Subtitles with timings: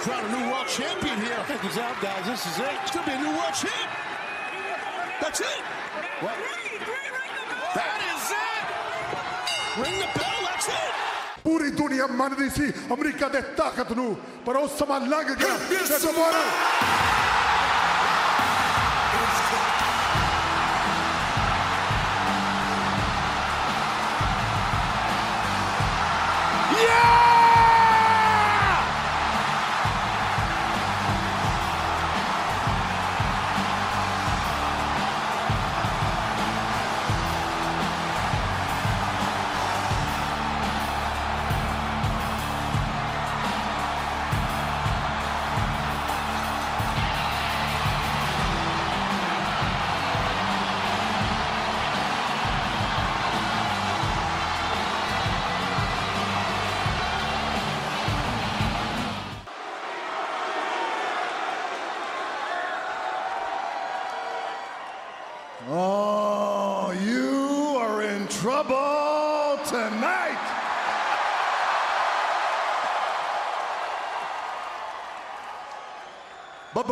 [0.00, 1.44] crown a new world champion here.
[1.46, 2.24] Good out, guys.
[2.24, 2.72] This is it.
[2.82, 3.90] It's going to be a new world champ.
[5.20, 5.62] That's it.
[6.24, 6.36] What?
[7.76, 8.64] That is it.
[9.76, 10.40] Ring the bell.
[10.48, 10.94] That's it.
[11.44, 14.06] पूरी दुनिया मान रही थी America दे ताकत नु
[14.44, 16.44] पर उस समा लग गया ये दोबारा
[26.80, 27.29] Yeah!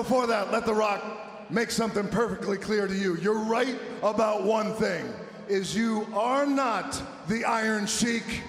[0.08, 1.04] Before that, let The Rock
[1.50, 3.18] make something perfectly clear to you.
[3.18, 5.04] You're right about one thing,
[5.48, 8.42] is you are not the Iron Sheik.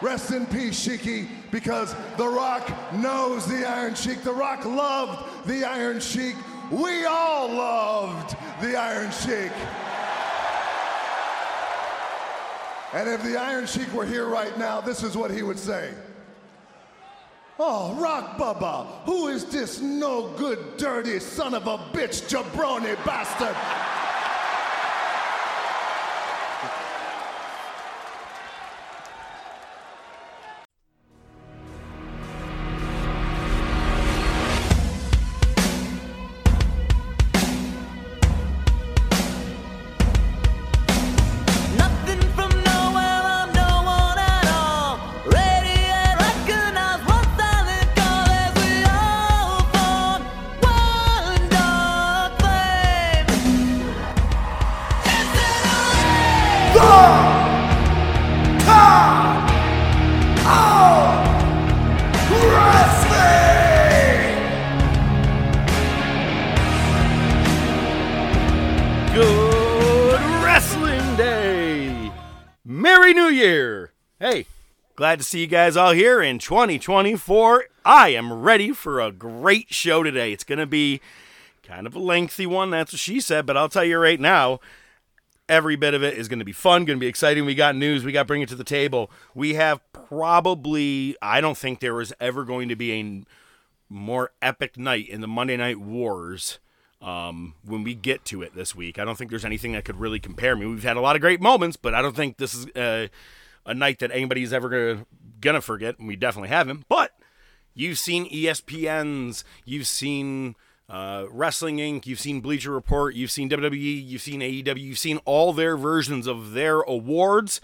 [0.00, 4.22] Rest in peace, Sheiky, because The Rock knows the Iron Sheik.
[4.22, 6.36] The Rock loved the Iron Sheik.
[6.70, 9.52] We all loved the Iron Sheik.
[12.94, 15.92] And if the Iron Sheik were here right now, this is what he would say.
[17.60, 23.56] Oh, Rock Bubba, who is this no good, dirty son of a bitch, jabroni bastard?
[75.18, 77.64] Glad to see you guys all here in 2024.
[77.84, 80.32] I am ready for a great show today.
[80.32, 81.00] It's going to be
[81.64, 84.60] kind of a lengthy one, that's what she said, but I'll tell you right now,
[85.48, 87.44] every bit of it is going to be fun, going to be exciting.
[87.44, 89.10] We got news, we got bring it to the table.
[89.34, 93.24] We have probably, I don't think there was ever going to be a
[93.88, 96.60] more epic night in the Monday Night Wars
[97.02, 99.00] um, when we get to it this week.
[99.00, 100.54] I don't think there's anything that could really compare.
[100.54, 103.08] Mean, we've had a lot of great moments, but I don't think this is uh,
[103.68, 105.06] a night that anybody's ever gonna
[105.40, 105.98] gonna forget.
[105.98, 106.88] And we definitely haven't.
[106.88, 107.12] But
[107.74, 110.56] you've seen ESPN's, you've seen
[110.88, 115.18] uh, Wrestling Inc., you've seen Bleacher Report, you've seen WWE, you've seen AEW, you've seen
[115.24, 117.60] all their versions of their awards.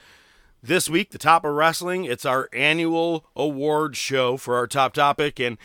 [0.62, 5.38] This week, the top of wrestling, it's our annual award show for our top topic,
[5.38, 5.59] and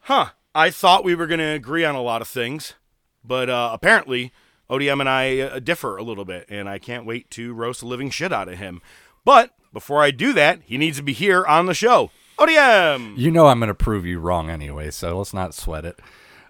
[0.00, 2.74] huh, I thought we were to agree on a lot of things,
[3.22, 4.32] but uh, apparently
[4.70, 7.86] ODM and I uh, differ a little bit, and I can't wait to roast the
[7.86, 8.80] living shit out of him.
[9.24, 12.10] But before I do that, he needs to be here on the show.
[12.38, 13.16] ODM!
[13.16, 15.98] You know I'm going to prove you wrong anyway, so let's not sweat it.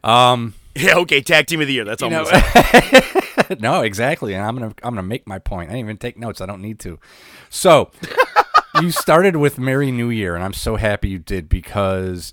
[0.02, 1.84] Um, Yeah, okay, tag team of the year.
[1.84, 5.38] That's all you I'm know, gonna no, exactly, and I'm gonna I'm gonna make my
[5.38, 5.68] point.
[5.68, 6.40] I didn't even take notes.
[6.40, 6.98] I don't need to.
[7.50, 7.90] So
[8.80, 12.32] you started with Merry New Year, and I'm so happy you did because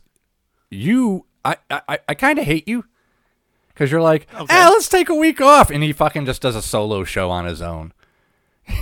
[0.72, 2.86] you I I, I kind of hate you
[3.70, 6.62] because you're like, ah, let's take a week off, and he fucking just does a
[6.62, 7.92] solo show on his own.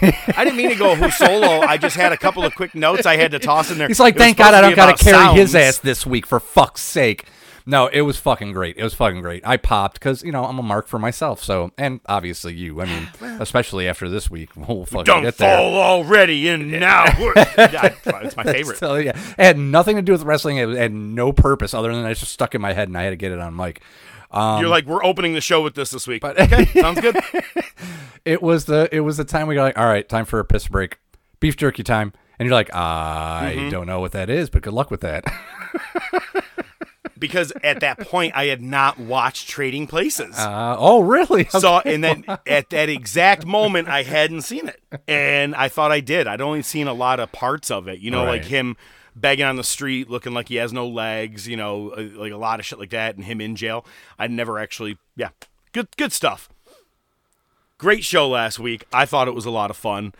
[0.01, 1.61] I didn't mean to go who solo.
[1.61, 3.87] I just had a couple of quick notes I had to toss in there.
[3.87, 6.39] He's like, It thank God I don't got to carry his ass this week for
[6.39, 7.25] fuck's sake.
[7.69, 8.77] No, it was fucking great.
[8.77, 9.45] It was fucking great.
[9.45, 11.43] I popped because you know I'm a mark for myself.
[11.43, 12.79] So, and obviously you.
[12.79, 13.09] I mean,
[13.41, 15.57] especially after this week, we'll fucking Don't get there.
[15.57, 17.03] fall already in now.
[17.07, 18.77] it's my favorite.
[18.77, 20.57] So, yeah, it had nothing to do with wrestling.
[20.57, 23.09] It had no purpose other than I just stuck in my head, and I had
[23.09, 23.81] to get it on mic.
[24.31, 26.21] Um, You're like, we're opening the show with this this week.
[26.21, 27.17] But okay, sounds good.
[28.25, 30.45] it was the it was the time we got like, all right, time for a
[30.45, 30.97] piss break,
[31.39, 33.69] beef jerky time, and you're like, I Mm-hmm.
[33.69, 35.23] don't know what that is, but good luck with that.
[37.19, 40.37] Because at that point, I had not watched Trading Places.
[40.37, 41.45] Uh, oh, really?
[41.49, 45.99] So, and then at that exact moment, I hadn't seen it, and I thought I
[45.99, 46.27] did.
[46.27, 48.01] I'd only seen a lot of parts of it.
[48.01, 48.77] You know, like him
[49.19, 52.37] begging on the street, looking like he has no legs, you know, uh, like a
[52.37, 53.85] lot of shit like that, and him in jail.
[54.17, 55.29] I never actually, yeah,
[55.71, 56.49] good, good stuff.
[57.77, 58.85] Great show last week.
[58.91, 60.13] I thought it was a lot of fun.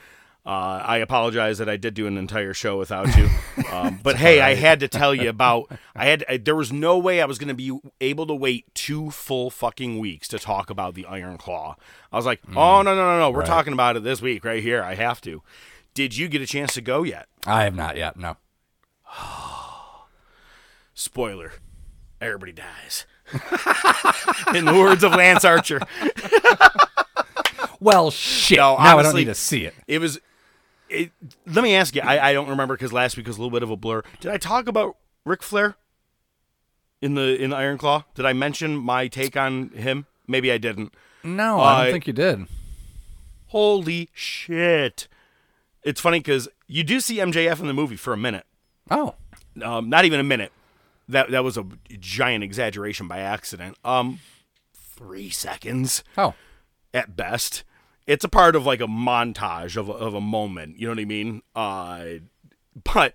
[0.46, 3.30] Uh, I apologize that I did do an entire show without you,
[3.72, 5.70] um, but hey, I had to tell you about.
[5.94, 8.74] I had I, there was no way I was going to be able to wait
[8.74, 11.76] two full fucking weeks to talk about the Iron Claw.
[12.14, 13.48] I was like, oh no no no no, we're right.
[13.48, 14.82] talking about it this week right here.
[14.82, 15.44] I have to.
[15.94, 17.28] Did you get a chance to go yet?
[17.46, 18.16] I have not yet.
[18.16, 18.38] No.
[20.94, 21.54] Spoiler:
[22.22, 23.06] everybody dies.
[24.56, 25.80] In the words of Lance Archer.
[27.80, 28.58] Well, shit.
[28.58, 29.74] No, now I don't honestly, need to see it.
[29.88, 30.20] It was.
[30.90, 31.12] It,
[31.46, 32.02] let me ask you.
[32.02, 34.02] I, I don't remember because last week was a little bit of a blur.
[34.20, 35.76] Did I talk about Ric Flair
[37.02, 38.06] in the in the Iron Claw?
[38.16, 40.08] Did I mention my take on him?
[40.28, 40.94] Maybe I didn't.
[41.24, 42.48] No, I Uh, don't think you did.
[43.48, 45.08] Holy shit!
[45.84, 48.46] It's funny because you do see MJF in the movie for a minute.
[48.90, 49.16] Oh,
[49.62, 50.52] Um, not even a minute.
[51.10, 51.66] That that was a
[52.00, 53.78] giant exaggeration by accident.
[53.86, 54.20] Um,
[54.74, 56.04] three seconds.
[56.18, 56.34] oh,
[56.94, 57.64] at best.
[58.06, 60.80] It's a part of like a montage of a, of a moment.
[60.80, 61.42] You know what I mean?
[61.56, 62.06] Uh,
[62.84, 63.14] but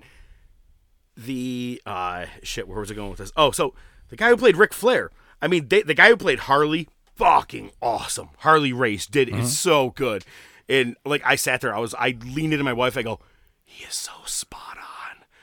[1.17, 2.69] the uh, shit.
[2.69, 3.33] Where was I going with this?
[3.37, 3.75] Oh, so
[4.09, 5.11] the guy who played Ric Flair.
[5.41, 8.29] I mean, they, the guy who played Harley, fucking awesome.
[8.39, 10.25] Harley Race did is so good.
[10.69, 12.97] And like I sat there, I was I leaned into my wife.
[12.97, 13.19] I go,
[13.65, 14.82] he is so spot on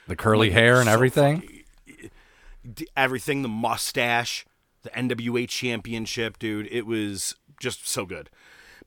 [0.09, 1.63] the curly hair and so everything.
[2.73, 4.45] d- everything, the mustache,
[4.83, 6.67] the NWA championship, dude.
[6.71, 8.29] It was just so good.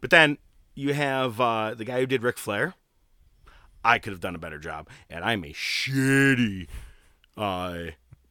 [0.01, 0.39] But then
[0.75, 2.75] you have uh, the guy who did Ric Flair.
[3.85, 6.69] I could have done a better job, and I'm a shitty
[7.37, 7.79] uh,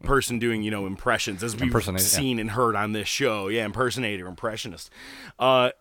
[0.04, 2.08] person doing you know impressions as we've Impersonator, yeah.
[2.10, 3.48] seen and heard on this show.
[3.48, 4.90] Yeah, impersonator, impressionist.
[5.38, 5.72] Uh,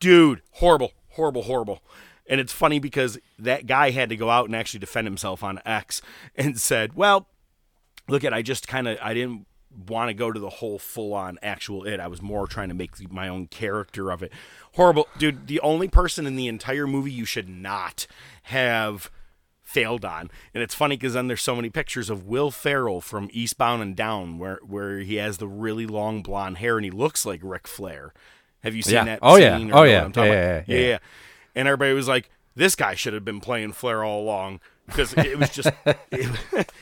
[0.00, 1.82] dude, horrible, horrible, horrible.
[2.28, 5.60] And it's funny because that guy had to go out and actually defend himself on
[5.66, 6.00] X
[6.36, 7.26] and said, "Well,
[8.08, 9.46] look at I just kind of I didn't
[9.88, 11.98] want to go to the whole full on actual it.
[11.98, 14.30] I was more trying to make my own character of it.
[14.74, 15.46] Horrible, dude.
[15.46, 18.06] The only person in the entire movie you should not
[18.44, 19.10] have
[19.62, 23.30] failed on, and it's funny because then there's so many pictures of Will Ferrell from
[23.32, 27.24] Eastbound and Down, where where he has the really long blonde hair and he looks
[27.24, 28.12] like Ric Flair.
[28.62, 29.04] Have you seen Yeah.
[29.04, 29.18] that?
[29.22, 29.56] Oh, yeah.
[29.58, 29.90] or Oh, yeah.
[29.92, 30.26] Yeah, about?
[30.26, 30.98] yeah, yeah, yeah.
[31.54, 35.38] And everybody was like, "This guy should have been playing Flair all along." Because it
[35.38, 35.70] was just,
[36.10, 36.72] it,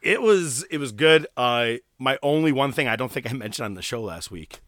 [0.00, 1.26] it was it was good.
[1.36, 4.60] Uh, my only one thing I don't think I mentioned on the show last week,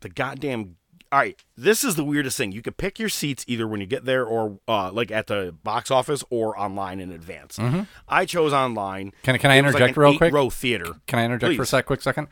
[0.00, 0.76] the goddamn.
[1.12, 2.52] All right, this is the weirdest thing.
[2.52, 5.52] You could pick your seats either when you get there or uh, like at the
[5.64, 7.58] box office or online in advance.
[8.06, 9.08] I chose online.
[9.08, 9.22] Mm-hmm.
[9.24, 10.28] Can I- can I like interject an real quick?
[10.28, 10.86] Eight-row theater.
[11.08, 12.28] Can I interject for a sec, quick second?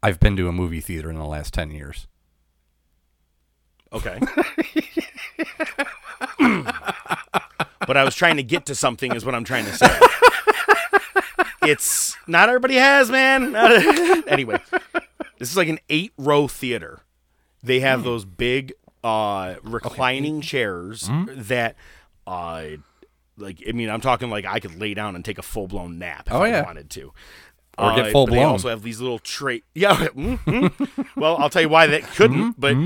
[0.00, 2.06] I've been to a movie theater in the last ten years.
[3.92, 4.20] Okay.
[7.86, 9.88] but I was trying to get to something, is what I'm trying to say.
[11.62, 13.54] It's not everybody has, man.
[14.26, 14.58] Anyway,
[15.38, 17.00] this is like an eight row theater.
[17.62, 18.72] They have those big
[19.04, 21.74] uh, reclining chairs that,
[22.26, 22.62] uh,
[23.36, 25.98] like, I mean, I'm talking like I could lay down and take a full blown
[25.98, 26.64] nap if Oh, I yeah.
[26.64, 27.12] wanted to.
[27.76, 29.62] Or get Uh, full but They also have these little tray.
[29.74, 29.96] Yeah.
[29.96, 31.06] mm, mm.
[31.16, 32.58] well, I'll tell you why that couldn't.
[32.58, 32.76] But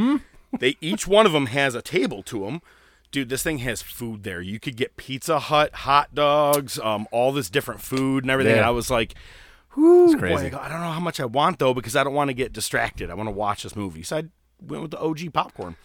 [0.61, 2.63] they each one of them has a table to them.
[3.11, 4.41] Dude, this thing has food there.
[4.41, 8.53] You could get Pizza Hut, hot dogs, um, all this different food and everything.
[8.53, 8.59] Yeah.
[8.59, 9.15] And I was like,
[9.77, 10.53] "Whoo, boy, crazy.
[10.53, 12.53] I I don't know how much I want though because I don't want to get
[12.53, 13.11] distracted.
[13.11, 14.23] I want to watch this movie." So I
[14.61, 15.77] went with the OG popcorn.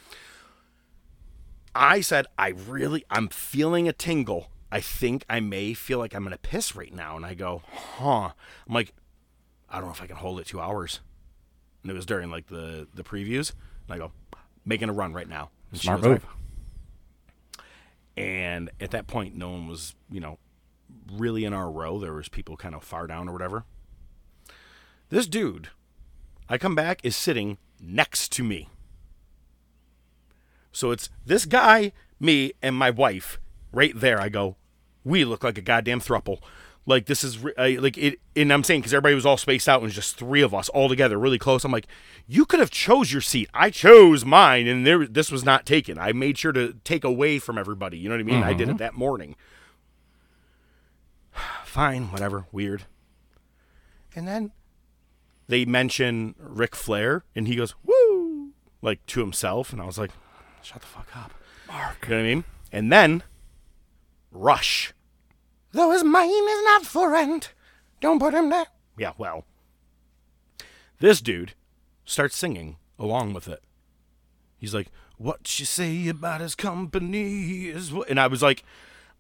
[1.76, 4.50] I said, "I really, I'm feeling a tingle.
[4.72, 8.32] I think I may feel like I'm gonna piss right now." And I go, "Huh?"
[8.68, 8.94] I'm like,
[9.70, 11.00] I don't know if I can hold it two hours.
[11.84, 13.54] And it was during like the the previews.
[13.88, 14.12] And I go,
[14.66, 15.50] making a run right now.
[15.72, 16.12] And Smart move.
[16.24, 17.66] like-
[18.18, 20.40] and at that point, no one was, you know,
[21.12, 22.00] really in our row.
[22.00, 23.64] There was people kind of far down or whatever.
[25.10, 25.70] This dude,
[26.50, 28.68] I come back, is sitting next to me.
[30.72, 33.40] So it's this guy, me, and my wife
[33.72, 34.20] right there.
[34.20, 34.58] I go,
[35.04, 36.40] we look like a goddamn thruple.
[36.90, 39.76] Like this is I, like it, and I'm saying because everybody was all spaced out
[39.76, 41.64] and it was just three of us all together, really close.
[41.64, 41.86] I'm like,
[42.26, 43.48] you could have chose your seat.
[43.54, 46.00] I chose mine, and there this was not taken.
[46.00, 48.00] I made sure to take away from everybody.
[48.00, 48.42] You know what I mean?
[48.42, 48.78] I did it mm-hmm.
[48.78, 49.36] that morning.
[51.64, 52.48] Fine, whatever.
[52.52, 52.86] Weird.
[54.16, 54.52] And then
[55.48, 60.10] they mention Ric Flair, and he goes, "Woo!" like to himself, and I was like,
[60.64, 61.34] "Shut the fuck up,
[61.68, 62.44] Mark." You know what I mean?
[62.72, 63.22] And then
[64.32, 64.96] Rush,
[65.72, 67.54] though his mine is not for rent,
[68.02, 68.68] don't put him there.
[68.98, 69.46] Yeah, well,
[71.00, 71.54] this dude
[72.06, 73.64] starts singing along with it.
[74.58, 78.64] He's like, "What you say about his company is what?" And I was like,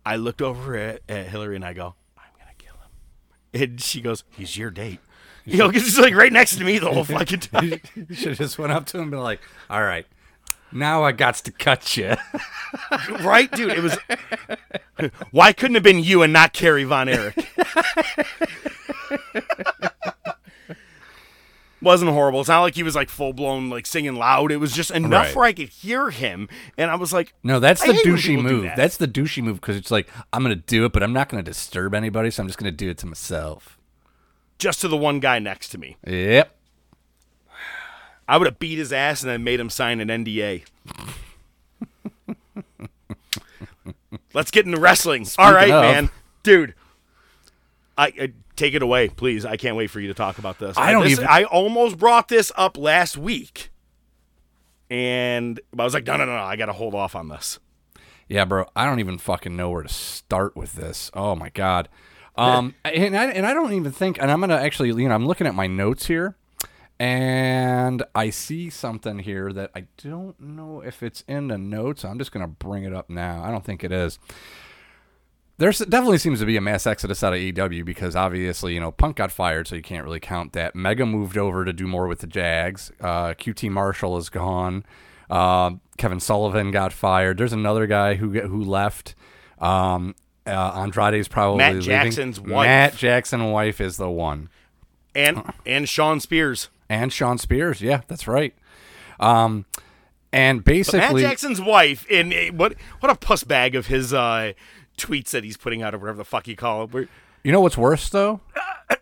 [0.06, 3.62] I looked over at, at Hillary and I go, "I'm going to kill him.
[3.72, 5.00] And she goes, "He's your date."
[5.46, 7.80] You know, because he's like right next to me the whole fucking time.
[7.96, 9.40] You should have just went up to him and been like,
[9.70, 10.06] "All right,
[10.72, 12.16] now I got to cut you."
[13.22, 13.72] right, dude?
[13.72, 13.98] It was.
[15.32, 17.36] Why couldn't it have been you and not Kerry Von Erich?
[21.82, 22.42] Wasn't horrible.
[22.42, 24.52] It's not like he was like full blown like singing loud.
[24.52, 25.36] It was just enough Right.
[25.36, 28.64] where I could hear him, and I was like, No, that's the douchey move.
[28.64, 28.76] that.
[28.76, 31.42] That's the douchey move because it's like I'm gonna do it, but I'm not gonna
[31.42, 33.78] disturb anybody, so I'm just gonna do it to myself.
[34.58, 35.96] just to the one guy next to me.
[36.06, 36.54] Yep.
[38.30, 40.64] I would have beat his ass and then made him sign an NDA.
[44.36, 45.26] Let's get into wrestling.
[45.40, 46.10] All right, of- man,
[46.44, 46.76] dude.
[47.98, 49.46] I, I take it away, please.
[49.46, 50.78] I can't wait for you to talk about this.
[50.78, 53.72] I don't This- even- I almost brought this up last week,
[54.92, 57.58] and I was like, no, no, no, no I got to hold off on this.
[58.28, 58.68] Yeah, bro.
[58.76, 61.10] I don't even fucking know where to start with this.
[61.16, 61.90] Oh my god.
[62.36, 64.22] Um, and I and I don't even think.
[64.22, 66.38] And I'm gonna actually, you know, I'm looking at my notes here,
[67.00, 72.04] and I see something here that I don't know if it's in the notes.
[72.04, 73.44] I'm just gonna bring it up now.
[73.44, 74.20] I don't think it is.
[75.58, 78.92] There's definitely seems to be a mass exodus out of AEW because obviously, you know,
[78.92, 80.74] Punk got fired, so you can't really count that.
[80.74, 82.94] Megha moved over to do more with the Jags.
[83.02, 84.86] Uh, QT Marshall is gone.
[85.30, 87.38] Uh, Kevin Sullivan got fired.
[87.38, 89.16] There's another guy who who left.
[89.60, 90.16] Um,
[90.48, 91.88] uh, Andrade's probably Matt leaving.
[91.88, 92.66] Jackson's wife.
[92.66, 94.50] Matt Jackson wife is the one,
[95.14, 96.70] And and Shawn Spears.
[96.90, 97.82] And Shawn Spears.
[97.82, 98.54] Yeah, that's right.
[99.20, 99.66] Um,
[100.34, 102.06] and Matt basically, Jackson's wife.
[102.10, 104.54] in eh, what what a puss bag of his uh,
[104.98, 106.92] tweets that he's putting out or whatever the fuck you call it.
[106.94, 107.08] Where-
[107.44, 108.42] You know what's worse though?
[108.90, 108.98] I-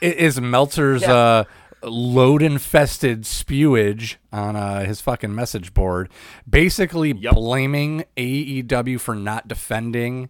[0.00, 1.44] is Meltzer's uh,
[1.84, 6.08] load-infested spewage on uh, his fucking message board,
[6.48, 7.34] basically Yep.
[7.34, 10.28] blaming AEW for not defending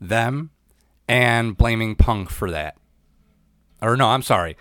[0.00, 0.50] them
[1.08, 2.76] and blaming Punk for that.
[3.82, 4.56] Or no, I'm sorry,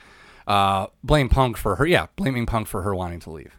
[0.50, 1.86] uh, blame Punk for her.
[1.86, 3.56] Yeah, blaming Punk for her wanting to leave.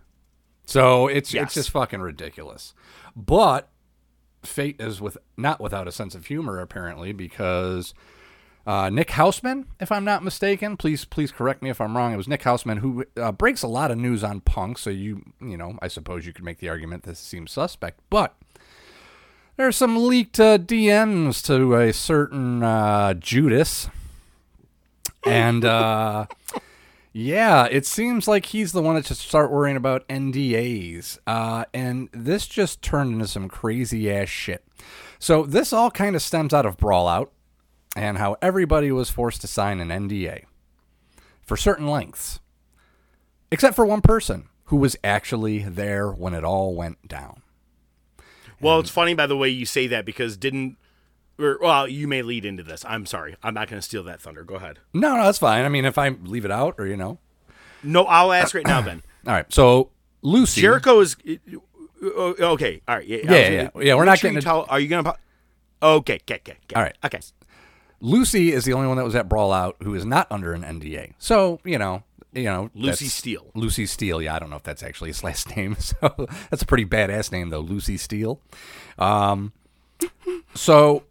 [0.66, 1.44] So it's Yes.
[1.46, 2.74] it's just fucking ridiculous.
[3.16, 3.68] But
[4.42, 7.92] fate is with not without a sense of humor apparently because
[8.66, 12.12] uh, Nick Hausman, if I'm not mistaken, please please correct me if I'm wrong.
[12.12, 15.22] It was Nick Hausman who uh, breaks a lot of news on Punk, so you
[15.40, 18.36] you know I suppose you could make the argument this seems suspect, but
[19.56, 23.88] there's some leaked uh, DMs to a certain uh, Judas,
[25.26, 26.26] and uh,
[27.12, 32.08] yeah, it seems like he's the one that should start worrying about NDAs, uh, and
[32.12, 34.64] this just turned into some crazy ass shit.
[35.18, 37.32] So this all kind of stems out of Brawl Out
[37.96, 40.44] and how everybody was forced to sign an NDA
[41.42, 42.38] for certain lengths,
[43.50, 47.42] except for one person who was actually there when it all went down.
[48.60, 50.76] Well, it's funny by the way you say that because didn't.
[51.40, 52.84] Or, well, you may lead into this.
[52.86, 53.36] I'm sorry.
[53.42, 54.44] I'm not going to steal that thunder.
[54.44, 54.78] Go ahead.
[54.92, 55.64] No, no, that's fine.
[55.64, 57.18] I mean, if I leave it out, or you know,
[57.82, 58.80] No, I'll ask right now.
[58.82, 59.52] Then all right.
[59.52, 59.90] So
[60.22, 61.16] Lucy, Jericho is
[62.02, 62.82] uh, okay.
[62.86, 63.06] All right.
[63.06, 63.68] Yeah, Yeah, yeah.
[63.82, 65.14] Yeah, we're not sure getting to- Tell, are you going to?
[65.82, 66.14] Okay.
[66.16, 66.34] Okay.
[66.36, 66.36] Okay.
[66.36, 66.56] okay.
[66.76, 66.96] All right.
[67.04, 67.20] Okay.
[68.02, 70.62] Lucy is the only one that was at Brawl Out who is not under an
[70.62, 71.12] NDA.
[71.18, 73.50] So you know, you know, Lucy Steele.
[73.54, 74.22] Lucy Steele.
[74.22, 75.76] Yeah, I don't know if that's actually his last name.
[75.80, 77.60] So that's a pretty badass name, though.
[77.60, 78.40] Lucy Steele.
[78.98, 79.52] Um,
[80.54, 81.02] so,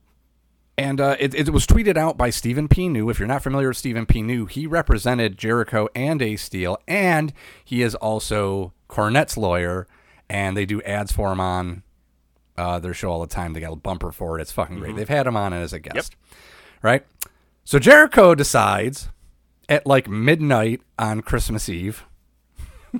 [0.80, 2.88] and uh, it, it was tweeted out by Stephen P.
[2.88, 3.10] New.
[3.10, 4.22] If you're not familiar with Stephen P.
[4.22, 7.34] New, he represented Jericho and Ace Steel, and
[7.66, 9.88] he is also Cornette's lawyer,
[10.30, 11.84] and they do ads for him on
[12.58, 13.52] uh, their show all the time.
[13.52, 14.42] They got a bumper for it.
[14.42, 14.96] It's fucking great.
[14.96, 16.16] They've had him on as a guest,
[16.82, 17.06] right?
[17.66, 19.10] So Jericho decides
[19.68, 22.06] at like midnight on Christmas Eve.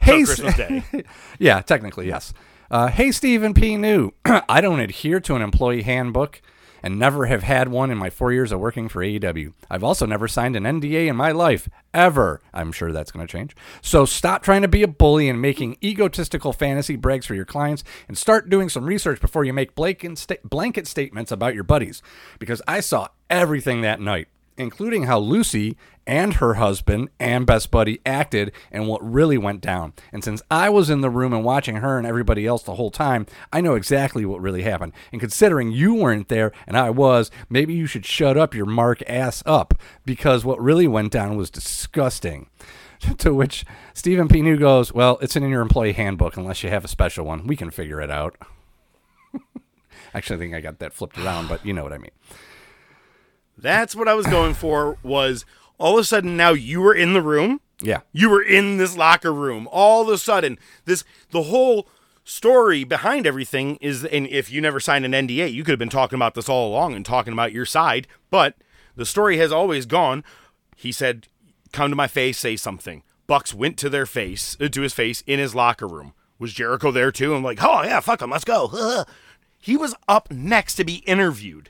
[0.00, 0.82] hey, So Christmas Day.
[1.38, 2.34] yeah, technically, yes.
[2.70, 3.76] Uh, hey, Stephen P.
[3.76, 4.12] New.
[4.24, 6.40] I don't adhere to an employee handbook
[6.84, 9.54] and never have had one in my four years of working for AEW.
[9.68, 12.40] I've also never signed an NDA in my life, ever.
[12.54, 13.56] I'm sure that's going to change.
[13.82, 17.82] So stop trying to be a bully and making egotistical fantasy brags for your clients
[18.06, 22.02] and start doing some research before you make blanket, blanket statements about your buddies.
[22.38, 24.28] Because I saw everything that night
[24.60, 25.76] including how Lucy
[26.10, 29.92] and her husband and best buddy acted and what really went down.
[30.12, 32.90] And since I was in the room and watching her and everybody else the whole
[32.90, 34.92] time, I know exactly what really happened.
[35.12, 39.08] And considering you weren't there and I was, maybe you should shut up your mark
[39.08, 39.72] ass up
[40.04, 42.50] because what really went down was disgusting.
[43.18, 43.64] to which
[43.94, 44.42] Stephen P.
[44.42, 47.46] New goes, Well, it's in your employee handbook unless you have a special one.
[47.46, 48.36] We can figure it out.
[50.14, 52.10] Actually, I think I got that flipped around, but you know what I mean.
[53.56, 54.98] That's what I was going for.
[55.02, 55.44] Was
[55.80, 57.60] all of a sudden now you were in the room.
[57.82, 58.00] Yeah.
[58.12, 59.66] You were in this locker room.
[59.72, 61.88] All of a sudden, this the whole
[62.22, 65.88] story behind everything is, and if you never signed an NDA, you could have been
[65.88, 68.06] talking about this all along and talking about your side.
[68.30, 68.56] But
[68.94, 70.22] the story has always gone.
[70.76, 71.28] He said,
[71.72, 75.22] "Come to my face, say something." Bucks went to their face, uh, to his face
[75.26, 76.12] in his locker room.
[76.38, 77.34] Was Jericho there too?
[77.34, 79.04] I'm like, oh yeah, fuck him, let's go.
[79.62, 81.68] He was up next to be interviewed.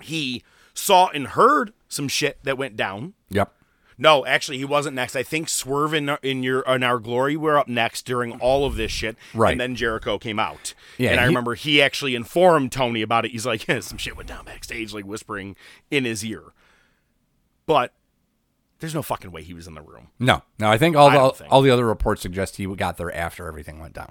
[0.00, 3.14] He saw and heard some shit that went down.
[3.30, 3.52] Yep.
[3.96, 5.14] No, actually, he wasn't next.
[5.14, 8.74] I think Swerve in, in your in our glory were up next during all of
[8.74, 9.52] this shit, Right.
[9.52, 10.74] And then Jericho came out.
[10.98, 13.30] Yeah, and I he- remember he actually informed Tony about it.
[13.30, 15.54] He's like, yeah, some shit went down backstage, like whispering
[15.92, 16.42] in his ear.
[17.66, 17.92] But
[18.80, 20.08] there's no fucking way he was in the room.
[20.18, 20.68] No, no.
[20.68, 21.52] I think all I the think.
[21.52, 24.10] all the other reports suggest he got there after everything went down.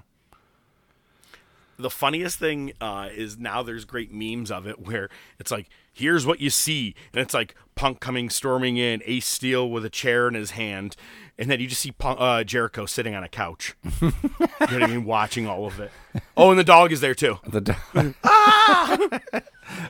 [1.78, 6.24] The funniest thing uh, is now there's great memes of it where it's like here's
[6.26, 10.26] what you see and it's like punk coming storming in ace steel with a chair
[10.28, 10.96] in his hand
[11.38, 14.82] and then you just see punk, uh, jericho sitting on a couch you know what
[14.82, 15.90] i mean watching all of it
[16.36, 17.74] oh and the dog is there too The do-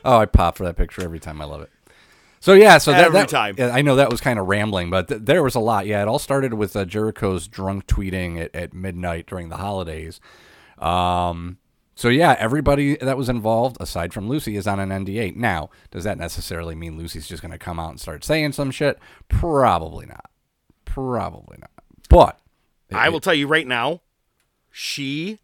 [0.05, 1.41] oh, I pop for that picture every time.
[1.41, 1.69] I love it.
[2.39, 3.55] So yeah, so that, Every that- time.
[3.59, 5.87] I know that was kind of rambling, but th- there was a lot.
[5.87, 10.19] Yeah, it all started with uh, Jericho's drunk tweeting at, at midnight during the holidays.
[10.77, 11.57] Um,
[11.95, 15.35] so yeah, everybody that was involved, aside from Lucy, is on an NDA.
[15.35, 18.69] Now, does that necessarily mean Lucy's just going to come out and start saying some
[18.69, 18.99] shit?
[19.29, 20.29] Probably not.
[20.83, 21.71] Probably not.
[22.09, 22.39] But
[22.91, 24.01] i will tell you right now
[24.71, 25.39] she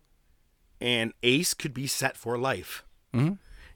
[0.80, 2.84] and ace could be set for life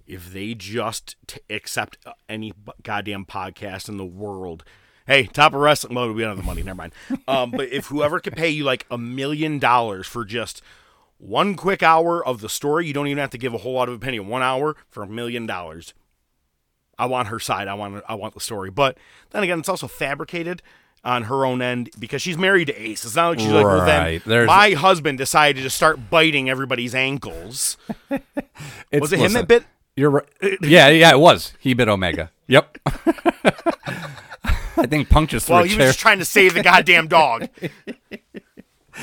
[0.05, 2.53] if they just t- accept uh, any
[2.83, 4.63] goddamn podcast in the world.
[5.07, 5.95] Hey, top of wrestling.
[5.95, 6.63] Well, we don't have the money.
[6.63, 6.93] Never mind.
[7.27, 10.61] Um, but if whoever could pay you like a million dollars for just
[11.25, 13.89] one quick hour of the story, you don't even have to give a whole lot
[13.89, 14.27] of opinion.
[14.27, 15.93] One hour for a million dollars.
[16.97, 17.67] I want her side.
[17.67, 18.03] I want.
[18.07, 18.69] I want the story.
[18.71, 18.97] But
[19.31, 20.61] then again, it's also fabricated
[21.03, 23.03] on her own end because she's married to Ace.
[23.05, 26.95] It's not like she's like, well, then There's- my husband decided to start biting everybody's
[26.95, 27.77] ankles.
[28.09, 29.63] it's- Was it him that bit?
[29.95, 30.25] You're right.
[30.61, 31.53] Yeah, yeah, it was.
[31.59, 32.31] He bit Omega.
[32.47, 32.77] Yep.
[34.77, 37.47] I think Punk just threw Well, he was just trying to save the goddamn dog.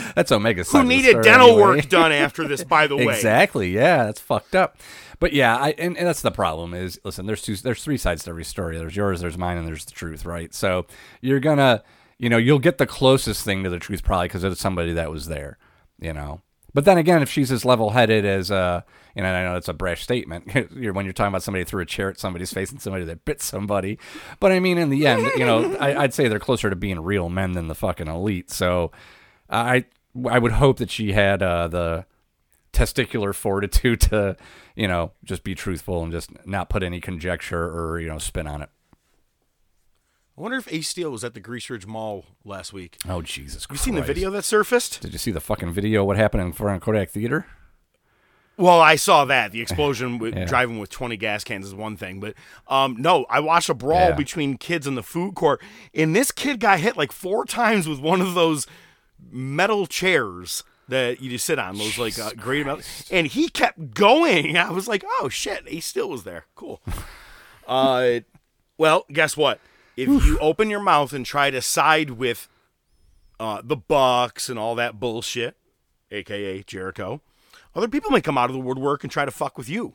[0.15, 1.63] That's Omega's Who needed dental anyway.
[1.63, 3.15] work done after this, by the way.
[3.15, 3.71] Exactly.
[3.71, 4.77] Yeah, that's fucked up.
[5.19, 8.25] But yeah, I and, and that's the problem is listen, there's two there's three sides
[8.25, 8.77] to every story.
[8.79, 10.53] There's yours, there's mine, and there's the truth, right?
[10.55, 10.87] So
[11.21, 11.83] you're gonna
[12.19, 15.11] you know, you'll get the closest thing to the truth probably because it's somebody that
[15.11, 15.59] was there,
[16.01, 16.41] you know.
[16.75, 18.81] But then again, if she's as level headed as uh
[19.15, 21.83] you know, I know it's a brash statement you're- when you're talking about somebody threw
[21.83, 23.99] a chair at somebody's face and somebody that bit somebody.
[24.41, 26.99] But I mean, in the end, you know, I, I'd say they're closer to being
[27.01, 28.51] real men than the fucking elite.
[28.51, 28.91] So
[29.53, 29.85] I
[30.31, 32.07] I would hope that she had uh, the
[32.73, 34.37] testicular fortitude to,
[34.75, 38.47] you know, just be truthful and just not put any conjecture or you know spin
[38.47, 38.71] on it.
[40.37, 42.97] I wonder if Ace Steel was at the Greece Ridge Mall last week.
[43.09, 43.67] Oh Jesus!
[43.67, 43.81] Christ.
[43.87, 45.01] You seen the video that surfaced?
[45.03, 46.05] Did you see the fucking video?
[46.05, 47.47] What happened in front of Kodak Theater?
[48.59, 49.53] Well, I saw that.
[49.53, 50.45] The explosion with Yeah.
[50.47, 52.35] driving with 20 gas cans is one thing, but
[52.69, 54.15] um, no, I watched a brawl Yeah.
[54.15, 55.61] between kids in the food court,
[55.95, 58.67] and this kid got hit like four times with one of those
[59.31, 63.95] metal chairs that you just sit on, those like uh, great metal, and he kept
[63.95, 64.57] going.
[64.57, 66.47] I was like, oh shit, he still was there.
[66.55, 66.81] Cool.
[67.67, 68.21] uh,
[68.79, 69.61] well, guess what?
[69.97, 72.49] If you open your mouth and try to side with
[73.39, 75.57] uh, the Bucks and all that bullshit,
[76.11, 77.21] aka Jericho,
[77.75, 79.95] other people may come out of the woodwork and try to fuck with you.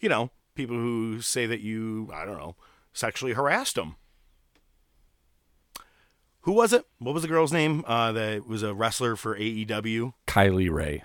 [0.00, 2.56] You know, people who say that you, I don't know,
[2.92, 3.96] sexually harassed them.
[6.42, 6.86] Who was it?
[6.98, 7.84] What was the girl's name?
[7.86, 10.14] Uh, that was a wrestler for AEW.
[10.26, 11.02] Kylie Rae.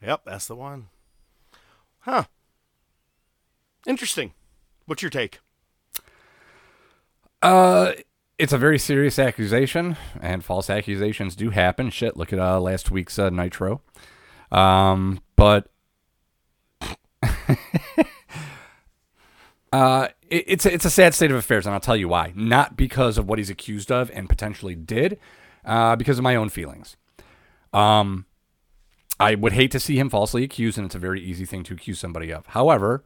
[0.00, 0.88] Yep, that's the one.
[2.00, 2.24] Huh.
[3.86, 4.32] Interesting.
[4.86, 5.40] What's your take?
[7.42, 7.92] Uh,
[8.38, 11.90] it's a very serious accusation, and false accusations do happen.
[11.90, 13.80] Shit, look at uh, last week's uh, Nitro.
[14.52, 15.68] Um, but
[19.72, 22.32] uh, it's a, it's a sad state of affairs, and I'll tell you why.
[22.34, 25.18] Not because of what he's accused of and potentially did,
[25.64, 26.96] uh, because of my own feelings.
[27.72, 28.26] Um,
[29.18, 31.74] I would hate to see him falsely accused, and it's a very easy thing to
[31.74, 32.46] accuse somebody of.
[32.48, 33.04] However,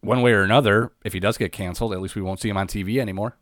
[0.00, 2.56] one way or another, if he does get canceled, at least we won't see him
[2.56, 3.36] on TV anymore.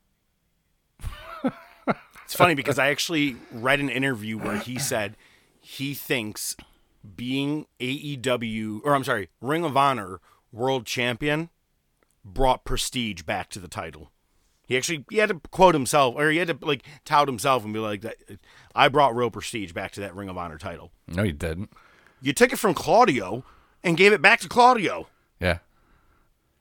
[2.31, 5.17] It's funny because I actually read an interview where he said
[5.61, 6.55] he thinks
[7.17, 10.21] being AEW or I'm sorry, Ring of Honor
[10.53, 11.51] world champion
[12.25, 14.11] brought prestige back to the title.
[14.67, 17.73] He actually he had to quote himself or he had to like tout himself and
[17.75, 18.17] be like that
[18.75, 20.93] I brought real prestige back to that Ring of Honor title.
[21.09, 21.71] No, you didn't.
[22.23, 23.45] You took it from Claudio
[23.83, 25.09] and gave it back to Claudio.
[25.41, 25.59] Yeah.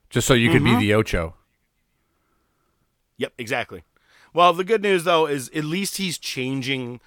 [0.10, 0.80] Just so you could Mm-hmm.
[0.80, 1.36] be the Ocho.
[3.18, 3.84] Yep, exactly.
[4.34, 7.00] Well, the good news though is at least he's changing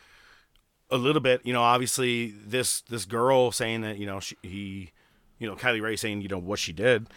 [0.90, 1.40] a little bit.
[1.44, 4.92] You know, obviously this this girl saying that you know she, he,
[5.38, 7.08] you know Kylie Rae saying you know what she did.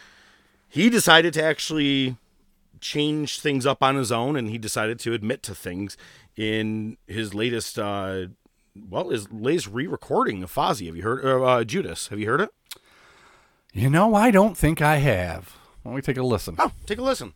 [0.67, 2.17] He decided to actually
[2.81, 5.97] change things up on his own, and he decided to admit to things
[6.35, 7.79] in his latest.
[7.79, 8.27] Uh,
[8.89, 10.87] well, his latest re-recording of Fozzy.
[10.87, 11.25] Have you heard?
[11.25, 12.09] Uh, uh, Judas.
[12.09, 12.49] Have you heard it?
[13.73, 15.57] You know, I don't think I have.
[15.83, 16.55] Why don't we take a listen?
[16.57, 17.33] Oh, take a listen.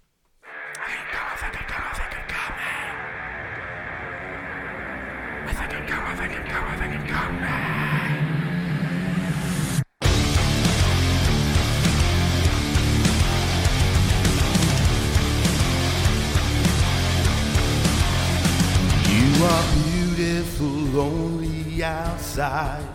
[20.39, 22.87] Beautiful only outside.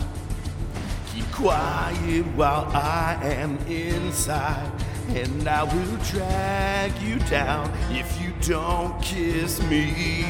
[1.12, 4.72] Keep quiet while I am inside.
[5.10, 10.24] And I will drag you down if you don't kiss me.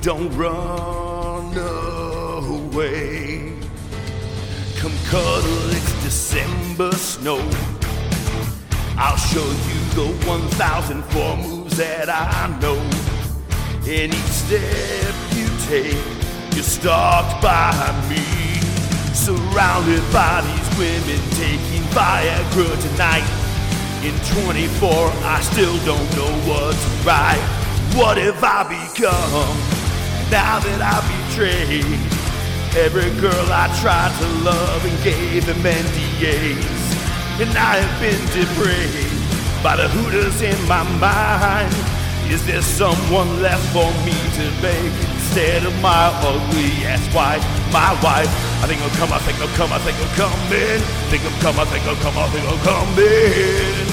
[0.00, 1.56] Don't run
[2.36, 3.52] away.
[4.78, 7.38] Come cuddle, it's December snow.
[8.98, 12.78] I'll show you the 1,004 moves that I know.
[13.88, 16.15] And each step you take,
[16.56, 17.70] you're stalked by
[18.08, 18.24] me.
[19.12, 23.28] Surrounded by these women taking Viagra tonight.
[24.02, 24.88] In 24,
[25.20, 27.36] I still don't know what's right.
[27.94, 29.52] What have I become
[30.32, 30.96] now that I
[31.28, 31.84] betrayed?
[32.74, 37.40] Every girl I tried to love and gave them NDAs.
[37.40, 41.74] And I have been depraved by the hooters in my mind.
[42.32, 47.44] Is there someone left for me to beg instead of my ugly ass wife?
[47.70, 48.28] My wife.
[48.64, 50.80] I think I'll come, I think I'll come, I think I'll come in.
[51.12, 53.84] Think I'll come, I think I'll come, I think I'll come in.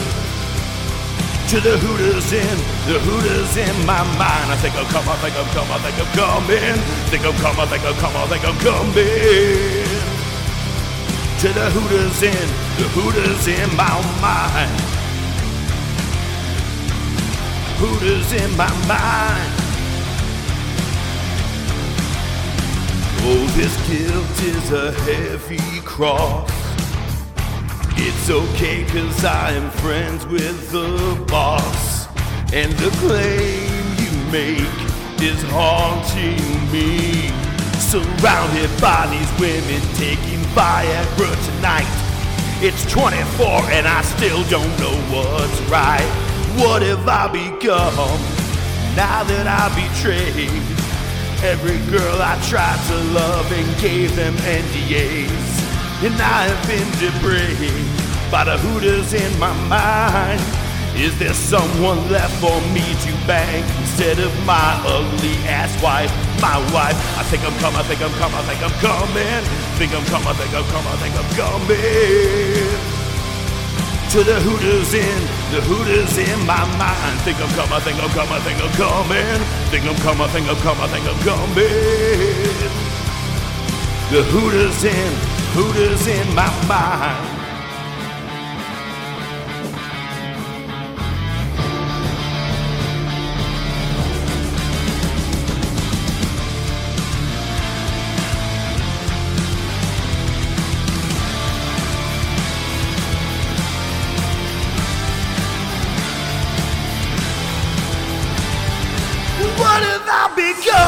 [1.51, 4.47] To the Hooters in, the Hooters in my mind.
[4.47, 6.79] I think I'll come, I think I'll come, I think I'll come in.
[7.11, 9.83] Think I'll come, I think I'll come, I think I'll come in.
[11.43, 12.47] To the Hooters in,
[12.79, 14.79] the Hooters in my mind.
[17.83, 19.62] Hooters in my mind.
[23.25, 26.51] Oh, this guilt is a heavy cross.
[27.95, 32.07] It's okay cause I am friends with the boss.
[32.51, 37.31] And the claim you make is haunting me.
[37.79, 41.87] Surrounded by these women taking Viagra tonight.
[42.61, 46.03] It's 24 and I still don't know what's right.
[46.57, 48.19] What have I become
[48.97, 50.72] now that I betrayed?
[51.43, 55.27] Every girl I tried to love and gave them NDAs.
[56.01, 60.39] And I have been depraved by the hooters in my mind.
[60.95, 66.11] Is there someone left for me to bang instead of my ugly ass wife?
[66.41, 66.95] My wife.
[67.19, 69.43] I think I'm coming, I think I'm coming, I think I'm coming.
[69.75, 73.02] Think I'm coming, I think I'm coming, I think I'm coming
[74.13, 77.19] to the Hooters in, the Hooters in my mind.
[77.21, 79.41] Think I'm coming, think I'm coming, think I'm coming.
[79.73, 81.55] Think I'm coming, think I'm coming, think I'm coming.
[84.13, 85.13] The Hooters in,
[85.57, 87.32] Hooters in my mind.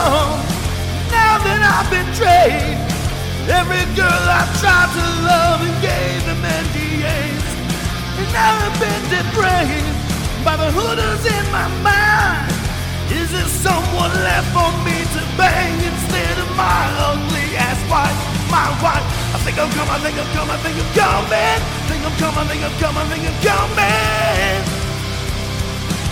[0.05, 0.37] Become
[1.09, 2.77] now that I've betrayed?
[3.49, 7.45] Every girl I tried to love and gave them NDAs.
[8.21, 9.97] And now I've been depraved
[10.45, 12.53] by the hooters in my mind.
[13.09, 18.17] Is there someone left for me to bang instead of my ugly ass wife?
[18.49, 19.05] My wife.
[19.33, 21.61] I think I'm coming, I think I'm coming, I think I'm coming.
[21.89, 24.85] Think I'm coming, I think I'm coming, I think I'm coming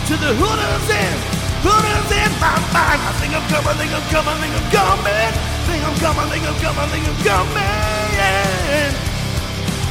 [0.04, 3.00] to the hooters in, hooters in my mind.
[3.00, 5.32] I think I'm coming, think I'm coming, think I'm coming.
[5.64, 8.92] Think I'm coming, think I'm coming, think I'm coming.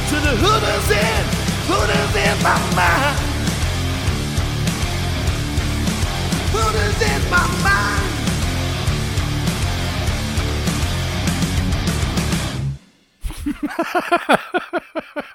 [0.09, 1.23] To the hooters in,
[1.65, 3.17] hooters in my mind.
[6.53, 8.13] Hooters in my mind.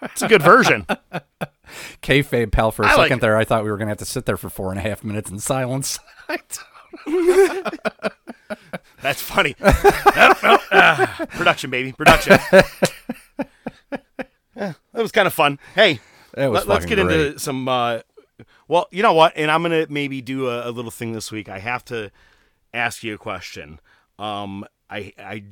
[0.02, 0.86] It's a good version.
[2.02, 3.20] Kayfabe pal for a I second it.
[3.20, 3.36] there.
[3.36, 5.30] I thought we were gonna have to sit there for four and a half minutes
[5.30, 5.98] in silence.
[9.02, 9.54] That's funny.
[10.16, 10.60] Nope, nope.
[10.72, 12.38] Ah, production, baby, production.
[14.56, 15.60] Yeah, that was kind of fun.
[15.76, 16.00] Hey,
[16.36, 17.68] let, us get into some.
[17.68, 18.00] Uh,
[18.66, 19.32] well, you know what?
[19.36, 21.48] And I'm gonna maybe do a, a little thing this week.
[21.48, 22.10] I have to
[22.74, 23.78] ask you a question.
[24.18, 25.44] Um, I I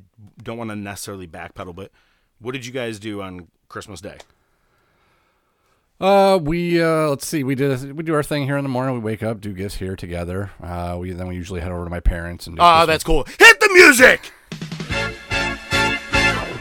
[0.43, 1.91] don't want to necessarily backpedal, but
[2.39, 4.17] what did you guys do on Christmas Day?
[5.99, 8.93] Uh, we uh, let's see, we did we do our thing here in the morning.
[8.93, 10.51] We wake up, do gifts here together.
[10.61, 12.55] Uh, we then we usually head over to my parents and.
[12.55, 13.25] Do Ah, that's cool.
[13.39, 14.31] Hit the music.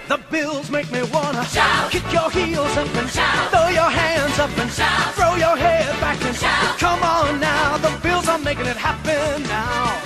[0.09, 1.91] The bills make me wanna shout.
[1.91, 3.51] Kick your heels up and shout.
[3.51, 5.15] Throw your hands up and shout.
[5.15, 6.79] Throw your head back and shout.
[6.79, 10.01] Come on now, the bills are making it happen now.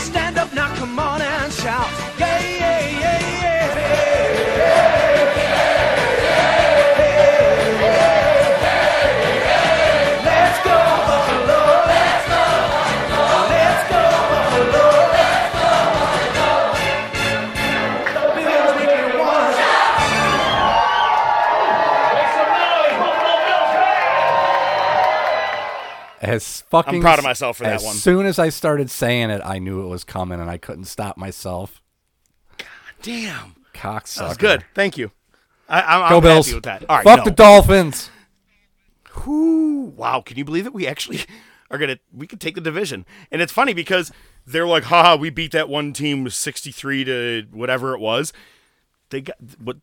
[0.00, 1.90] Stand up now, come on and shout.
[2.18, 3.23] Yeah, yeah, yeah,
[26.34, 26.96] As fucking.
[26.96, 27.94] I'm proud of myself for that one.
[27.94, 30.84] as soon as I started saying it, I knew it was coming, and I couldn't
[30.86, 31.80] stop myself.
[32.58, 32.66] God
[33.02, 34.18] damn, Cocksucker.
[34.18, 34.64] that's good.
[34.74, 35.10] Thank you.
[35.68, 36.46] I, I'm, Go I'm Bills.
[36.46, 36.84] happy with that.
[36.88, 37.24] All right, Fuck no.
[37.24, 38.10] the Dolphins.
[39.24, 40.74] Whew, wow, can you believe it?
[40.74, 41.20] We actually
[41.70, 44.10] are gonna we could take the division, and it's funny because
[44.46, 48.32] they're like, haha, we beat that one team sixty three to whatever it was.
[49.10, 49.76] They got what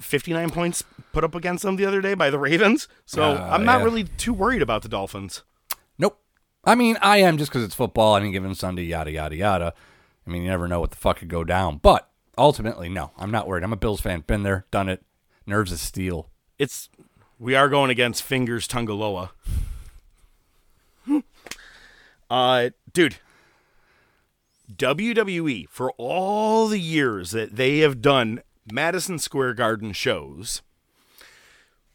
[0.00, 2.88] fifty nine points put up against them the other day by the Ravens.
[3.06, 3.84] So Uh, I'm not yeah.
[3.84, 5.42] really too worried about the Dolphins.
[6.66, 8.16] I mean, I am just because it's football.
[8.16, 9.74] Any given Sunday, yada yada yada.
[10.26, 11.78] I mean, you never know what the fuck could go down.
[11.78, 13.64] But ultimately, no, I'm not worried.
[13.64, 14.20] I'm a Bills fan.
[14.26, 15.04] Been there, done it.
[15.46, 16.30] Nerves of steel.
[16.58, 16.88] It's
[17.38, 19.30] we are going against Fingers Tagovailoa.
[22.30, 23.16] uh, dude.
[24.74, 28.40] WWE for all the years that they have done
[28.72, 30.62] Madison Square Garden shows,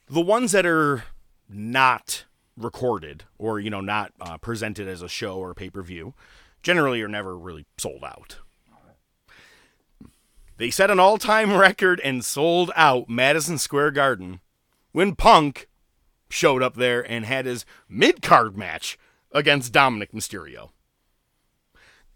[0.07, 1.05] the ones that are
[1.49, 2.25] not
[2.59, 6.13] recorded or you know not uh, presented as a show or pay per view,
[6.61, 8.37] generally are never really sold out.
[10.57, 14.41] They set an all time record and sold out Madison Square Garden
[14.91, 15.69] when Punk
[16.29, 18.97] showed up there and had his mid card match
[19.31, 20.71] against Dominik Mysterio.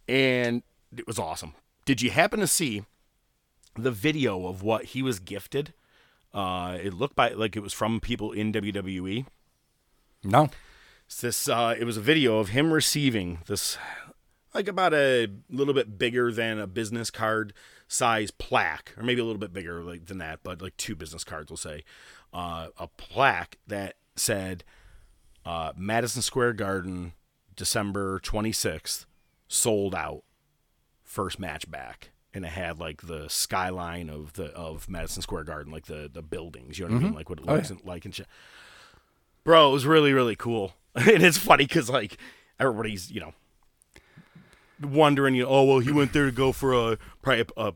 [0.08, 0.64] And
[0.96, 1.54] it was awesome.
[1.86, 2.84] Did you happen to see
[3.76, 5.74] the video of what he was gifted?
[6.34, 9.26] Uh, it looked by, like it was from people in WWE.
[10.24, 10.50] No.
[11.06, 13.78] It's this uh, it was a video of him receiving this
[14.54, 17.54] like about a little bit bigger than a business card
[17.88, 21.24] size plaque or maybe a little bit bigger like than that but like two business
[21.24, 21.84] cards we'll say.
[22.34, 24.64] Uh, a plaque that said
[25.46, 27.14] uh, madison square garden
[27.56, 29.06] december 26th
[29.48, 30.24] sold out
[31.04, 32.10] first match back.
[32.36, 36.24] And it had like the skyline of the of madison square garden like the the
[36.24, 37.14] buildings you know what i mean?
[37.14, 37.78] Like what it Oh, looks yeah.
[37.84, 38.26] like and shit
[39.44, 40.74] bro it was really really cool.
[40.96, 42.18] And it's funny because like
[42.60, 43.34] everybody's you know
[44.82, 47.74] wondering you know oh well he went there to go for a probably a, a,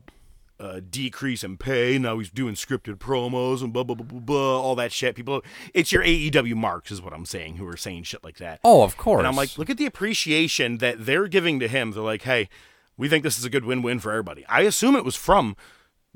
[0.76, 1.98] a decrease in pay.
[1.98, 5.16] Now he's doing scripted promos and blah blah blah blah blah all that shit.
[5.16, 5.42] People
[5.74, 8.60] it's your aew marks is what i'm saying who are saying shit like that.
[8.62, 9.18] Oh, of course.
[9.18, 11.90] and i'm like look at the appreciation that they're giving to him.
[11.90, 12.48] They're like hey
[12.96, 14.44] we think this is a good win-win for everybody.
[14.46, 15.56] I assume it was from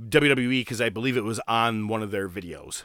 [0.00, 2.84] wwe because i believe it was on one of their videos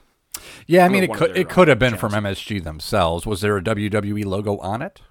[0.68, 3.26] yeah, I mean, it could it could uh, have been from MSG themselves.
[3.26, 5.02] Was there a WWE logo on it?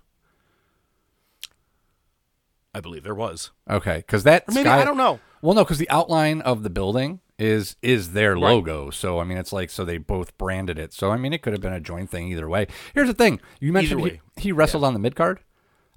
[2.74, 5.18] i believe there was Okay, because that Or maybe- sky- I don't know.
[5.42, 8.42] Well, no, because the outline of the building is is their Right.
[8.42, 8.90] logo.
[8.90, 10.92] So I mean, it's like so they both branded it.
[10.92, 12.66] So I mean, it could have been a joint thing either way.
[12.94, 15.40] Here's the thing: you mentioned he, he wrestled on the mid card.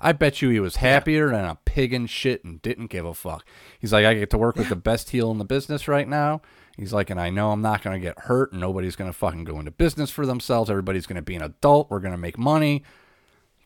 [0.01, 3.13] I bet you he was happier than a pig in shit and didn't give a
[3.13, 3.45] fuck.
[3.79, 6.41] He's like, I get to work with the best heel in the business right now.
[6.79, 8.53] He's like, and I know I'm not going to get hurt.
[8.53, 10.69] And nobody's going to fucking go into business for themselves.
[10.69, 11.89] Everybody's going to be an adult.
[11.89, 12.83] We're going to make money.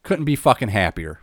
[0.02, 1.20] Couldn't be fucking happier.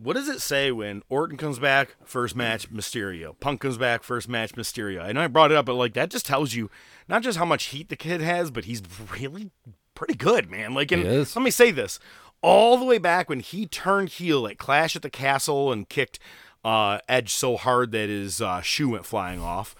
[0.00, 3.38] What does it say when Orton comes back, first match, Mysterio?
[3.40, 5.02] Punk comes back, first match, Mysterio.
[5.02, 6.70] I know I brought it up, but like that just tells you
[7.08, 8.80] not just how much heat the kid has, but he's
[9.12, 9.50] really
[9.96, 10.72] pretty good, man.
[10.72, 11.98] Like, and let me say this:
[12.42, 16.20] all the way back when he turned heel at Clash at the Castle and kicked
[16.64, 19.74] uh, Edge so hard that his uh, shoe went flying off.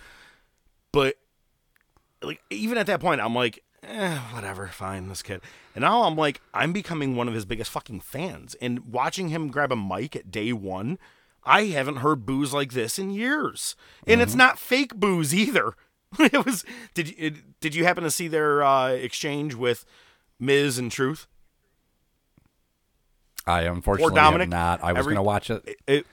[0.92, 1.16] But
[2.22, 5.40] like even at that point, I'm like, eh, whatever, fine, this kid.
[5.74, 8.56] And now I'm like, I'm becoming one of his biggest fucking fans.
[8.60, 10.98] And watching him grab a mic at day one,
[11.44, 13.76] I haven't heard booze like this in years.
[14.06, 15.74] And it's not fake booze either.
[16.18, 16.64] it was.
[16.94, 19.84] Did you it, did you happen to see their uh, exchange with
[20.40, 21.26] Miz and Truth?
[23.46, 24.82] I unfortunately Dominic, not.
[24.82, 25.76] I was going to watch it.
[25.86, 26.06] It,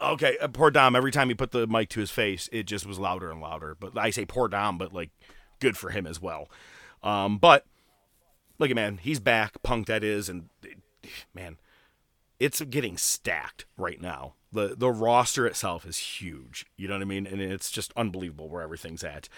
[0.00, 0.96] okay, uh, poor Dom.
[0.96, 3.76] Every time he put the mic to his face, it just was louder and louder.
[3.78, 5.10] But I say poor Dom, but like
[5.60, 6.48] good for him as well.
[7.02, 7.64] Um, but
[8.58, 9.62] look at man, he's back.
[9.62, 10.48] Punk that is, and
[11.34, 11.58] man,
[12.38, 14.34] it's getting stacked right now.
[14.52, 16.66] The the roster itself is huge.
[16.76, 17.26] You know what I mean?
[17.26, 19.28] And it's just unbelievable where everything's at.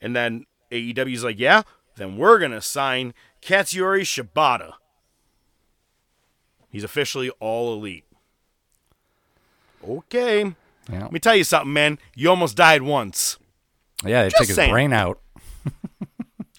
[0.00, 1.62] And then AEW's like, yeah,
[1.96, 4.74] then we're gonna sign Katsuyori Shibata.
[6.70, 8.06] He's officially all elite.
[9.86, 10.54] Okay.
[10.90, 11.02] Yeah.
[11.02, 11.98] Let me tell you something, man.
[12.14, 13.38] You almost died once.
[14.04, 14.70] Yeah, they Just took his saying.
[14.72, 15.20] brain out.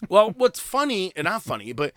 [0.09, 1.93] Well, what's funny, and not funny, but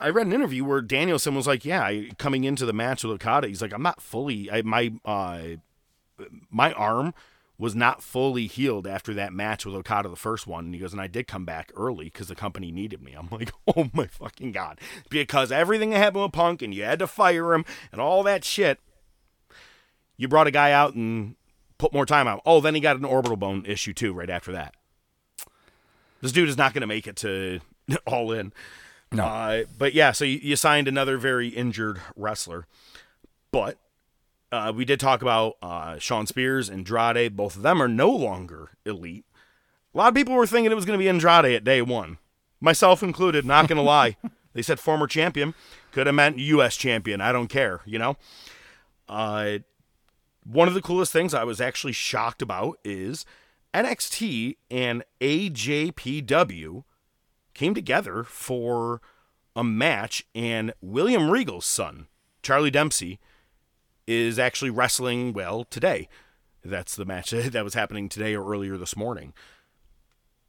[0.00, 3.12] I read an interview where Danielson was like, "Yeah, I- coming into the match with
[3.14, 5.40] Okada, he's like, I'm not fully, I, my uh,
[6.50, 7.14] my arm
[7.58, 10.92] was not fully healed after that match with Okada, the first one." And he goes,
[10.92, 14.06] "And I did come back early because the company needed me." I'm like, "Oh my
[14.06, 18.00] fucking god!" Because everything that happened with Punk, and you had to fire him, and
[18.00, 18.80] all that shit.
[20.20, 21.34] You brought a guy out and
[21.78, 22.42] put more time out.
[22.44, 24.74] Oh, then he got an orbital bone issue too, right after that.
[26.20, 27.60] This dude is not going to make it to
[28.06, 28.52] all in.
[29.10, 29.24] No.
[29.24, 32.66] Uh, but yeah, so you, you signed another very injured wrestler.
[33.50, 33.78] But
[34.52, 37.34] uh, we did talk about uh, Shawn Spears and Andrade.
[37.34, 39.24] Both of them are no longer elite.
[39.94, 42.18] A lot of people were thinking it was going to be Andrade at day one,
[42.60, 43.46] myself included.
[43.46, 44.18] Not going to lie.
[44.52, 45.54] They said former champion
[45.92, 46.76] could have meant U.S.
[46.76, 47.22] champion.
[47.22, 47.80] I don't care.
[47.86, 48.16] You know.
[49.08, 49.60] Uh,
[50.44, 53.24] one of the coolest things I was actually shocked about is
[53.74, 56.84] NXT and AJPW
[57.54, 59.00] came together for
[59.54, 62.06] a match, and William Regal's son,
[62.42, 63.18] Charlie Dempsey,
[64.06, 66.08] is actually wrestling well today.
[66.64, 69.32] That's the match that was happening today or earlier this morning.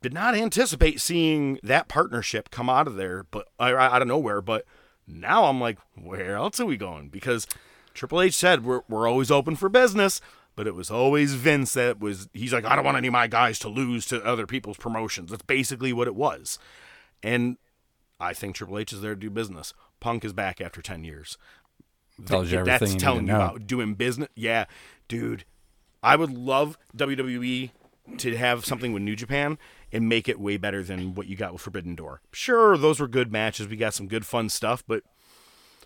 [0.02, 4.42] Did not anticipate seeing that partnership come out of there, but out of nowhere.
[4.42, 4.66] But
[5.06, 7.10] now I'm like, where else are we going?
[7.10, 7.46] Because
[7.94, 10.22] Triple H said we're we're always open for business,
[10.56, 12.30] but it was always Vince that was.
[12.34, 15.32] He's like, I don't want any of my guys to lose to other people's promotions.
[15.32, 16.60] That's basically what it was.
[17.24, 17.58] And
[18.20, 19.74] I think Triple H is there to do business.
[20.00, 21.38] Punk is back after 10 years.
[22.26, 24.30] Tells you everything That's you telling you about doing business.
[24.36, 24.66] Yeah,
[25.08, 25.46] dude.
[26.04, 27.72] I would love WWE
[28.18, 29.58] to have something with New Japan
[29.92, 32.22] and make it way better than what you got with Forbidden Door.
[32.32, 33.68] Sure, those were good matches.
[33.68, 35.04] We got some good fun stuff, but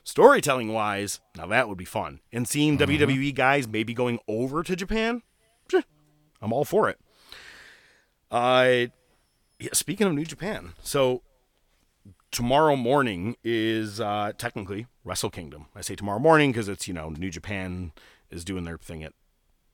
[0.06, 2.22] storytelling wise, now that would be fun.
[2.32, 3.04] And seeing Mm-hmm.
[3.04, 5.22] WWE guys maybe going over to Japan,
[6.42, 7.00] I'm all for it.
[8.32, 8.88] Uh,
[9.60, 11.22] yeah, speaking of New Japan, so
[12.32, 15.68] tomorrow morning is uh, technically Wrestle Kingdom.
[15.76, 17.94] I say tomorrow morning because it's you know New Japan
[18.30, 19.14] is doing their thing at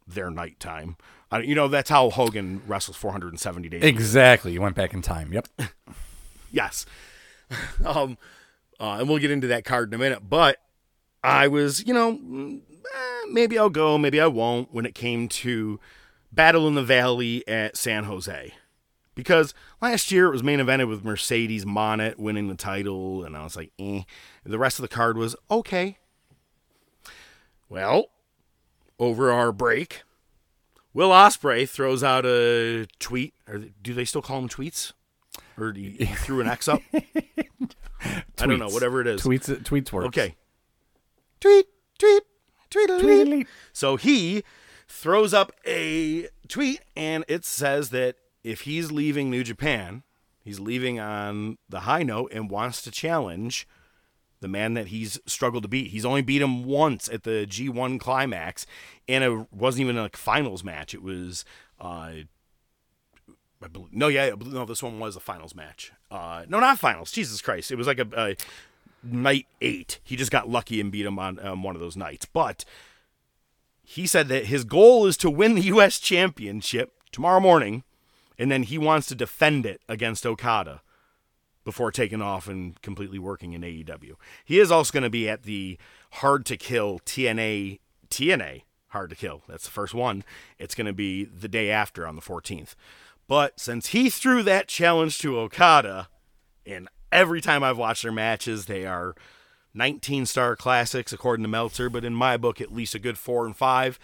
[0.07, 0.97] their nighttime.
[1.31, 3.83] Uh, you know that's how Hogan wrestles 470 days.
[3.83, 4.53] Exactly.
[4.53, 5.33] You went back in time.
[5.33, 5.47] Yep.
[6.53, 6.85] Yes.
[7.85, 8.17] um,
[8.81, 10.27] uh, and we'll get into that card in a minute.
[10.27, 10.57] But
[11.23, 15.29] I was, you know, mm, eh, maybe I'll go, maybe I won't when it came
[15.29, 15.79] to
[16.31, 18.53] Battle in the Valley at San Jose.
[19.13, 23.43] Because last year it was main evented with Mercedes Moné winning the title, and I
[23.43, 24.01] was like, eh.
[24.43, 25.99] The rest of the card was okay.
[27.69, 28.07] Well,
[28.97, 30.01] over our break,
[30.93, 33.33] Will Ospreay throws out a tweet.
[33.47, 34.93] Or do they still call them tweets?
[35.57, 36.81] Or he, he threw an X up?
[38.39, 38.69] I don't know.
[38.69, 39.21] Whatever it is.
[39.21, 39.47] Tweets.
[39.63, 40.07] Tweets works.
[40.07, 40.35] Okay.
[41.39, 41.65] Tweet,
[41.97, 42.23] tweet,
[42.69, 43.47] tweet, tweet.
[43.73, 44.43] So he
[44.87, 50.03] throws up a tweet and it says that if he's leaving New Japan,
[50.43, 53.67] he's leaving on the high note and wants to challenge
[54.41, 55.91] the man that he's struggled to beat.
[55.91, 58.65] He's only beat him once at the G1 climax,
[59.07, 60.93] and it wasn't even a finals match.
[60.93, 61.45] It was,
[61.79, 62.11] uh,
[63.63, 65.91] I believe, no, yeah, no, this one was a finals match.
[66.11, 67.11] Uh, no, not finals.
[67.11, 68.35] Jesus Christ, it was like a, a
[69.01, 69.99] night eight.
[70.03, 72.25] He just got lucky and beat him on um, one of those nights.
[72.25, 72.65] But
[73.81, 75.99] he said that his goal is to win the U.S.
[75.99, 77.83] Championship tomorrow morning,
[78.37, 80.81] and then he wants to defend it against Okada
[81.63, 84.15] before taking off and completely working in AEW.
[84.43, 85.77] He is also going to be at the
[86.13, 89.43] Hard to Kill TNA TNA Hard to Kill.
[89.47, 90.23] That's the first one.
[90.59, 92.75] It's going to be the day after on the 14th.
[93.31, 96.09] But since he threw that challenge to Okada,
[96.65, 99.15] and every time I've watched their matches, they are
[99.73, 103.45] 19 star classics according to Meltzer, but in my book, at least a good four
[103.45, 103.97] and five.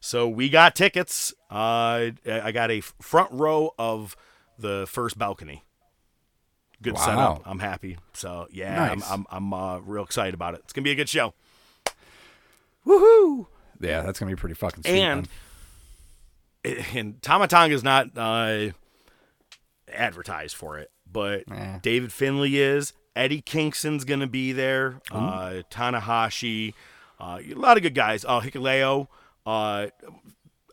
[0.00, 1.32] So we got tickets.
[1.48, 4.16] Uh, I got a front row of
[4.58, 5.62] the first balcony.
[6.82, 7.04] Good Wow.
[7.04, 7.42] setup.
[7.46, 7.98] I'm happy.
[8.14, 9.08] So yeah, Nice.
[9.08, 10.62] I'm I'm, I'm uh, real excited about it.
[10.64, 11.34] It's gonna be a good show.
[12.84, 13.46] Woohoo!
[13.80, 14.98] Yeah, that's gonna be pretty fucking sweet.
[14.98, 15.28] and man.
[16.94, 18.68] and Tama Tonga is not uh,
[19.92, 21.78] advertised for it, but Eh.
[21.82, 22.92] David Finlay is.
[23.14, 25.00] Eddie Kingston's gonna be there.
[25.10, 26.72] Uh, Tanahashi,
[27.20, 28.24] uh, a lot of good guys.
[28.24, 29.08] Uh, Hikuleo,
[29.44, 29.88] uh,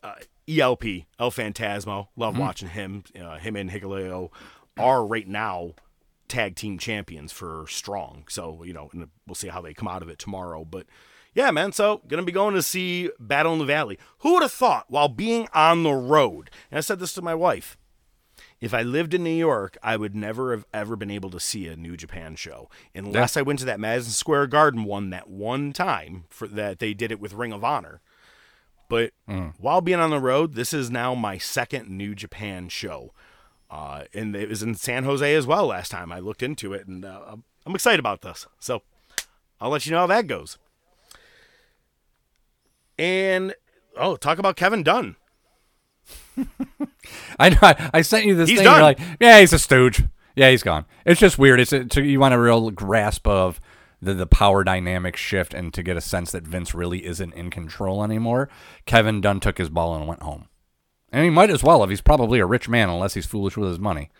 [0.02, 0.14] uh,
[0.48, 0.84] ELP,
[1.18, 2.08] El Phantasmo.
[2.16, 3.04] Love watching him.
[3.20, 4.30] Uh, him and Hikuleo
[4.78, 5.72] are right now
[6.28, 8.24] tag team champions for Strong.
[8.30, 10.64] So you know, and we'll see how they come out of it tomorrow.
[10.64, 10.86] But
[11.34, 11.72] yeah, man.
[11.72, 13.98] So gonna be going to see Battle in the Valley.
[14.18, 16.50] Who would have thought while being on the road?
[16.70, 17.76] And I said this to my wife.
[18.60, 21.66] If I lived in New York, I would never have ever been able to see
[21.66, 25.72] a New Japan show unless I went to that Madison Square Garden one that one
[25.72, 28.02] time for that they did it with Ring of Honor.
[28.90, 29.12] But
[29.58, 33.12] while being on the road, this is now my second New Japan show.
[33.70, 36.88] Uh, and it was in San Jose as well last time I looked into it,
[36.88, 38.46] and uh, I'm excited about this.
[38.58, 38.82] So
[39.60, 40.58] I'll let you know how that goes.
[43.00, 43.54] And
[43.96, 45.16] oh, talk about Kevin Dunn.
[47.38, 47.58] I know.
[47.62, 48.66] I, I sent you this He's thing.
[48.66, 48.74] done.
[48.74, 50.04] You're like, yeah, he's a stooge.
[50.36, 50.84] Yeah, he's gone.
[51.06, 51.60] It's just weird.
[51.60, 53.58] It's, it's you want a real grasp of
[54.02, 57.48] the the power dynamic shift and to get a sense that Vince really isn't in
[57.48, 58.50] control anymore.
[58.84, 60.48] Kevin Dunn took his ball and went home,
[61.10, 63.70] and he might as well if he's probably a rich man unless he's foolish with
[63.70, 64.10] his money.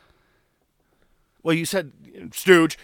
[1.43, 1.93] Well, you said
[2.33, 2.79] stooge.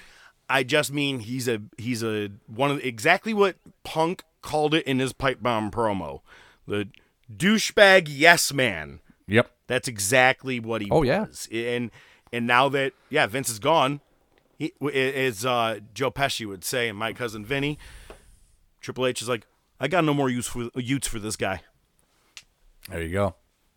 [0.48, 5.00] I just mean he's a he's a one of exactly what Punk called it in
[5.00, 6.20] his pipe bomb promo.
[6.68, 6.88] The
[7.34, 9.00] douchebag yes man.
[9.26, 9.50] Yep.
[9.66, 11.26] That's exactly what he Oh, yeah.
[11.52, 11.90] And
[12.32, 14.00] and now that yeah, Vince is gone,
[14.56, 17.76] he as uh, Joe Pesci would say, and my cousin Vinny,
[18.80, 19.46] Triple H is like,
[19.80, 21.62] I got no more use for use for this guy.
[22.88, 23.34] There you go.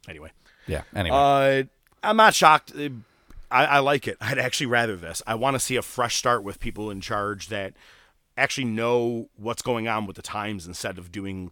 [0.07, 0.31] Anyway,
[0.67, 0.83] Yeah.
[0.95, 1.15] Anyway.
[1.17, 1.63] uh,
[2.03, 2.73] I'm not shocked.
[3.51, 4.17] I, I like it.
[4.21, 5.23] I'd actually rather this.
[5.25, 7.73] I want to see a fresh start with people in charge that
[8.39, 11.51] actually know what's going on with the times instead of doing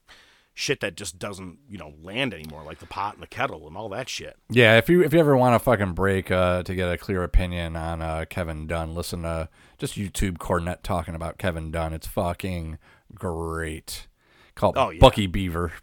[0.53, 3.77] shit that just doesn't, you know, land anymore, like the pot and the kettle and
[3.77, 4.35] all that shit.
[4.49, 7.23] Yeah, if you if you ever want to fucking break uh, to get a clear
[7.23, 11.93] opinion on uh, Kevin Dunn, listen to just YouTube Cornette talking about Kevin Dunn.
[11.93, 12.79] It's fucking
[13.13, 14.07] great.
[14.55, 14.99] Called Oh, yeah.
[14.99, 15.73] Bucky Beaver.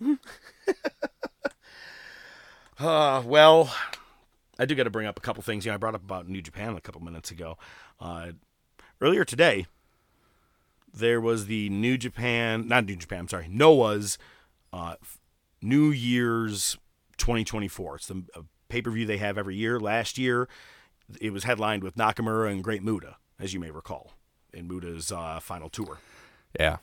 [2.78, 3.70] Uh, well,
[4.58, 5.66] I do got to bring up a couple things.
[5.66, 7.58] You know, I brought up about New Japan a couple minutes ago.
[8.00, 8.32] Uh,
[9.02, 9.66] earlier today,
[10.92, 14.18] there was the New Japan, not New Japan, I'm sorry, Noah's
[14.72, 14.96] uh,
[15.62, 16.76] New Year's
[17.18, 17.96] 2024.
[17.96, 18.24] It's the
[18.68, 19.78] pay per view they have every year.
[19.78, 20.48] Last year,
[21.20, 24.12] it was headlined with Nakamura and Great Muta, as you may recall,
[24.52, 25.98] in Muta's uh, final tour.
[26.58, 26.78] Yeah.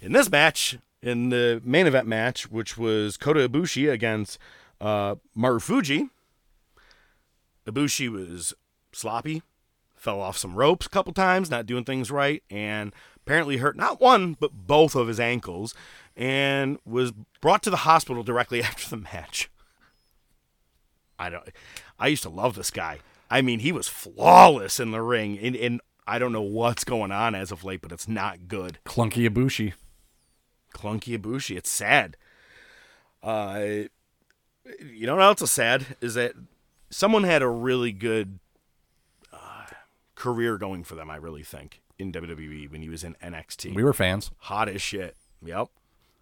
[0.00, 4.38] In this match, in the main event match, which was Kota Ibushi against
[4.80, 6.10] uh, Marufuji,
[7.66, 8.54] Ibushi was
[8.92, 9.42] sloppy,
[10.06, 14.00] fell off some ropes a couple times, not doing things right, and apparently hurt not
[14.00, 15.74] one but both of his ankles,
[16.16, 19.50] and was brought to the hospital directly after the match.
[21.18, 21.48] I don't.
[21.98, 23.00] I used to love this guy.
[23.28, 27.10] I mean, he was flawless in the ring, and, and I don't know what's going
[27.10, 28.78] on as of late, but it's not good.
[28.86, 29.72] Clunky Ibushi.
[30.72, 31.56] Clunky Ibushi.
[31.56, 32.16] It's sad.
[33.24, 33.88] Uh,
[34.80, 36.34] you know what else is sad is that
[36.90, 38.38] someone had a really good
[40.16, 41.08] career going for them.
[41.10, 44.30] I really think in WWE when he was in NXT, We were fans.
[44.38, 45.16] hot as shit.
[45.44, 45.68] Yep,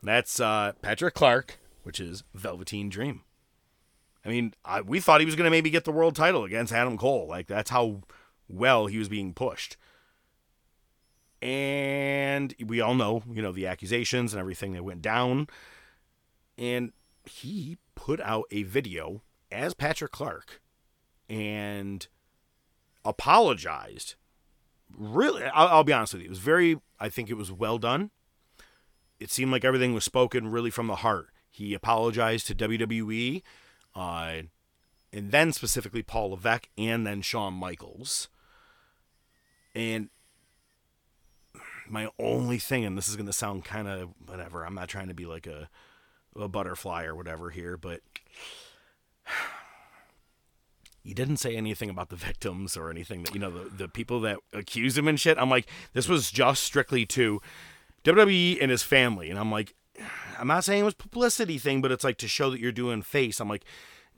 [0.03, 3.23] that's uh, Patrick Clark, which is Velveteen Dream.
[4.25, 6.73] I mean, I, we thought he was going to maybe get the world title against
[6.73, 7.27] Adam Cole.
[7.29, 8.03] Like that's how
[8.49, 9.77] well he was being pushed.
[11.43, 15.49] And we all know, you know, the accusations and everything that went down.
[16.57, 16.93] And
[17.25, 19.23] he put out a video
[19.53, 20.63] as Patrick Clark
[21.29, 22.07] and
[23.05, 24.15] apologized.
[24.97, 26.27] Really, I'll, I'll be honest with you.
[26.27, 28.11] It was very, I think it was well done.
[29.21, 31.29] It seemed like everything was spoken really from the heart.
[31.51, 33.43] He apologized to WWE,
[33.95, 34.33] uh,
[35.13, 38.29] and then specifically Paul Levesque and then Shawn Michaels.
[39.75, 40.09] And
[41.89, 45.09] my only thing, and this is going to sound kind of whatever, I'm not trying
[45.09, 45.69] to be like a,
[46.37, 48.01] a butterfly or whatever here, but
[51.05, 54.21] he didn't say anything about the victims or anything that, you know, the, the people
[54.23, 55.37] that accuse him and shit.
[55.39, 57.43] I'm like, this was just strictly to
[58.05, 59.29] WWE and his family.
[59.29, 59.75] And I'm like,
[60.39, 63.03] I'm not saying it was publicity thing, but it's like to show that you're doing
[63.03, 63.39] face.
[63.39, 63.65] I'm like,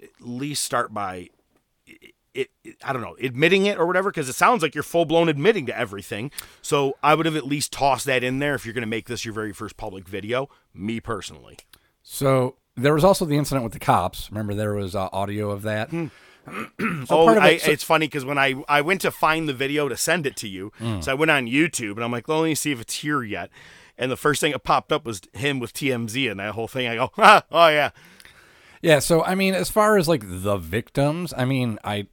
[0.00, 1.30] at least start by
[2.36, 5.06] it, it, I don't know, admitting it or whatever, because it sounds like you're full
[5.06, 6.30] blown admitting to everything.
[6.62, 9.06] So I would have at least tossed that in there if you're going to make
[9.06, 10.48] this your very first public video.
[10.74, 11.56] Me personally.
[12.02, 14.30] So there was also the incident with the cops.
[14.30, 15.90] Remember, there was uh, audio of that.
[17.10, 19.88] Oh, of I, so- it's funny because when I, I went to find the video
[19.88, 21.02] to send it to you, Mm.
[21.02, 23.22] so I went on YouTube and I'm like, well, let me see if it's here
[23.22, 23.50] yet.
[23.98, 26.86] And the first thing that popped up was him with TMZ and that whole thing.
[26.86, 27.90] I go, ah, oh yeah,
[28.82, 32.06] Yeah, so I mean, as far as like the victims, I mean, I,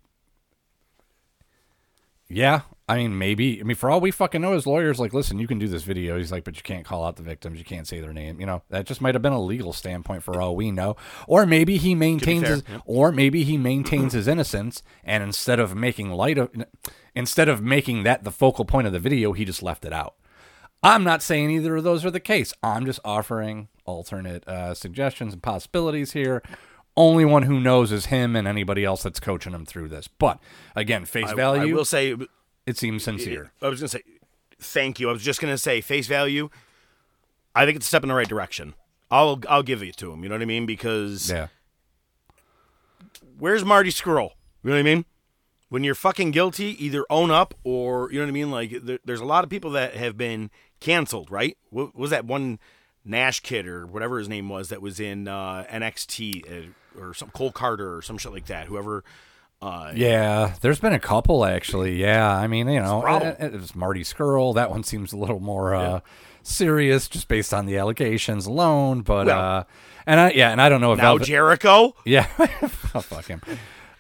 [2.30, 3.60] yeah, I mean, maybe.
[3.60, 5.84] I mean, for all we fucking know, his lawyer's like, listen, you can do this
[5.84, 6.18] video.
[6.18, 7.58] He's like, but you can't call out the victims.
[7.58, 8.40] You can't say their name.
[8.40, 10.96] You know, that just might have been a legal standpoint for all we know.
[11.28, 16.12] Or maybe he maintains his, or maybe he maintains his innocence, and instead of making
[16.12, 16.50] light of,
[17.16, 20.16] instead of making that the focal point of the video, he just left it out.
[20.82, 22.54] I'm not saying either of those are the case.
[22.62, 26.44] I'm just offering alternate uh, suggestions and possibilities here.
[26.96, 30.08] Only one who knows is him and anybody else that's coaching him through this.
[30.08, 30.40] But
[30.76, 32.16] again, face I, value, I will say,
[32.68, 33.52] it seems sincere.
[33.62, 34.02] I was gonna say,
[34.60, 35.10] thank you.
[35.10, 36.50] I was just gonna say, face value.
[37.56, 38.76] I think it's a step in the right direction.
[39.10, 40.24] I'll I'll give it to him.
[40.24, 40.66] You know what I mean?
[40.66, 41.48] Because Yeah.
[43.38, 44.32] where's Marty Scurll?
[44.64, 45.06] You know what I mean?
[45.70, 48.52] When you're fucking guilty, either own up or you know what I mean.
[48.52, 51.58] Like there, there's a lot of people that have been canceled, right?
[51.72, 52.60] What was that one
[53.06, 57.30] Nash kid or whatever his name was that was in uh, NXT uh, or some
[57.30, 58.68] Cole Carter or some shit like that?
[58.68, 59.04] Whoever.
[59.62, 61.96] Uh, Yeah, there's been a couple actually.
[62.02, 64.56] Yeah, I mean, you know, it, it was Marty Scurll.
[64.56, 66.00] That one seems a little more uh,
[66.42, 69.02] serious, just based on the allegations alone.
[69.02, 69.64] But Well- uh,
[70.06, 71.96] and I yeah, and I don't know if now Velvet, Jericho.
[72.06, 72.68] yeah, oh,
[73.00, 73.42] fuck him.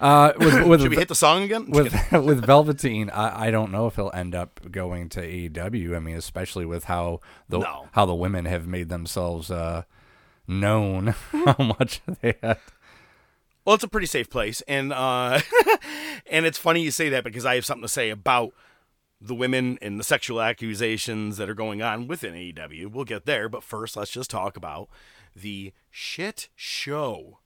[0.01, 1.69] Uh, with with, Should we hit the song again?
[1.69, 5.95] with with Velveteen, I, I don't know if he'll end up going to AEW.
[5.95, 7.87] I mean, especially with how the No.
[7.93, 9.83] how the women have made themselves uh,
[10.45, 12.57] known, how much they had.
[13.65, 15.39] Well, it's a pretty safe place, and uh,
[16.25, 18.53] and it's funny you say that because I have something to say about
[19.21, 22.91] the women and the sexual accusations that are going on within AEW.
[22.91, 24.89] We'll get there, but first, let's just talk about
[25.33, 27.39] the shit show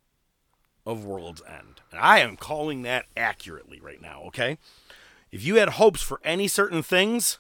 [0.88, 4.24] of World's End, and I am calling that accurately right now.
[4.28, 4.58] Okay,
[5.32, 7.38] if you had hopes for any certain things,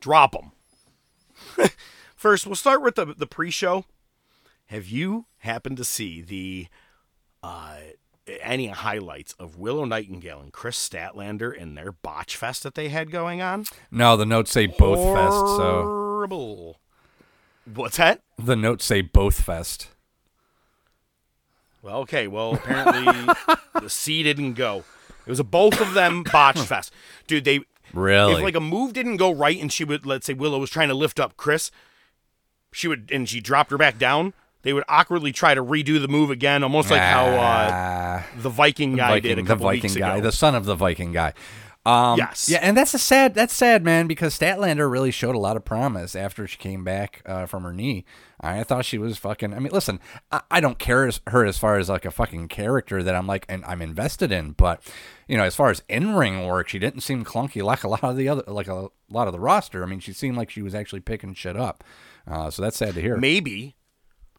[0.00, 0.52] drop them.
[2.16, 3.84] first, we'll start with the the pre-show.
[4.68, 6.68] Have you happened to see the
[7.42, 7.76] uh,
[8.40, 13.10] any highlights of Willow Nightingale and Kris Statlander in their botch fest that they had
[13.10, 13.64] going on?
[13.90, 15.32] No, the notes say both fest.
[15.56, 16.80] So Horrible.
[17.72, 18.20] What's that?
[18.38, 19.88] the notes say both fest.
[21.82, 22.26] Well, okay.
[22.26, 23.34] Well, apparently
[23.80, 24.84] the C didn't go.
[25.26, 26.92] It was a both of them botch fest,
[27.26, 27.44] dude.
[27.44, 27.60] They
[27.92, 28.34] Really?
[28.34, 30.88] if like a move didn't go right and she would let's say Willow was trying
[30.88, 31.70] to lift up Chris,
[32.72, 34.32] she would and she dropped her back down.
[34.66, 38.50] They would awkwardly try to redo the move again, almost like how uh, Ah, the
[38.50, 40.22] Viking guy Viking, did a the couple Viking weeks guy, ago.
[40.24, 41.34] the son of the Viking guy.
[41.84, 42.48] Um, Yes.
[42.48, 43.32] Yeah, and that's a sad.
[43.32, 44.08] That's sad, man.
[44.08, 47.72] Because Statlander really showed a lot of promise after she came back uh, from her
[47.72, 48.04] knee.
[48.40, 49.54] I thought she was fucking.
[49.54, 50.00] I mean, listen,
[50.32, 53.28] I, I don't care as, her as far as like a fucking character that I'm
[53.28, 54.50] like, and I'm invested in.
[54.50, 54.82] But
[55.28, 58.02] you know, as far as in ring work, she didn't seem clunky like a lot
[58.02, 59.84] of the other, like a lot of the roster.
[59.84, 61.84] I mean, she seemed like she was actually picking shit up.
[62.26, 63.16] Uh, so that's sad to hear.
[63.16, 63.76] maybe,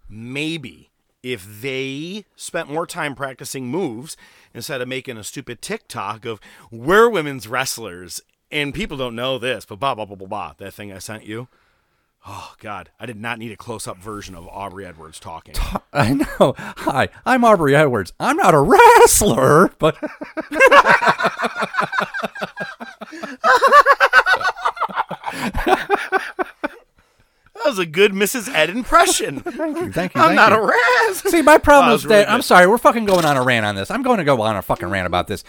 [0.10, 0.92] maybe
[1.24, 4.16] if they spent more time practicing moves
[4.54, 6.40] instead of making a stupid TikTok of
[6.72, 10.54] we're women's wrestlers and people don't know this, but blah blah blah blah blah.
[10.58, 11.48] That thing I sent you.
[12.26, 15.56] Oh God, I did not need a close-up version of Aubrey Edwards talking.
[15.94, 16.56] I know.
[16.58, 18.12] Hi, I'm Aubrey Edwards.
[18.20, 19.98] I'm not a wrestler, but
[27.64, 28.54] That was a good Mrs.
[28.54, 29.40] Ed impression.
[29.42, 29.92] thank you.
[29.92, 30.22] Thank you.
[30.22, 30.58] I'm thank not you.
[30.60, 31.18] a ras.
[31.32, 32.46] See, my problem Wow, is that really I'm good.
[32.46, 33.90] sorry, we're fucking going on a rant on this.
[33.92, 35.44] I'm going to go on a fucking rant about this.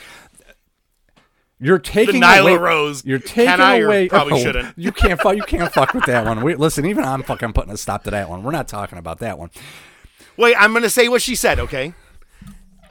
[1.61, 3.05] You're taking Nyla away, Rose.
[3.05, 4.09] You're taking Can I or away.
[4.09, 4.79] probably shouldn't?
[4.79, 5.21] You can't.
[5.21, 6.43] Fu- you can't fuck with that one.
[6.43, 8.45] We, listen, even I'm fucking putting a stop to that one.
[8.45, 9.51] We're not talking about that one.
[10.37, 11.59] Wait, I'm gonna say what she said.
[11.59, 11.95] Okay,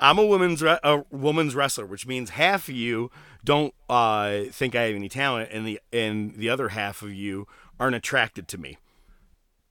[0.01, 3.09] I'm a woman's re- a woman's wrestler, which means half of you
[3.45, 7.47] don't uh, think I have any talent, and the and the other half of you
[7.79, 8.77] aren't attracted to me.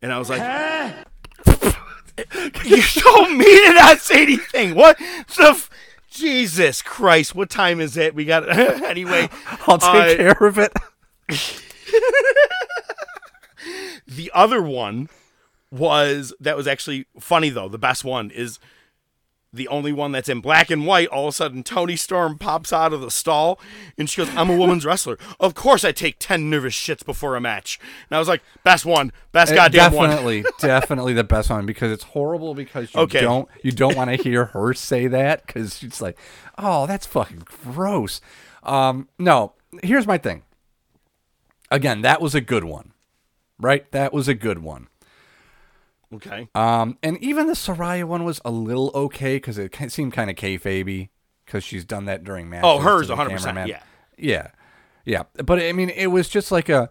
[0.02, 0.40] And I was like,
[2.64, 4.74] you told me to not say anything.
[4.74, 5.48] What the?
[5.50, 5.70] F-
[6.10, 7.34] Jesus Christ!
[7.34, 8.14] What time is it?
[8.14, 8.48] We got
[8.84, 9.28] anyway.
[9.66, 10.72] I'll take uh, care of it.
[14.06, 15.08] The other one
[15.70, 17.68] was that was actually funny though.
[17.68, 18.58] The best one is
[19.56, 21.08] the only one that's in black and white.
[21.08, 23.58] All of a sudden, Toni Storm pops out of the stall
[23.98, 25.18] and she goes, "I'm a woman's wrestler.
[25.40, 27.78] Of course, I take ten nervous shits before a match."
[28.08, 31.90] And I was like, "Best one, best goddamn one." definitely, definitely the best one because
[31.90, 33.20] it's horrible because you Okay.
[33.20, 36.18] don't you don't want to hear her say that because she's like,
[36.58, 38.20] oh, that's fucking gross.
[38.62, 40.42] Um, no, here's my thing.
[41.70, 42.92] Again, that was a good one,
[43.58, 43.90] right?
[43.92, 44.88] That was a good one.
[46.14, 46.48] Okay.
[46.54, 50.36] Um, and even the Saraya one was a little okay because it seemed kind of
[50.36, 51.08] kayfabe
[51.44, 52.64] because she's done that during matches.
[52.64, 53.82] Oh, hers, 100%, yeah.
[54.16, 54.48] yeah,
[55.04, 55.22] yeah.
[55.44, 56.90] But I mean, it was just like a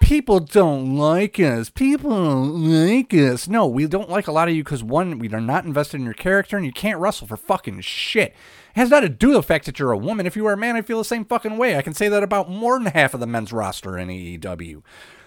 [0.00, 1.70] people don't like us.
[1.70, 3.46] People don't like us.
[3.46, 6.04] No, we don't like a lot of you because one, we are not invested in
[6.04, 8.30] your character, and you can't wrestle for fucking shit.
[8.30, 8.36] It
[8.74, 10.26] has nothing to do with the fact that you're a woman.
[10.26, 11.76] If you were a man, I feel the same fucking way.
[11.76, 14.82] I can say that about more than half of the men's roster in AEW.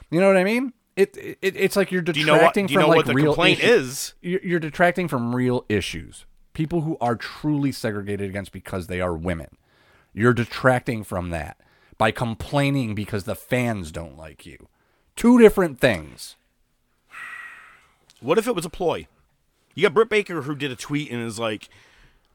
[0.09, 0.73] You know what I mean?
[0.95, 2.39] It, it it's like you're do you know what?
[2.53, 4.13] detracting from know like what the real complaint issues is?
[4.21, 6.25] you're you're detracting from real issues.
[6.53, 9.57] People who are truly segregated against because they are women.
[10.13, 11.57] You're detracting from that
[11.97, 14.67] by complaining because the fans don't like you.
[15.15, 16.35] Two different things.
[18.19, 19.07] What if it was a ploy?
[19.75, 21.69] You got Britt Baker who did a tweet and is like,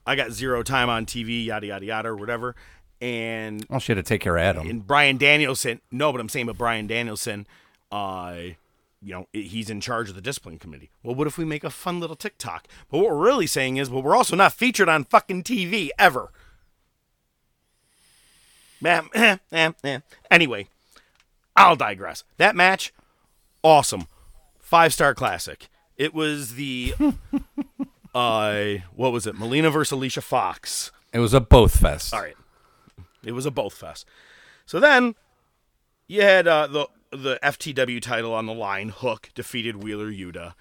[0.06, 2.56] "I got zero time on TV, yada yada yada, or whatever."
[3.00, 4.68] And Well, she had to take care of Adam.
[4.68, 5.80] and Bryan Danielson.
[5.92, 7.46] No, but I'm saying, but Bryan Danielson,
[7.90, 8.34] uh,
[9.00, 10.90] you know, he's in charge of the discipline committee.
[11.02, 12.66] Well, what if we make a fun little TikTok?
[12.90, 16.30] But what we're really saying is, well, we're also not featured on fucking TV ever.
[20.30, 20.68] Anyway,
[21.56, 22.24] I'll digress.
[22.36, 22.92] That match,
[23.62, 24.06] awesome,
[24.58, 25.68] five star classic.
[25.96, 26.94] It was the,
[28.14, 28.64] uh,
[28.94, 29.38] what was it?
[29.38, 30.92] Melina versus Alicia Fox.
[31.12, 32.14] It was a both fest.
[32.14, 32.36] All right.
[33.24, 34.06] It was a both fest.
[34.64, 35.14] So then
[36.06, 38.90] you had uh, the the FTW title on the line.
[38.90, 40.54] Hook defeated Wheeler Yuta,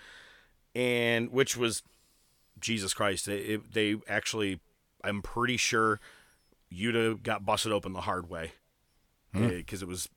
[0.76, 1.84] and which was
[2.60, 3.26] Jesus Christ.
[3.26, 4.60] They it, they actually,
[5.04, 6.00] I'm pretty sure,
[6.74, 8.54] Yuta got busted open the hard way
[9.34, 9.44] hmm.
[9.44, 10.10] eh, because it was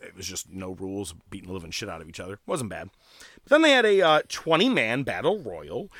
[0.00, 2.38] it was just no rules, beating the living shit out of each other.
[2.46, 2.90] wasn't bad.
[3.44, 5.90] But then they had a uh, 20 man battle royal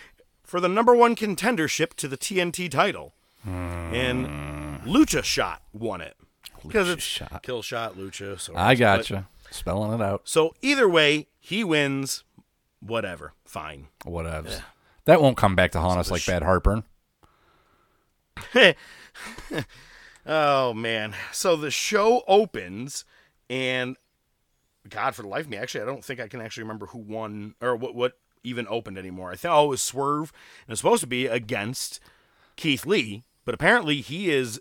[0.43, 3.15] for the number one contendership to the TNT title,
[3.45, 3.51] hmm.
[3.51, 6.17] and Lucha Shot won it
[6.67, 7.43] because it's Shot.
[7.43, 8.39] kill shot Lucha.
[8.41, 9.29] So I gotcha.
[9.51, 10.23] Spelling it out.
[10.25, 12.25] So either way, he wins.
[12.81, 13.89] Whatever, fine.
[14.05, 14.61] Whatevs.
[15.05, 16.85] That won't come back to haunt us like sh- bad heartburn.
[20.25, 21.15] Oh man.
[21.33, 23.05] So the show opens
[23.51, 23.97] and
[24.89, 26.99] God for the life of me, actually I don't think I can actually remember who
[26.99, 29.33] won or what what even opened anymore.
[29.33, 30.33] I think oh it was Swerve
[30.67, 31.99] and it's supposed to be against
[32.57, 34.61] Keith Lee, but apparently he is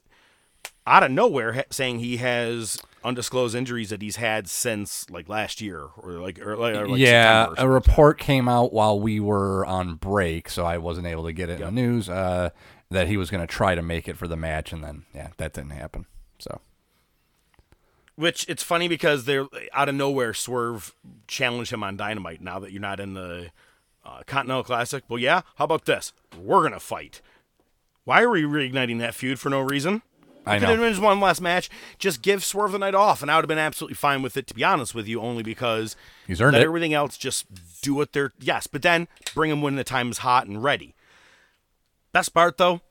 [0.86, 5.62] out of nowhere ha- saying he has undisclosed injuries that he's had since like last
[5.62, 9.66] year or like or like, or like yeah, a report came out while we were
[9.66, 12.10] on break, so I wasn't able to get it in the news.
[12.10, 12.50] Uh,
[12.90, 15.30] that he was going to try to make it for the match, and then yeah,
[15.38, 16.06] that didn't happen.
[16.40, 16.60] So
[18.16, 20.34] Which it's funny because they're out of nowhere.
[20.34, 20.94] Swerve
[21.28, 22.42] challenged him on Dynamite.
[22.42, 23.52] Now that you're not in the
[24.06, 25.42] uh, Continental Classic, well, yeah.
[25.56, 26.12] How about this?
[26.38, 27.22] We're gonna fight.
[28.04, 30.02] Why are we reigniting that feud for no reason?
[30.46, 31.70] I Could have been one last match.
[32.00, 34.48] Just give Swerve the night off, and I would have been absolutely fine with it.
[34.48, 36.66] To be honest with you, only because He's earned let it.
[36.66, 37.46] everything else just
[37.82, 40.96] do what they're yes, but then bring him when the time is hot and ready.
[42.12, 42.82] Best part though,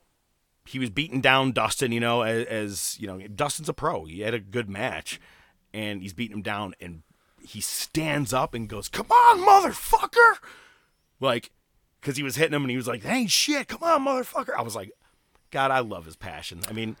[0.65, 1.91] he was beating down Dustin.
[1.91, 4.05] You know, as, as you know, Dustin's a pro.
[4.05, 5.19] He had a good match,
[5.73, 7.03] and he's beating him down, and
[7.43, 10.37] he stands up and goes, "Come on, motherfucker!"
[11.19, 11.51] Like,
[11.99, 14.61] because he was hitting him, and he was like, "Hey, shit, come on, motherfucker!" I
[14.61, 14.91] was like,
[15.51, 16.61] God, I love his passion.
[16.69, 16.95] I mean,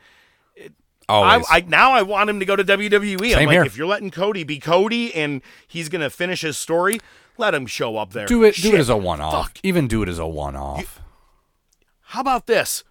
[1.11, 1.45] always.
[1.49, 3.13] I now I want him to go to WWE.
[3.13, 3.63] I'm Same like, here.
[3.63, 6.99] if you're letting Cody be Cody and he's gonna finish his story,
[7.37, 8.25] let him show up there.
[8.25, 8.55] do it.
[8.55, 9.47] Do it as a one-off.
[9.47, 9.59] Fuck.
[9.63, 11.01] Even do it as a one-off.
[12.01, 12.83] How about this?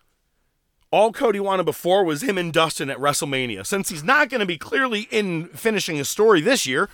[0.92, 3.64] All Cody wanted before was him and Dustin at WrestleMania.
[3.64, 6.88] Since he's not going to be clearly in finishing his story this year,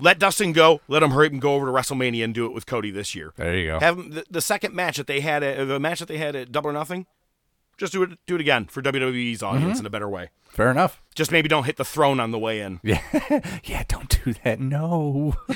[0.00, 0.80] let Dustin go.
[0.88, 3.14] Let him hurry up and go over to WrestleMania and do it with Cody this
[3.14, 3.32] year.
[3.36, 3.80] There you go.
[3.80, 6.34] Have him, the, the second match that they had, at, the match that they had
[6.34, 7.06] at Double or Nothing,
[7.78, 8.18] just do it.
[8.26, 9.80] Do it again for WWE's audience Mm-hmm.
[9.80, 10.30] in a better way.
[10.50, 11.00] Fair enough.
[11.14, 12.80] Just maybe don't hit the throne on the way in.
[12.82, 13.00] Yeah,
[13.64, 13.84] yeah.
[13.88, 14.60] Don't do that.
[14.60, 15.36] No.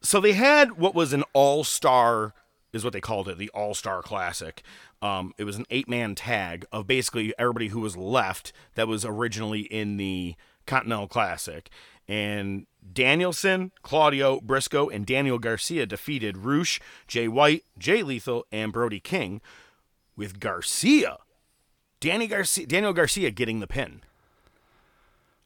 [0.00, 2.34] so they had what was an all-star
[2.72, 4.62] is what they called it the all-star classic
[5.02, 9.60] um, it was an eight-man tag of basically everybody who was left that was originally
[9.62, 10.34] in the
[10.66, 11.70] continental classic
[12.08, 19.00] and danielson claudio briscoe and daniel garcia defeated roosh jay white jay lethal and brody
[19.00, 19.40] king
[20.16, 21.18] with garcia
[22.00, 24.00] danny garcia daniel garcia getting the pin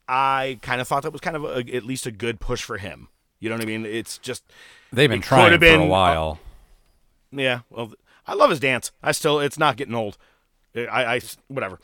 [0.08, 2.78] i kind of thought that was kind of a, at least a good push for
[2.78, 3.08] him
[3.38, 4.44] you know what i mean it's just
[4.92, 6.40] They've been trying could've for a been, uh, while.
[7.30, 7.92] yeah, well,
[8.26, 8.90] I love his dance.
[9.04, 10.18] I still, it's not getting old.
[10.74, 11.78] I, I whatever.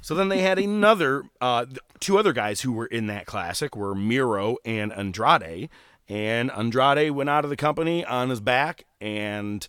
[0.00, 1.66] So then they had another, uh,
[2.00, 5.68] two other guys who were in that classic were Miro and Andrade,
[6.08, 9.68] and Andrade went out of the company on his back, and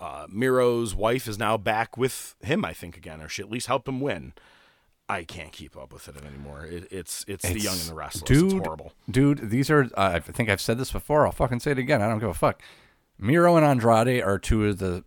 [0.00, 3.66] uh, Miro's wife is now back with him, I think, again, or she at least
[3.66, 4.32] helped him win.
[5.08, 6.64] I can't keep up with it anymore.
[6.64, 8.22] It, it's, it's the young and the restless.
[8.28, 8.52] dude.
[8.52, 8.92] it's horrible.
[9.10, 9.84] Dude, these are.
[9.96, 11.26] Uh, I think I've said this before.
[11.26, 12.00] I'll fucking say it again.
[12.00, 12.62] I don't give a fuck.
[13.18, 15.04] Miro and Andrade are two of the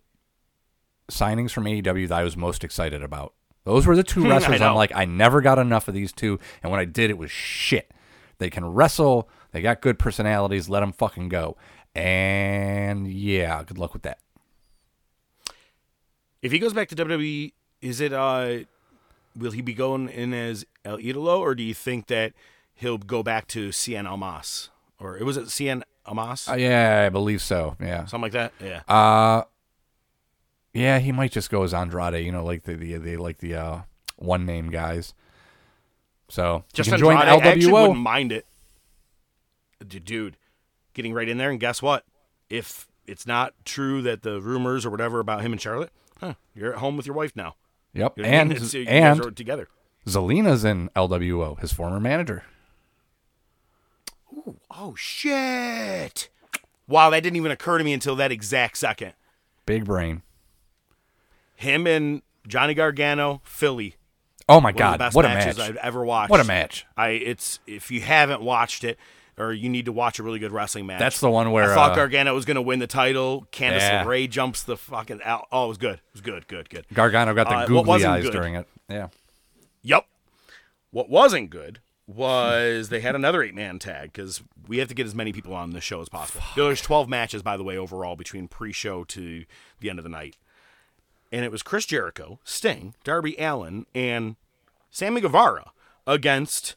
[1.09, 3.34] signings from AEW that I was most excited about.
[3.63, 4.61] Those were the two wrestlers.
[4.61, 7.32] I'm like, I never got enough of these two, and when I did, it was
[7.32, 7.91] shit.
[8.39, 9.30] They can wrestle.
[9.51, 10.67] They got good personalities.
[10.67, 11.55] Let them fucking go.
[11.95, 14.19] And yeah, good luck with that.
[16.43, 18.59] If he goes back to WWE, is it uh
[19.35, 22.33] will he be going in as El Idolo or do you think that
[22.75, 24.69] he'll go back to Cien Almas?
[24.99, 26.47] Or it was it Cien Almas?
[26.47, 27.75] Uh, yeah, I believe so.
[27.79, 28.05] Yeah.
[28.05, 28.51] Something like that?
[28.63, 28.81] Yeah.
[28.87, 29.43] Uh
[30.73, 32.23] yeah, he might just go as Andrade.
[32.25, 33.81] You know, like the the, the like the uh,
[34.17, 35.13] one name guys.
[36.29, 38.45] So Just you can join Andrade, I actually wouldn't mind it.
[39.87, 40.37] Dude,
[40.93, 42.05] getting right in there, and guess what?
[42.49, 45.91] If it's not true that the rumors or whatever about him and Charlotte,
[46.24, 47.55] huh, you're at home with your wife now.
[47.93, 49.67] Yep, You know what I and you and guys are together.
[50.07, 52.43] Zelina's in LWO, his former manager.
[54.71, 56.30] Oh shit!
[56.88, 59.13] Wow, that didn't even occur to me until that exact second.
[59.65, 60.24] Big brain.
[61.55, 63.95] Him and Johnny Gargano, Philly.
[64.49, 64.86] Oh my One God!
[64.88, 65.59] of the best what a match!
[65.59, 66.32] I've ever watched.
[66.32, 66.86] What a match!
[66.97, 68.97] I it's if you haven't watched it
[69.38, 70.99] or you need to watch a really good wrestling match.
[70.99, 73.47] That's the one where, I thought uh, Gargano was going to win the title.
[73.51, 74.03] Candice Yeah.
[74.03, 75.47] LeRae jumps the fucking out.
[75.51, 75.95] Oh, it was good.
[75.95, 76.47] It was good.
[76.47, 76.69] Good.
[76.69, 76.86] Good.
[76.93, 78.31] Gargano got the Uh, googly eyes good?
[78.34, 78.67] during it.
[78.89, 79.07] Yeah.
[79.81, 80.05] Yep.
[80.91, 85.05] What wasn't good was they had another eight man tag because we have to get
[85.05, 86.41] as many people on the show as possible.
[86.55, 89.45] There's 12 matches, by the way, overall between pre show to
[89.79, 90.38] the end of the night.
[91.31, 94.36] And it was Chris Jericho, Sting, Darby Allin, and
[94.91, 95.71] Sammy Guevara
[96.05, 96.75] against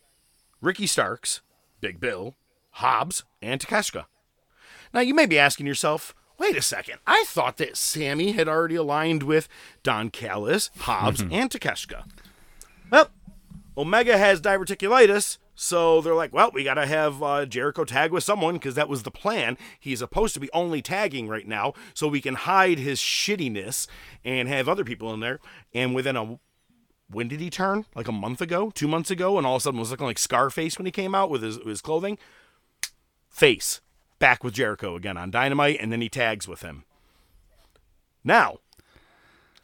[0.62, 1.42] Ricky Starks,
[1.82, 2.34] Big Bill,
[2.76, 4.04] Hobbs, and Takeshita.
[4.92, 8.74] Now, you may be asking yourself, wait a second, I thought that Sammy had already
[8.74, 9.48] aligned with
[9.82, 12.04] Don Callis, Hobbs, and Takeshita.
[12.90, 13.08] Well,
[13.78, 18.24] Omega has diverticulitis, so they're like, well, we got to have uh, Jericho tag with
[18.24, 19.56] someone because that was the plan.
[19.80, 23.86] He's supposed to be only tagging right now, so we can hide his shittiness
[24.22, 25.40] and have other people in there.
[25.72, 26.38] And within a
[27.08, 27.86] when did he turn?
[27.94, 30.18] Like a month ago, two months ago, and all of a sudden was looking like
[30.18, 32.18] Scarface when he came out with his his clothing.
[33.37, 33.82] Face
[34.18, 36.84] back with Jericho again on Dynamite, and then he tags with him.
[38.24, 38.61] Now,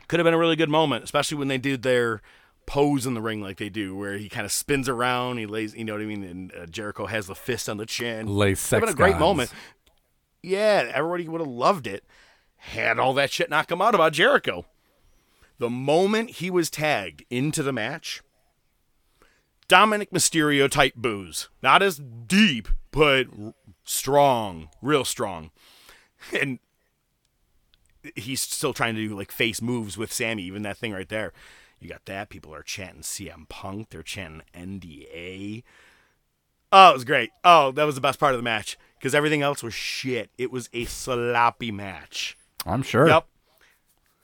[0.08, 2.20] could have been a really good moment, especially when they did their
[2.66, 5.74] pose in the ring like they do, where he kind of spins around, he lays,
[5.74, 8.26] you know what I mean, and uh, Jericho has the fist on the chin.
[8.26, 9.20] Lay sex been a great gods.
[9.20, 9.52] moment.
[10.42, 12.04] Yeah, everybody would have loved it.
[12.58, 14.66] Had all that shit not come out about Jericho.
[15.56, 18.22] The moment he was tagged into the match,
[19.66, 21.48] Dominik Mysterio type booze.
[21.62, 23.26] Not as deep, but
[23.84, 25.50] strong, real strong.
[26.40, 26.60] And
[28.14, 31.32] he's still trying to do like face moves with Sammy, even that thing right there.
[31.80, 32.28] You got that.
[32.28, 33.90] People are chanting CM Punk.
[33.90, 35.64] They're chanting NDA.
[36.70, 37.30] Oh, it was great.
[37.44, 40.30] Oh, that was the best part of the match because everything else was shit.
[40.38, 42.36] It was a sloppy match.
[42.64, 43.08] I'm sure.
[43.08, 43.26] Yep.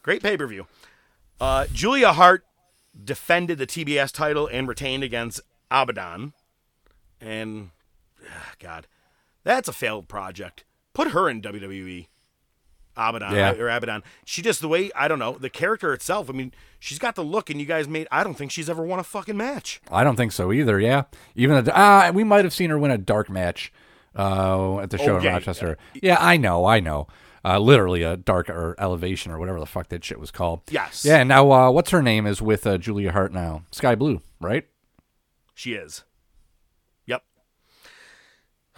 [0.02, 0.66] Great pay per view.
[1.40, 2.44] Uh, Julia Hart
[3.04, 5.40] defended the TBS title and retained against
[5.70, 6.32] Abaddon.
[7.20, 7.70] And,
[8.30, 8.86] ah, God,
[9.48, 10.64] that's a failed project.
[10.92, 12.08] Put her in WWE.
[12.96, 13.52] Abaddon Yeah.
[13.52, 14.02] or Abaddon.
[14.24, 16.28] She just the way I don't know the character itself.
[16.28, 18.08] I mean, she's got the look, and you guys made.
[18.10, 19.80] I don't think she's ever won a fucking match.
[19.90, 20.78] I don't think so either.
[20.80, 21.04] Yeah,
[21.36, 23.72] even a, uh, we might have seen her win a dark match
[24.16, 25.78] uh, at the show Oh, in Rochester.
[25.94, 27.06] Yeah, I know, I know.
[27.44, 30.62] Uh, literally a dark or elevation or whatever the fuck that shit was called.
[30.68, 31.04] Yes.
[31.04, 31.22] Yeah.
[31.22, 33.62] Now, uh, what's her name is with uh, Julia Hart now?
[33.70, 34.66] Skye Blue, right?
[35.54, 36.02] She is.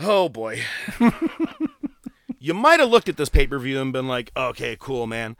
[0.00, 0.62] Oh boy.
[2.38, 5.36] you might have looked at this pay per view and been like, okay, cool, man.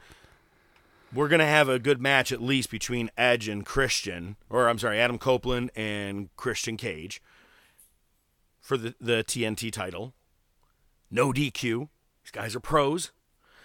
[1.13, 4.77] We're going to have a good match at least between Edge and Christian, or I'm
[4.77, 7.21] sorry, Adam Copeland and Christian Cage
[8.61, 10.13] for the, the TNT title.
[11.09, 11.89] No DQ.
[12.23, 13.11] These guys are pros.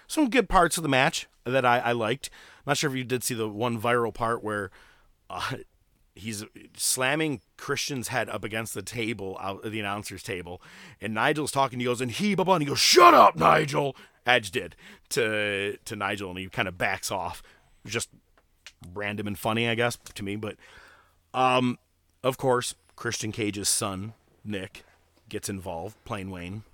[0.08, 2.30] Some good parts of the match that I, I liked.
[2.66, 4.70] not sure if you did see the one viral part where
[5.30, 5.56] uh,
[6.16, 6.44] he's
[6.76, 10.60] slamming Christian's head up against the table out the announcer's table,
[11.00, 11.78] and Nigel's talking.
[11.78, 12.54] He goes and he blah blah.
[12.54, 13.94] And he goes, "Shut up, Nigel."
[14.26, 14.74] Edge did
[15.10, 17.42] to to Nigel, and he kind of backs off.
[17.86, 18.08] Just
[18.92, 20.36] random and funny, I guess, to me.
[20.36, 20.56] But
[21.32, 21.78] um,
[22.24, 24.14] of course, Christian Cage's son
[24.44, 24.84] Nick
[25.28, 26.64] gets involved, playing Wayne,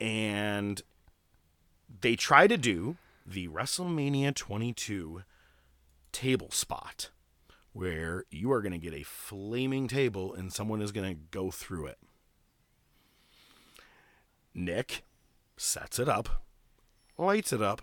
[0.00, 0.80] and
[2.00, 5.22] they try to do the WrestleMania 22
[6.12, 7.10] table spot
[7.78, 11.48] where you are going to get a flaming table and someone is going to go
[11.48, 11.98] through it.
[14.52, 15.04] Nick
[15.56, 16.42] sets it up,
[17.16, 17.80] lights it up,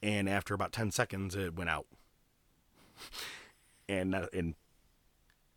[0.00, 1.86] and after about 10 seconds, it went out.
[3.88, 4.54] And, uh, and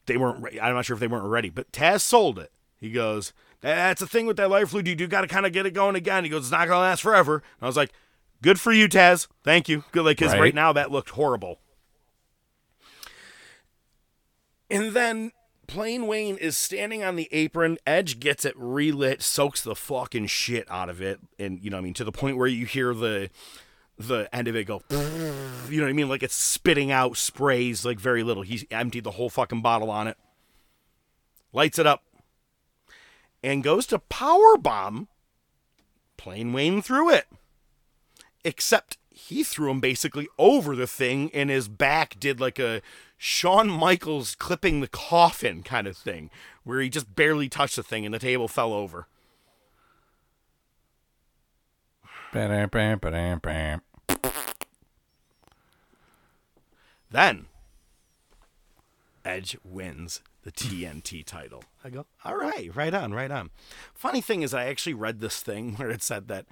[0.08, 2.52] they weren't, re- I'm not sure if they weren't ready, but Taz sold it.
[2.80, 4.88] He goes, That's the thing with that life fluid.
[4.88, 6.24] You do got to kind of get it going again.
[6.24, 7.36] He goes, It's not going to last forever.
[7.36, 7.92] And I was like,
[8.42, 9.28] Good for you, Taz.
[9.44, 9.84] Thank you.
[9.92, 10.42] Good, like, because Right.
[10.42, 11.60] right now that looked horrible.
[14.70, 15.32] And then
[15.68, 17.78] Plain Wayne is standing on the apron.
[17.86, 21.82] Edge gets it relit, soaks the fucking shit out of it, and you know I
[21.82, 23.30] mean to the point where you hear the
[23.98, 24.82] the end of it go.
[25.70, 26.08] You know what I mean?
[26.08, 28.44] Like it's spitting out sprays like very little.
[28.44, 30.18] He's emptied the whole fucking bottle on it.
[31.52, 32.04] Lights it up.
[33.44, 35.10] And goes to power bomb
[36.16, 37.26] Plain Wayne through it.
[38.46, 42.82] Except he threw him basically over the thing and his back did like a
[43.18, 46.30] Shawn Michaels clipping the coffin kind of thing,
[46.64, 49.08] where he just barely touched the thing and the table fell over.
[52.32, 53.82] Ba-dam, bam, ba-dam, bam.
[57.10, 57.48] Then
[59.26, 61.64] Edge wins the TNT title.
[61.84, 63.50] I go, all right, right on, right on.
[63.94, 66.46] Funny thing is, I actually read this thing where it said that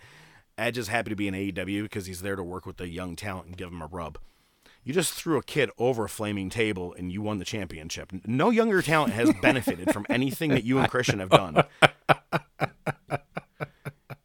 [0.57, 3.15] Edge is happy to be in AEW because he's there to work with the young
[3.15, 4.17] talent and give them a rub.
[4.85, 8.11] You just threw a kid over a flaming table and you won the championship.
[8.25, 11.63] No younger talent has benefited from anything that you and Christian have done.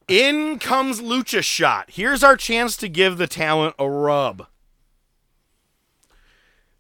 [0.07, 1.93] In comes Lucha Shot.
[1.93, 4.49] Here's our chance to give the talent a rub.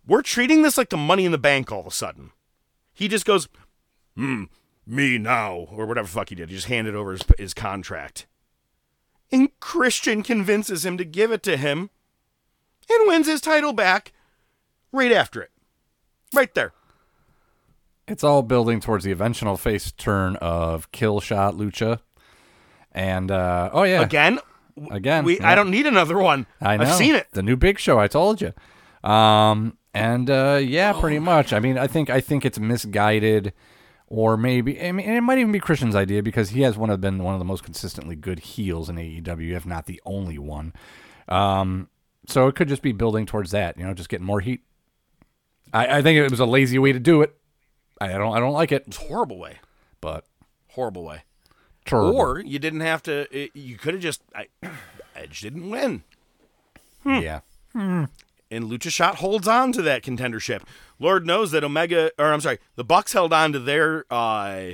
[0.06, 2.32] We're treating this like the money in the bank all of a sudden.
[2.92, 3.48] He just goes,
[4.14, 4.44] hmm,
[4.84, 6.50] me now, or whatever the fuck he did.
[6.50, 8.26] He just handed over his, his contract.
[9.32, 11.88] And Christian convinces him to give it to him
[12.90, 14.12] and wins his title back
[14.92, 15.50] right after it.
[16.34, 16.72] Right there.
[18.08, 22.00] It's all building towards the eventual face turn of Kill Shot Lucha.
[22.92, 24.40] And uh, oh yeah, Again,
[24.90, 25.24] again.
[25.24, 25.48] we, yeah.
[25.48, 26.46] I don't need another one.
[26.60, 26.84] I know.
[26.84, 27.28] I've seen it.
[27.32, 28.00] The new Big Show.
[28.00, 28.52] I told you.
[29.08, 31.20] Um, and uh, yeah, pretty Oh.
[31.20, 31.52] much.
[31.52, 33.52] I mean, I think I think it's misguided,
[34.08, 37.00] or maybe I mean, it might even be Christian's idea because he has one of
[37.00, 40.72] been one of the most consistently good heels in AEW, if not the only one.
[41.28, 41.88] Um,
[42.26, 43.76] so it could just be building towards that.
[43.78, 44.60] You know, just getting more heat.
[45.72, 47.36] I, I think it was a lazy way to do it.
[48.00, 48.34] I don't.
[48.34, 49.56] I don't like it, It's a horrible way.
[50.00, 50.24] but
[50.70, 51.22] Horrible way.
[51.84, 52.16] terrible.
[52.16, 53.26] Or you didn't have to.
[53.36, 54.22] It, you could have just.
[54.34, 54.46] I,
[55.14, 56.02] Edge didn't win.
[57.04, 57.40] yeah.
[57.72, 58.04] Hmm.
[58.50, 60.62] and Lucha Shot holds on to that contendership.
[60.98, 64.72] Lord knows that Omega, or I'm sorry, the Bucks held on to their uh,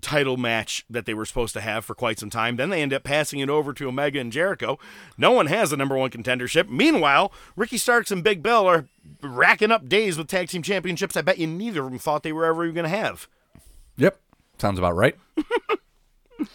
[0.00, 2.56] title match that they were supposed to have for quite some time.
[2.56, 4.78] Then they end up passing it over to Omega and Jericho.
[5.16, 6.68] No one has the number one contendership.
[6.68, 8.86] Meanwhile, Ricky Starks and Big Bill are
[9.22, 11.16] racking up days with tag team championships.
[11.16, 13.28] I bet you neither of them thought they were ever even going to have.
[13.96, 14.18] Yep.
[14.58, 15.16] Sounds about right.
[15.36, 16.46] The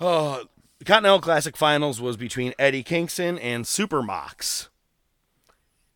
[0.00, 0.44] uh,
[0.84, 4.68] Continental Classic Finals was between Eddie Kingston and Super Mox.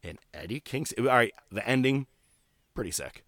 [0.03, 2.07] And Eddie Kingston, all right, the ending,
[2.75, 3.25] pretty sick.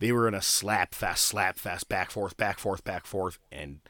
[0.00, 3.80] They were in a slap fast, slap fast, back forth, back forth, back forth, and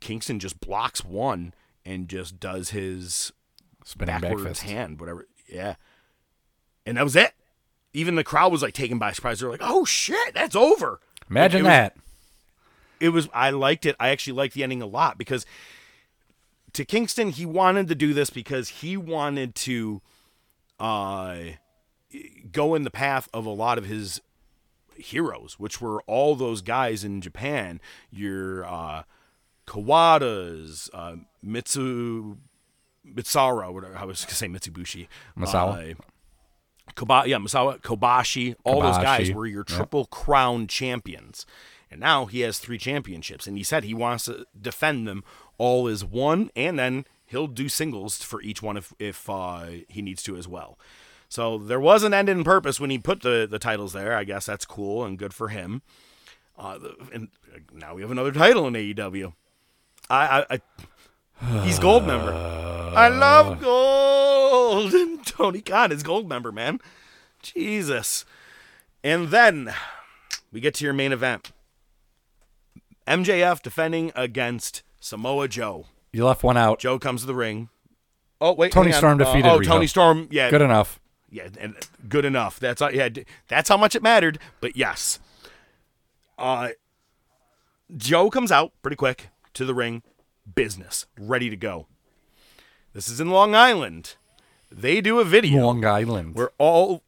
[0.00, 1.54] Kingston just blocks one
[1.84, 3.32] and just does his
[3.84, 4.62] Spinning back backwards fist.
[4.62, 5.26] hand, whatever.
[5.48, 5.76] Yeah,
[6.86, 7.32] and that was it.
[7.92, 9.38] Even the crowd was like taken by surprise.
[9.40, 11.00] They're like, "Oh shit, that's over."
[11.30, 11.96] Imagine It was- that.
[13.00, 13.94] it was I liked it.
[14.00, 15.46] I actually liked the ending a lot because
[16.72, 20.02] to Kingston he wanted to do this because he wanted to
[20.80, 21.36] uh
[22.50, 24.20] go in the path of a lot of his
[24.96, 27.80] heroes, which were all those guys in Japan.
[28.10, 29.02] Your uh
[29.66, 32.36] Kawadas, uh Mitsu
[33.06, 35.08] Mitsara, whatever I was gonna say Mitsubushi.
[35.38, 35.92] Misawa?
[35.92, 35.94] Uh,
[36.94, 39.76] Koba- yeah, Misawa, Kobashi, all those guys were your yep.
[39.76, 41.46] triple crown champions.
[41.90, 43.46] And now he has three championships.
[43.46, 45.24] And he said he wants to defend them
[45.58, 50.02] all as one, and then he'll do singles for each one if, if uh, he
[50.02, 50.78] needs to as well.
[51.34, 54.16] So there was an end in purpose when he put the, the titles there.
[54.16, 55.82] I guess that's cool and good for him.
[56.56, 56.78] Uh,
[57.12, 57.26] and
[57.72, 59.32] now we have another title in AEW.
[60.08, 60.60] I, I,
[61.50, 62.32] I he's gold member.
[62.96, 64.94] I love gold.
[64.94, 66.78] And Tony Khan is gold member, man.
[67.42, 68.24] Jesus.
[69.02, 69.74] And then
[70.52, 71.50] we get to your main event.
[73.08, 75.86] MJF defending against Samoa Joe.
[76.12, 76.78] You left one out.
[76.78, 77.70] Joe comes to the ring.
[78.40, 78.92] Oh wait, Toni.
[78.92, 79.66] Storm Uh, defeated oh, Riho.
[79.66, 80.28] Toni Storm.
[80.30, 81.00] Yeah, Good enough.
[81.34, 81.74] Yeah, and
[82.08, 82.60] good enough.
[82.60, 83.08] That's all- yeah,
[83.48, 84.38] that's how much it mattered.
[84.60, 85.18] But yes,
[86.38, 86.68] uh,
[87.96, 90.02] Joe comes out pretty quick to the ring,
[90.54, 91.86] business ready to go.
[92.92, 94.14] This is in Long Island.
[94.70, 96.34] They do a video Long Island.
[96.34, 97.02] where all,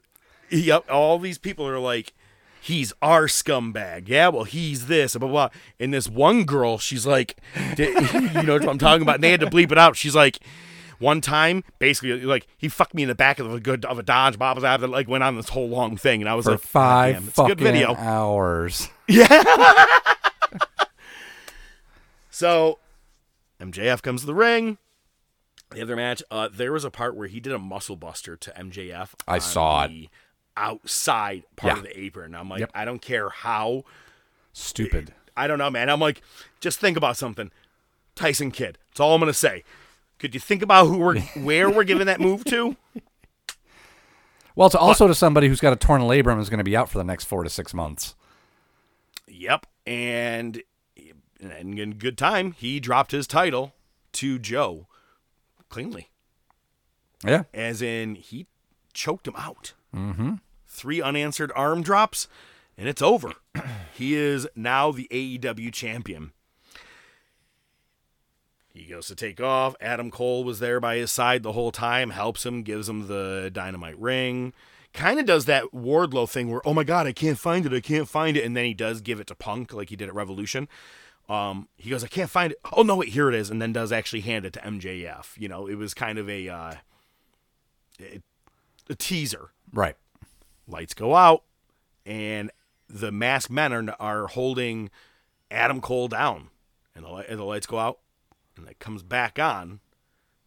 [0.51, 2.13] yep, all these people are like,
[2.61, 4.09] he's our scumbag.
[4.09, 5.61] Yeah, well, he's this, blah, blah, blah.
[5.79, 7.37] And this one girl, she's like,
[7.79, 9.17] you know what I'm talking about?
[9.17, 9.97] And they had to bleep it out.
[9.97, 10.39] She's like,
[10.99, 14.03] one time, basically, like, he fucked me in the back of a good of a
[14.03, 16.21] Dodge, blah, blah, that, like, went on this whole long thing.
[16.23, 17.95] And I was for like, "God five damn, fucking good video.
[17.97, 18.89] hours.
[19.09, 19.27] Yeah.
[22.31, 22.79] so
[23.61, 24.79] MJF comes to the ring.
[25.71, 26.23] The other match.
[26.31, 29.11] Uh, there was a part where he did a muscle buster to MJF.
[29.27, 30.09] I saw it.
[30.57, 31.79] Outside part Yeah.
[31.79, 32.35] of the apron.
[32.35, 32.71] I'm like, Yep.
[32.75, 33.85] I don't care how.
[34.53, 35.13] Stupid.
[35.37, 35.91] I don't know, man.
[35.91, 36.23] I'm like,
[36.61, 37.51] just think about something.
[38.15, 38.79] Tyson Kidd.
[38.91, 39.65] That's all I'm gonna say.
[40.19, 42.77] Could you think about who we're where we're giving that move to?
[44.55, 46.77] Well, it's also to somebody who's got a torn labrum and is going to be
[46.77, 48.15] out for the next four to six months.
[49.29, 49.67] Yep.
[49.87, 50.63] And,
[51.39, 53.75] and in good time, he dropped his title
[54.13, 54.87] to Joe
[55.69, 56.09] cleanly.
[57.25, 57.45] Yeah.
[57.53, 58.47] as in he
[58.93, 59.75] choked him out.
[59.95, 60.35] Mm-hmm.
[60.67, 62.29] Three unanswered arm drops,
[62.77, 63.33] and it's over.
[63.95, 66.33] he is now the AEW champion.
[68.77, 69.75] He goes to take off.
[69.81, 73.51] Adam Cole was there by his side the whole time, helps him, gives him the
[73.53, 74.53] dynamite ring.
[74.93, 77.81] Kind of does that Wardlow thing where, oh my God, I can't find it, I
[77.81, 78.45] can't find it.
[78.45, 80.69] And then he does give it to Punk like he did at Revolution.
[81.29, 82.59] Um, he goes, I can't find it.
[82.73, 83.51] Oh no, wait, here it is.
[83.51, 85.39] And then does actually hand it to MJF.
[85.39, 86.75] You know, it was kind of a, uh,
[87.99, 88.23] a,
[88.91, 89.51] a teaser.
[89.73, 89.97] Right.
[90.69, 91.45] Lights go out,
[92.05, 92.51] and
[92.89, 94.91] the masked men are, are holding
[95.51, 96.49] Adam Cole down.
[96.95, 97.99] And the, and the lights go out,
[98.57, 99.81] and it comes back on.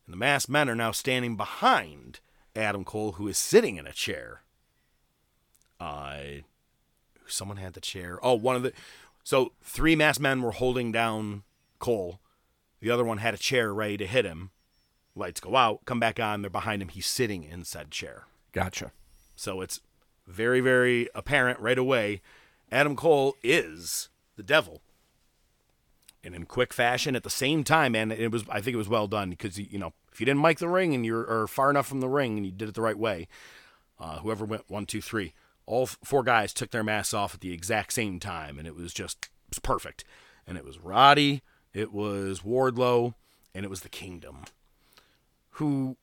[0.06, 2.20] And the masked men are now standing behind
[2.56, 4.42] Adam Cole, who is sitting in a chair.
[5.80, 6.42] Uh,
[7.28, 8.20] someone had the chair.
[8.24, 8.74] Oh, one of the.
[9.24, 11.44] So three masked men were holding down
[11.80, 12.20] Cole.
[12.80, 14.52] The other one had a chair ready to hit him.
[15.16, 16.42] Lights go out, come back on.
[16.42, 16.90] They're behind him.
[16.90, 18.26] He's sitting in said chair.
[18.52, 18.92] Gotcha.
[19.36, 19.82] So it's
[20.28, 22.22] very, very apparent right away.
[22.72, 24.82] Adam Cole is the devil.
[26.24, 28.90] And in quick fashion at the same time, and it was I think it was
[28.90, 31.88] well done because you know if you didn't mic the ring and you're far enough
[31.88, 33.28] from the ring and you did it the right way,
[34.00, 35.34] uh, whoever went one, two, three,
[35.66, 38.94] all four guys took their masks off at the exact same time, and it was
[38.94, 40.04] just it was perfect.
[40.46, 41.42] And it was Roddy,
[41.74, 43.14] it was Wardlow,
[43.54, 44.46] and it was the Kingdom,
[45.52, 45.96] who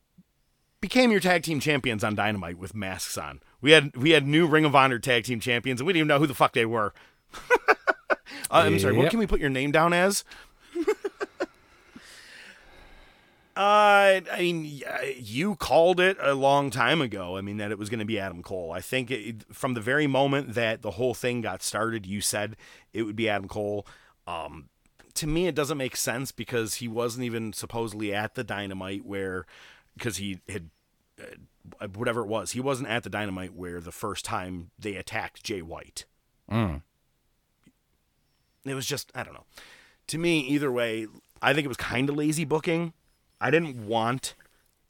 [0.80, 3.40] became your tag team champions on Dynamite with masks on.
[3.60, 6.08] We had we had new Ring of Honor tag team champions, and we didn't even
[6.08, 6.94] know who the fuck they were.
[8.50, 8.96] Uh, I'm sorry.
[8.96, 10.24] What can we put your name down as?
[13.56, 14.82] Uh, I mean,
[15.16, 17.38] you called it a long time ago.
[17.38, 18.70] I mean, that it was going to be Adam Cole.
[18.70, 22.56] I think it, from the very moment that the whole thing got started, you said
[22.92, 23.86] it would be Adam Cole.
[24.26, 24.68] Um,
[25.14, 29.46] to me, it doesn't make sense because he wasn't even supposedly at the Dynamite where,
[29.96, 30.68] because he had,
[31.18, 35.42] uh, whatever it was, he wasn't at the Dynamite where the first time they attacked
[35.42, 36.04] Jay White.
[38.68, 39.44] It was just, I don't know.
[40.08, 41.06] To me, either way,
[41.42, 42.92] I think it was kind of lazy booking.
[43.40, 44.34] I didn't want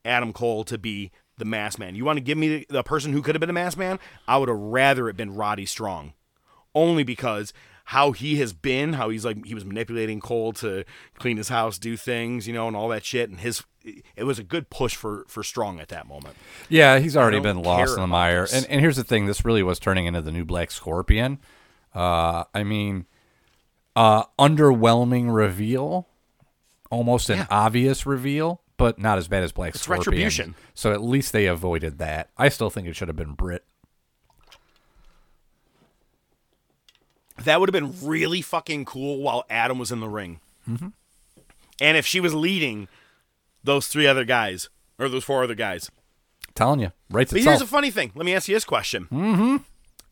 [0.05, 1.95] Adam Cole to be the mass man.
[1.95, 3.99] You want to give me the, the person who could have been a mass man?
[4.27, 6.15] I would have rather it been Roddy Strong.
[6.75, 7.53] Only because
[7.87, 10.85] how he has been, how he's like he was manipulating Cole to
[11.19, 13.31] clean his house, do things, you know, and all that shit.
[13.31, 13.65] And his
[14.17, 16.37] it was a good push for for Strong at that moment.
[16.69, 18.43] Yeah, he's already been lost in the mire.
[18.43, 18.55] this.
[18.55, 21.39] And and here's the thing: this really was turning into the new Black Scorpion.
[21.95, 23.07] Uh, I mean,
[23.97, 26.07] uh, underwhelming reveal,
[26.91, 27.47] almost an Yeah.
[27.51, 30.01] obvious reveal, but not as bad as Black It's Scorpion.
[30.07, 30.55] retribution.
[30.75, 32.31] So at least they avoided that.
[32.37, 33.65] I still think it should have been Brit.
[37.45, 40.41] That would have been really fucking cool while Adam was in the ring.
[40.67, 42.89] And if she was leading
[43.63, 44.69] those three other guys
[44.99, 45.91] or those four other guys.
[46.55, 47.29] telling you, right?
[47.29, 47.45] But itself.
[47.45, 48.13] here's a funny thing.
[48.15, 49.07] Let me ask you this question.
[49.13, 49.57] Mm-hmm.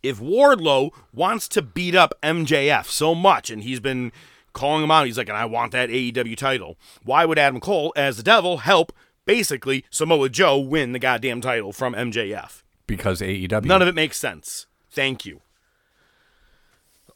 [0.05, 4.13] If Wardlow wants to beat up MJF so much, and he's been
[4.53, 6.77] calling him out, he's like, and I want that AEW title.
[7.03, 8.93] Why would Adam Cole, as the devil, help
[9.25, 12.61] basically Samoa Joe win the goddamn title from MJF?
[12.87, 13.65] because AEW.
[13.65, 14.67] None of it makes sense.
[14.91, 15.41] Thank you.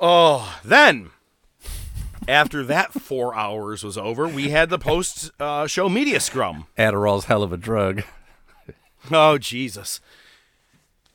[0.01, 1.11] Oh, then
[2.27, 6.67] after that four hours was over, we had the post uh, show media scrum.
[6.77, 8.03] Adderall's hell of a drug.
[9.11, 10.01] Oh, Jesus.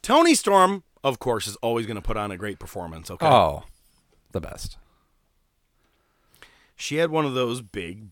[0.01, 3.27] Toni Storm, of course, is always going to put on a great performance, okay?
[3.27, 3.63] Oh,
[4.31, 4.77] the best.
[6.75, 8.07] She had one of those big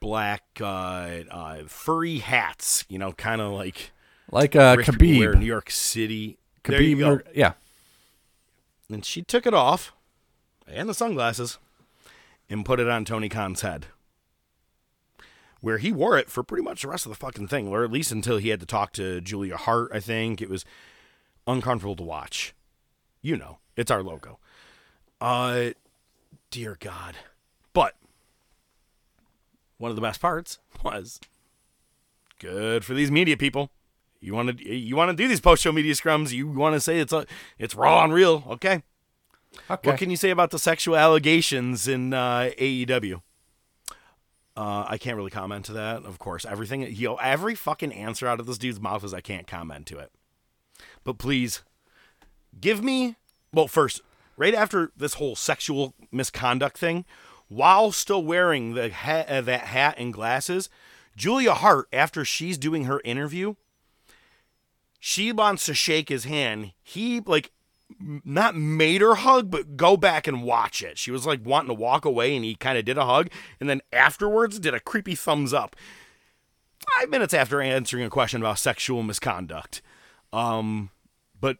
[0.00, 3.92] black uh, uh, furry hats, you know, kind of like
[4.30, 6.38] Like uh, rich people wear in New York City.
[6.64, 7.10] There you Khabib, go.
[7.10, 7.52] Mur- yeah.
[8.90, 9.92] And she took it off
[10.66, 11.58] and the sunglasses
[12.50, 13.86] and put it on Tony Khan's head.
[15.60, 17.92] Where he wore it for pretty much the rest of the fucking thing, or at
[17.92, 20.42] least until he had to talk to Julia Hart, I think.
[20.42, 20.64] It was
[21.46, 22.54] uncomfortable to watch.
[23.20, 24.38] You know, it's our logo.
[25.20, 25.70] Uh
[26.50, 27.16] dear God.
[27.72, 27.94] But
[29.78, 31.20] one of the best parts was
[32.38, 33.70] good for these media people.
[34.20, 36.30] You want to you want to do these post show media scrums.
[36.30, 37.26] You want to say it's a,
[37.58, 38.44] it's raw and real.
[38.48, 38.82] Okay.
[39.70, 39.90] Okay.
[39.90, 43.20] What can you say about the sexual allegations in uh, AEW?
[44.56, 46.04] Uh, I can't really comment to that.
[46.04, 49.20] Of course, everything you know, every fucking answer out of this dude's mouth is I
[49.20, 50.12] can't comment to it.
[51.04, 51.62] But please,
[52.60, 53.16] give me
[53.52, 54.00] well first,
[54.36, 57.04] right after this whole sexual misconduct thing,
[57.48, 60.70] while still wearing the hat, uh, that hat and glasses,
[61.16, 63.54] Julia Hart, after she's doing her interview,
[64.98, 66.72] she wants to shake his hand.
[66.82, 67.50] He like
[68.24, 70.96] not made her hug, but go back and watch it.
[70.96, 73.28] She was like wanting to walk away, and he kind of did a hug,
[73.60, 75.76] and then afterwards did a creepy thumbs up.
[76.98, 79.82] Five minutes after answering a question about sexual misconduct.
[80.32, 80.90] Um,
[81.40, 81.58] but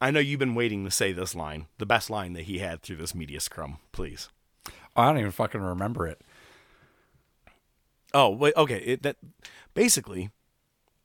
[0.00, 2.82] I know you've been waiting to say this line, the best line that he had
[2.82, 3.78] through this media scrum.
[3.92, 4.28] Please.
[4.96, 6.20] I don't even fucking remember it.
[8.14, 8.78] Oh, wait, okay.
[8.78, 9.16] It, that
[9.74, 10.30] basically,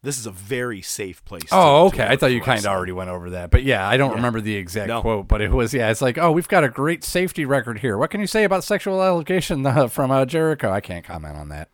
[0.01, 1.43] this is a very safe place.
[1.43, 2.07] to- Oh, to okay.
[2.07, 4.15] I thought you kind of already went over that, but yeah, I don't Yeah.
[4.17, 5.01] remember the exact No.
[5.01, 5.89] quote, but it was yeah.
[5.91, 7.97] It's like, oh, we've got a great safety record here.
[7.97, 10.71] What can you say about sexual allegation uh, from uh, Jericho?
[10.71, 11.69] I can't comment on that.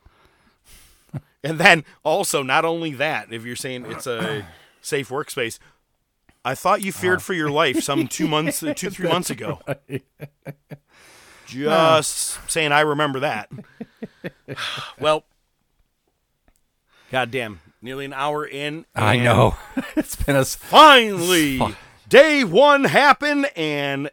[1.43, 4.45] And then also, not only that, if you're saying it's a
[4.81, 5.59] safe workspace,
[6.43, 7.21] I thought you feared oh.
[7.21, 9.59] for your life some two months, two three months ago.
[11.45, 13.49] Just saying, I remember that.
[14.99, 15.25] well,
[17.11, 18.85] goddamn, nearly an hour in.
[18.95, 19.57] I know.
[19.95, 21.59] it's been a Finally,
[22.07, 24.09] day one happened, and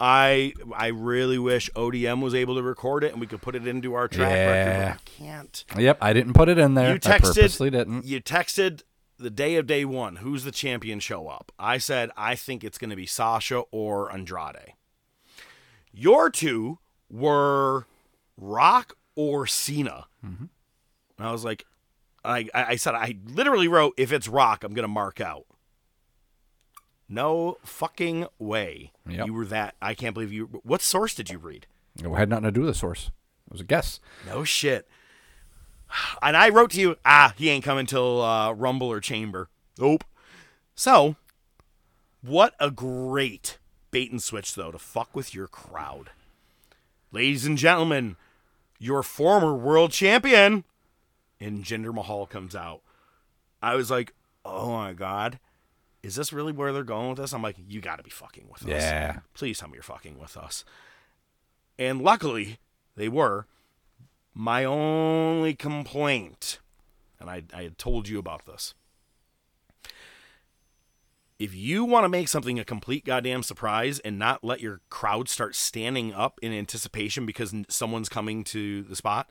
[0.00, 3.66] I I really wish ODM was able to record it and we could put it
[3.66, 4.92] into our track record, Yeah.
[4.92, 5.64] but I can't.
[5.78, 6.88] Yep, I didn't put it in there.
[6.88, 7.34] You I texted.
[7.34, 8.06] purposely didn't.
[8.06, 8.82] You texted
[9.20, 10.16] the day of day one.
[10.16, 10.98] Who's the champion?
[10.98, 11.52] Show up.
[11.58, 14.74] I said I think it's going to be Sasha or Andrade.
[15.92, 16.78] Your two
[17.10, 17.86] were
[18.36, 20.06] Rock or Cena.
[20.24, 20.46] Mm-hmm.
[21.18, 21.66] And I was like,
[22.24, 25.46] I I I said I literally wrote if it's Rock, I'm going to mark out.
[27.08, 28.92] No fucking way.
[29.08, 29.26] Yep.
[29.26, 29.74] You were that.
[29.82, 30.60] I can't believe you.
[30.62, 31.66] What source did you read?
[31.98, 33.10] It had nothing to do with the source.
[33.46, 33.98] It was a guess.
[34.26, 34.88] No shit.
[36.22, 39.48] And I wrote to you, ah, he ain't coming till uh, Rumble or Chamber.
[39.78, 40.04] Nope.
[40.74, 41.16] So,
[42.22, 43.58] what a great
[43.90, 46.10] bait and switch, though, to fuck with your crowd.
[47.12, 48.16] Ladies and gentlemen,
[48.78, 50.64] your former world champion,
[51.40, 52.82] and Jinder Mahal comes out.
[53.62, 54.14] I was like,
[54.44, 55.38] oh my God,
[56.02, 57.32] is this really where they're going with this?
[57.32, 58.68] I'm like, you got to be fucking with us.
[58.68, 59.18] Yeah.
[59.34, 60.64] Please tell me you're fucking with us.
[61.78, 62.58] And luckily,
[62.96, 63.46] they were.
[64.34, 66.60] My only complaint,
[67.18, 68.74] and I, I had told you about this.
[71.38, 75.28] If you want to make something a complete goddamn surprise and not let your crowd
[75.28, 79.28] start standing up in anticipation because someone's coming to the spot,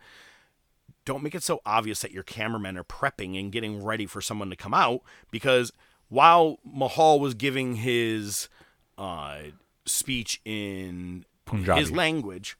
[1.05, 4.49] don't make it so obvious that your cameramen are prepping and getting ready for someone
[4.49, 5.71] to come out because
[6.09, 8.49] while Mahal was giving his
[8.97, 9.37] uh,
[9.85, 11.79] speech in Punjabi.
[11.79, 12.57] his language,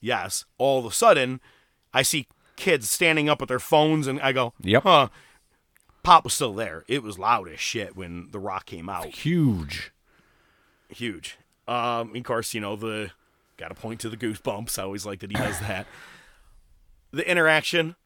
[0.00, 1.40] yes, all of a sudden
[1.92, 2.26] I see
[2.56, 4.82] kids standing up with their phones and I go, Yep.
[4.82, 5.08] huh.
[6.02, 6.84] Pop was still there.
[6.88, 9.92] It was loud as shit when The Rock came out Huge.
[10.88, 11.36] huge.
[11.68, 13.10] Um, of course, you know the
[13.56, 14.78] got to point to the goosebumps.
[14.78, 15.86] I always like that he does that.
[17.12, 17.96] the interaction,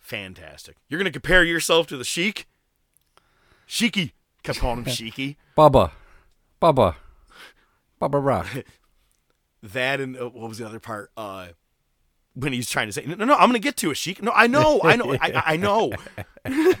[0.00, 0.76] fantastic.
[0.88, 2.46] You're gonna compare yourself to the Sheik.
[3.68, 4.12] Sheiky
[4.42, 5.36] kept calling him Sheiky.
[5.56, 5.90] Bubba.
[6.62, 6.96] Bubba.
[8.00, 8.46] Bubba Rock.
[9.62, 11.10] That and uh, what was the other part?
[11.16, 11.48] Uh,
[12.34, 14.22] when he's trying to say, no, no, no, I'm gonna get to a Sheik.
[14.22, 15.92] No, I know, I know, I, I- know.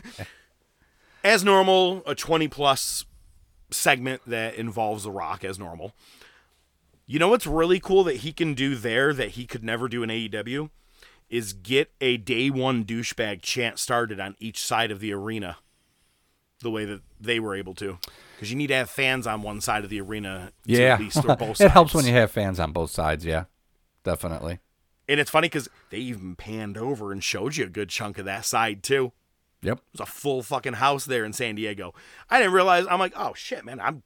[1.24, 3.04] as normal, a 20 plus
[3.70, 5.92] segment that involves The Rock as normal.
[7.06, 10.02] You know what's really cool that he can do there that he could never do
[10.02, 10.70] in AEW
[11.28, 15.56] is get a day one douchebag chant started on each side of the arena
[16.60, 17.98] the way that they were able to.
[18.36, 20.94] Because you need to have fans on one side of the arena to Yeah.
[20.94, 21.18] at least
[21.60, 23.44] it helps when you have fans on both sides, yeah.
[24.02, 24.60] Definitely.
[25.08, 28.24] And it's funny because they even panned over and showed you a good chunk of
[28.24, 29.12] that side too.
[29.62, 29.78] Yep.
[29.78, 31.94] It was a full fucking house there in San Diego.
[32.30, 32.86] I didn't realize.
[32.88, 33.80] I'm like, oh shit, man.
[33.80, 34.02] I'm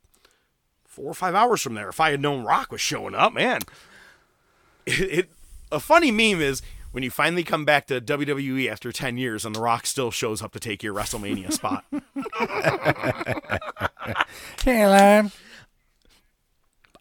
[0.84, 1.88] four or five hours from there.
[1.88, 3.60] If I had known Rock was showing up, man.
[4.86, 5.30] It, it
[5.70, 6.62] a funny meme is
[6.92, 10.40] when you finally come back to WWE after ten years and The Rock still shows
[10.40, 11.84] up to take your WrestleMania spot.
[14.06, 14.14] hey,
[14.56, 15.30] Caroline.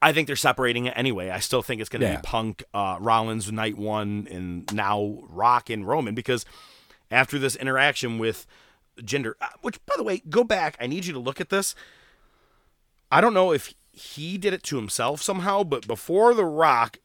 [0.02, 1.30] I think they're separating it anyway.
[1.30, 2.15] I still think it's going to Yeah.
[2.18, 6.45] be Punk, uh, Rollins night one, and now Rock and Roman because
[7.10, 8.45] after this interaction with
[9.02, 10.78] Jinder, uh, which by the way, go back.
[10.80, 11.74] I need you to look at this.
[13.11, 16.98] I don't know if he did it to himself somehow, but before the Rock,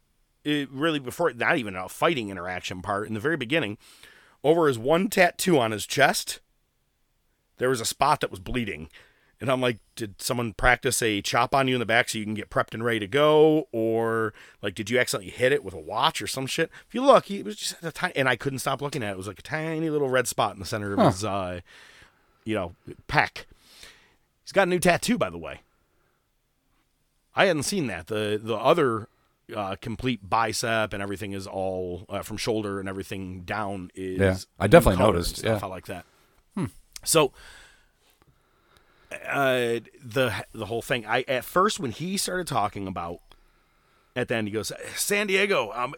[0.45, 3.79] it really before not even a fighting interaction part in the very beginning,
[4.43, 6.41] over his one tattoo on his chest,
[7.59, 8.89] there was a spot that was bleeding.
[9.43, 12.25] And I'm like, did someone practice a chop on you in the back so you
[12.25, 13.67] can get prepped and ready to go?
[13.73, 14.33] Or
[14.63, 16.71] like, did you accidentally hit it with a watch or some shit?
[16.87, 19.11] If you look, he it was just a tiny, and I couldn't stop looking at
[19.11, 19.13] it.
[19.15, 21.59] It was like a tiny little red spot in the center of his, uh,
[22.45, 22.77] you know,
[23.09, 23.45] pec.
[24.45, 25.63] He's got a new tattoo, by the way.
[27.35, 28.07] I hadn't seen that.
[28.07, 29.09] The the other
[29.55, 34.21] uh, complete bicep and everything is all uh, from shoulder and everything down is.
[34.21, 35.59] Yeah, I definitely new color and noticed, yeah.
[35.61, 36.05] I like that.
[37.05, 37.33] So
[39.29, 41.07] uh, the the whole thing.
[41.07, 43.21] I at first when he started talking about
[44.17, 45.95] at the end, he goes, "San Diego, um,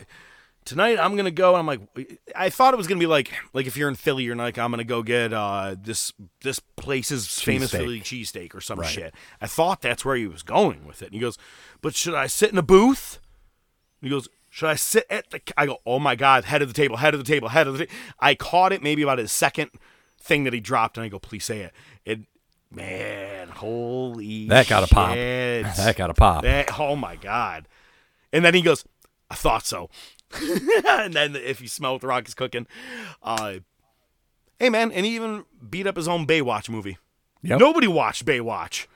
[0.64, 1.50] tonight I'm gonna go.
[1.56, 4.24] And I'm like, I thought it was gonna be like, like if you're in Philly,
[4.24, 6.12] you're like, I'm gonna go get uh, this
[6.42, 7.78] this place's famous Cheesesteak.
[7.78, 8.88] Philly cheesesteak or some Right.
[8.90, 9.14] shit.
[9.40, 11.06] I thought that's where he was going with it.
[11.06, 11.38] And he goes,
[11.80, 13.18] but should I sit in a booth?
[14.00, 15.40] And he goes, should I sit at the?
[15.56, 17.76] I go, oh my god, head of the table, head of the table, head of
[17.78, 17.86] the.
[17.86, 17.92] Ta-.
[18.20, 19.70] I caught it maybe about his second
[20.20, 21.60] thing that he dropped, and I go, please say.
[21.62, 21.72] It,
[22.74, 25.14] man, holy That got a pop.
[25.14, 25.64] shit.
[25.76, 26.42] That got a pop.
[26.42, 27.68] That- oh my god!
[28.32, 28.84] And then he goes,
[29.30, 29.90] "I thought so."
[30.88, 32.66] and then if you smell what the Rock is cooking,
[33.22, 33.54] uh,
[34.58, 36.98] hey man, and he even beat up his own Baywatch movie.
[37.42, 37.60] Yep.
[37.60, 38.86] Nobody watched Baywatch.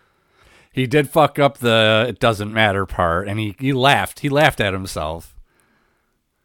[0.73, 4.21] He did fuck up the it doesn't matter part, and he, he laughed.
[4.21, 5.35] He laughed at himself.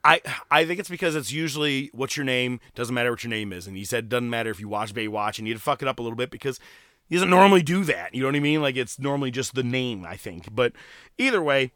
[0.04, 3.54] I I think it's because it's usually what's your name doesn't matter what your name
[3.54, 5.98] is, and he said doesn't matter if you watch Baywatch, and he'd fuck it up
[6.00, 6.60] a little bit because
[7.10, 8.14] he doesn't normally do that.
[8.14, 8.62] You know what I mean?
[8.62, 10.54] Like it's normally just the name, I think.
[10.54, 10.74] But
[11.18, 11.72] either way,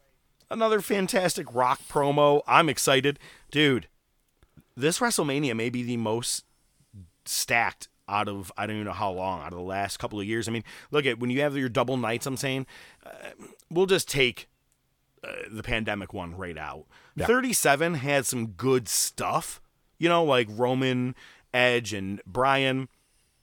[0.50, 2.42] another fantastic Rock promo.
[2.48, 3.20] I'm excited,
[3.52, 3.88] dude.
[4.76, 6.46] This WrestleMania may be the most
[7.26, 10.26] stacked out of I don't even know how long out of the last couple of
[10.26, 10.48] years.
[10.48, 12.26] I mean, look at when you have your double nights.
[12.26, 12.66] I'm saying
[13.06, 13.10] uh,
[13.70, 14.48] we'll just take
[15.24, 16.86] uh, the pandemic one right out.
[17.18, 19.60] 37 had some good stuff,
[19.98, 21.16] you know, like Roman,
[21.54, 22.90] Edge, and Bryan.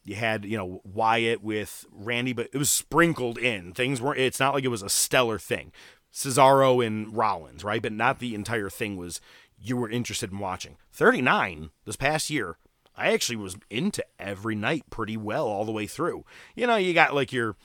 [0.05, 3.72] You had, you know, Wyatt with Randy, but it was sprinkled in.
[3.72, 5.72] Things weren't, it's not like it was a stellar thing.
[6.12, 7.82] Cesaro and Rollins, right?
[7.82, 9.20] But not the entire thing was
[9.59, 10.76] you were interested in watching.
[10.93, 12.59] 39 this past year,
[12.97, 16.24] I actually was into every night pretty well all the way through.
[16.55, 17.56] You know, you got like your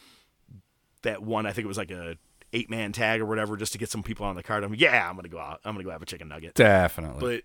[1.04, 1.46] that one.
[1.46, 2.18] I think it was like a
[2.54, 4.64] eight man tag or whatever, just to get some people on the card.
[4.64, 5.60] I'm yeah, I'm gonna go out.
[5.64, 6.56] I'm gonna go have a chicken nugget.
[6.56, 7.44] Definitely.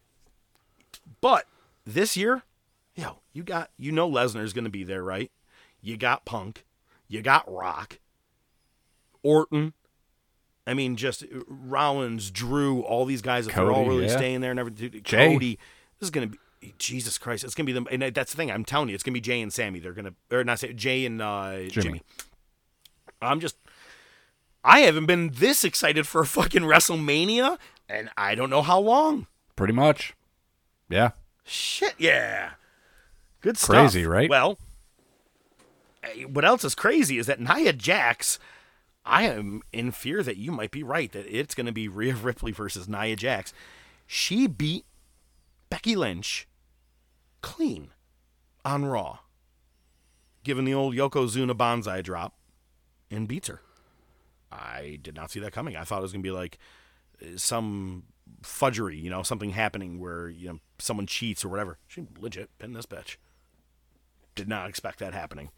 [0.95, 1.47] But but
[1.85, 2.43] this year,
[2.95, 5.31] yo, you got you know Lesnar's gonna be there, right?
[5.81, 6.65] You got Punk,
[7.09, 7.99] you got Rock,
[9.23, 9.75] Orton.
[10.67, 13.47] I mean, just uh, Rollins, Drew, all these guys.
[13.47, 14.17] If they're all really yeah.
[14.17, 15.03] staying there and everything.
[15.03, 15.59] Cody.
[15.99, 16.39] This is gonna be
[16.79, 17.45] Jesus Christ.
[17.45, 18.51] It's gonna be them, and that's the thing.
[18.51, 19.81] I'm telling you, it's gonna be Jey and Sammy.
[19.81, 22.03] They're gonna or not say Jey and uh, Jimmy.
[23.21, 23.57] I'm just.
[24.67, 29.27] I haven't been this excited for a fucking WrestleMania, and I don't know how long.
[29.57, 30.15] Pretty much.
[30.89, 31.11] Yeah.
[31.45, 32.53] Shit, yeah.
[33.45, 33.77] Good stuff.
[33.77, 34.31] Crazy, right?
[34.31, 34.59] Well,
[36.03, 38.39] eh, what else is crazy is that Nia Jax,
[39.05, 42.15] I am in fear that you might be right, that it's going to be Rhea
[42.15, 43.53] Ripley versus Nia Jax.
[44.07, 44.87] She beat
[45.69, 46.49] Becky Lynch
[47.43, 47.91] clean
[48.65, 49.19] on Raw,
[50.43, 52.39] given the old Yokozuna Banzai drop,
[53.11, 53.61] and beats her.
[54.51, 55.77] I did not see that coming.
[55.77, 56.57] I thought it was going to be like
[57.23, 58.05] uh, some
[58.43, 61.77] fudgery, you know, something happening where you know someone cheats or whatever.
[61.87, 63.17] She legit pinned this bitch.
[64.35, 65.51] Did not expect that happening.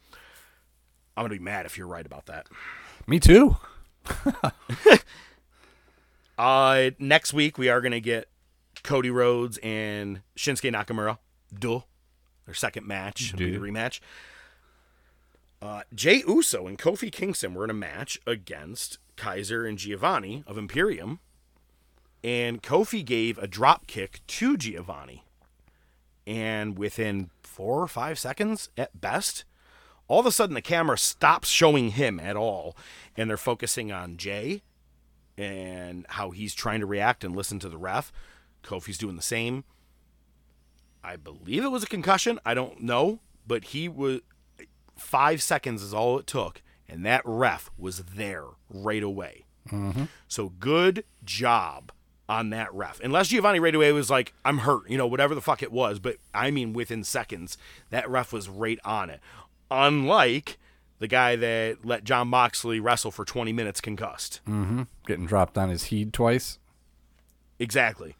[1.17, 2.47] I'm gonna be mad if you're right about that.
[3.07, 3.57] Me too.
[6.39, 8.29] Uh, next week we are gonna get
[8.83, 11.19] Cody Rhodes and Shinsuke Nakamura.
[11.59, 11.81] Duh.
[12.45, 14.01] Their second match, It'll be the rematch.
[15.61, 20.59] Uh, Jey Uso and Kofi Kingston were in a match against Kaiser and Giovanni of
[20.59, 21.19] Imperium,
[22.23, 25.25] and Kofi gave a drop kick to Giovanni.
[26.27, 29.47] And within four or five seconds at best,
[30.09, 32.77] all of a sudden the camera stops showing him at all,
[33.17, 34.63] and they're focusing on Jey
[35.39, 38.13] and how he's trying to react and listen to the ref.
[38.63, 39.65] Kofi's doing the same.
[41.03, 42.39] I believe it was a concussion.
[42.45, 44.21] I don't know, but he was
[44.99, 49.47] five seconds is all it took, and that ref was there right away.
[49.71, 50.05] Mm-hmm.
[50.29, 51.91] So good job
[52.29, 53.01] on that ref.
[53.01, 55.99] Unless Giovanni right away was like, "I'm hurt," you know, whatever the fuck it was.
[55.99, 57.57] But I mean, within seconds,
[57.91, 59.21] that ref was right on it.
[59.71, 60.59] Unlike
[60.99, 64.41] the guy that let Jon Moxley wrestle for 20 minutes concussed.
[65.07, 66.59] Getting dropped on his heed twice.
[67.59, 68.17] Exactly.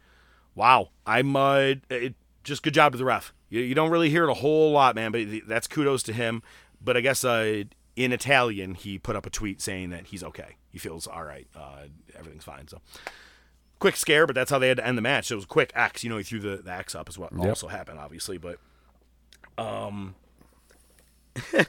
[0.55, 0.89] Wow.
[1.05, 3.33] I'm uh, it, just good job to the ref.
[3.49, 6.43] You, you don't really hear it a whole lot, man, but that's kudos to him.
[6.81, 7.63] But I guess uh,
[7.95, 10.57] in Italian, he put up a tweet saying that he's okay.
[10.71, 11.47] He feels all right.
[11.55, 11.85] Uh,
[12.17, 12.67] everything's fine.
[12.67, 12.79] So
[13.79, 15.31] quick scare, but that's how they had to end the match.
[15.31, 16.03] It was a quick axe.
[16.03, 18.37] You know, he threw the, the X up, is what also happened, obviously.
[18.37, 18.59] But
[19.57, 20.15] um,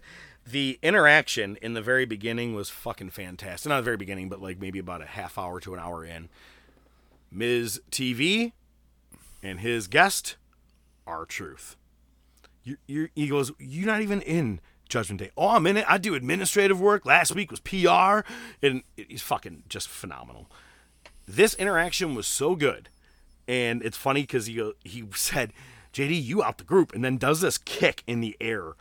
[0.46, 3.68] the interaction in the very beginning was fucking fantastic.
[3.68, 6.28] Not the very beginning, but like maybe about a half hour to an hour in.
[7.30, 8.52] Miz TV
[9.42, 10.36] and his guest
[11.06, 11.76] R-Truth.
[12.64, 15.30] You, you, he goes, You're not even in Judgment Day.
[15.36, 15.84] Oh, I'm in it.
[15.88, 17.04] I do administrative work.
[17.06, 18.20] Last week was PR.
[18.62, 20.50] And he's fucking just phenomenal.
[21.28, 22.88] This interaction was so good.
[23.46, 25.52] And it's funny because he, he said,
[25.92, 26.94] JD, you out the group.
[26.94, 28.72] And then does this kick in the air.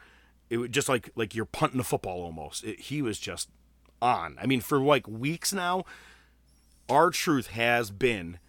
[0.49, 2.63] It was just like like you're punting a football almost.
[2.63, 3.49] It, he was just
[4.01, 4.37] on.
[4.41, 5.83] I mean, for like weeks now,
[6.89, 8.39] R-Truth has been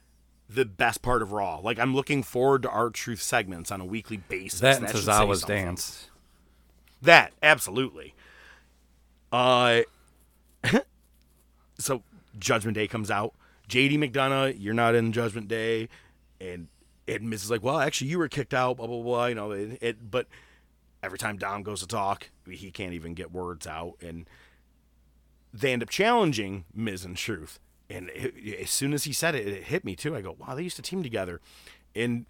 [0.49, 1.59] the best part of Raw.
[1.59, 4.61] Like I'm looking forward to R-Truth segments on a weekly basis.
[4.61, 6.09] That should Tozawa's dance.
[7.03, 8.15] That absolutely.
[9.33, 9.81] Uh,
[11.79, 12.03] so
[12.39, 13.35] Judgment Day comes out.
[13.69, 15.89] JD McDonagh, you're not in Judgment Day,
[16.41, 16.69] and
[17.07, 18.77] and Miz is like, well, actually, you were kicked out.
[18.79, 19.27] Blah blah blah.
[19.27, 20.27] You know, it, it but
[21.03, 24.29] every time Dom goes to talk, he can't even get words out, and
[25.53, 27.61] they end up challenging Miz and Truth.
[27.91, 30.15] And it, as soon as he said it, it hit me too.
[30.15, 31.41] I go, wow, they used to team together.
[31.95, 32.27] And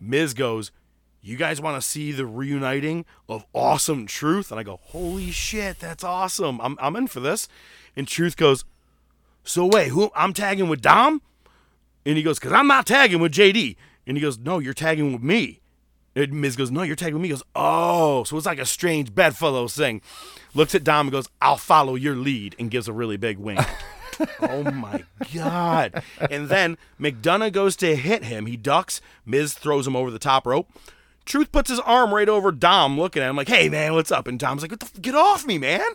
[0.00, 0.72] Miz goes,
[1.20, 4.50] you guys want to see the reuniting of awesome Truth?
[4.50, 6.60] And I go, holy shit, that's awesome.
[6.60, 7.48] I'm, I'm in for this.
[7.96, 8.64] And Truth goes,
[9.48, 11.22] so wait, who I'm tagging with Dom?
[12.04, 13.76] And he goes, because I'm not tagging with JD.
[14.06, 15.60] And he goes, no, you're tagging with me.
[16.14, 17.28] And Miz goes, no, you're tagging with me.
[17.28, 20.02] He goes, oh, so it's like a strange bedfellow thing.
[20.54, 23.60] Looks at Dom and goes, I'll follow your lead, and gives a really big wink.
[24.42, 26.02] oh my god!
[26.30, 28.46] And then McDonagh goes to hit him.
[28.46, 29.00] He ducks.
[29.24, 30.68] Miz throws him over the top rope.
[31.24, 34.26] Truth puts his arm right over Dom, looking at him like, "Hey man, what's up?"
[34.26, 34.86] And Dom's like, "What the?
[34.86, 35.86] F- get off me, man!"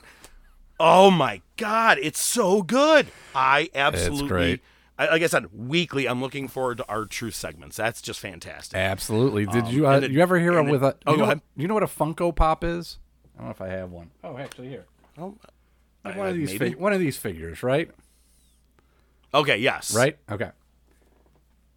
[0.85, 3.07] Oh my god, it's so good.
[3.34, 4.61] I absolutely, great.
[4.99, 6.07] I, like I said, weekly.
[6.10, 7.77] I'm looking forward to R-Truth segments.
[7.77, 8.77] That's just fantastic.
[8.77, 9.45] Absolutely.
[9.45, 10.97] Did Um, you uh, it- you ever hear and it- with a?
[11.07, 11.41] oh, you go know, ahead.
[11.55, 12.99] You know what a Funko Pop is?
[13.34, 14.11] I don't know if I have one.
[14.26, 14.84] Oh, actually, here.
[15.18, 15.38] Oh,
[16.03, 16.72] Like I- one of these maybe?
[16.72, 17.89] fig- one of these figures, right?
[19.34, 20.18] Okay, yes, Right?
[20.30, 20.51] Okay.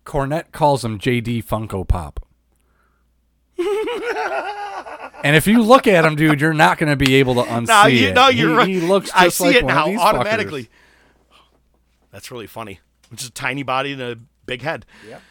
[0.04, 2.25] Cornette calls him JD Funko Pop.
[5.24, 7.66] and if you look at him, dude, you're not going to be able to unsee
[7.68, 8.14] No, you, it.
[8.14, 8.68] no, you're he, right.
[8.68, 10.64] He looks just I see like it one now automatically.
[10.64, 10.68] fuckers.
[12.10, 12.80] That's really funny.
[13.14, 14.16] Just a tiny body and a
[14.46, 14.84] big head.
[15.08, 15.22] Yep.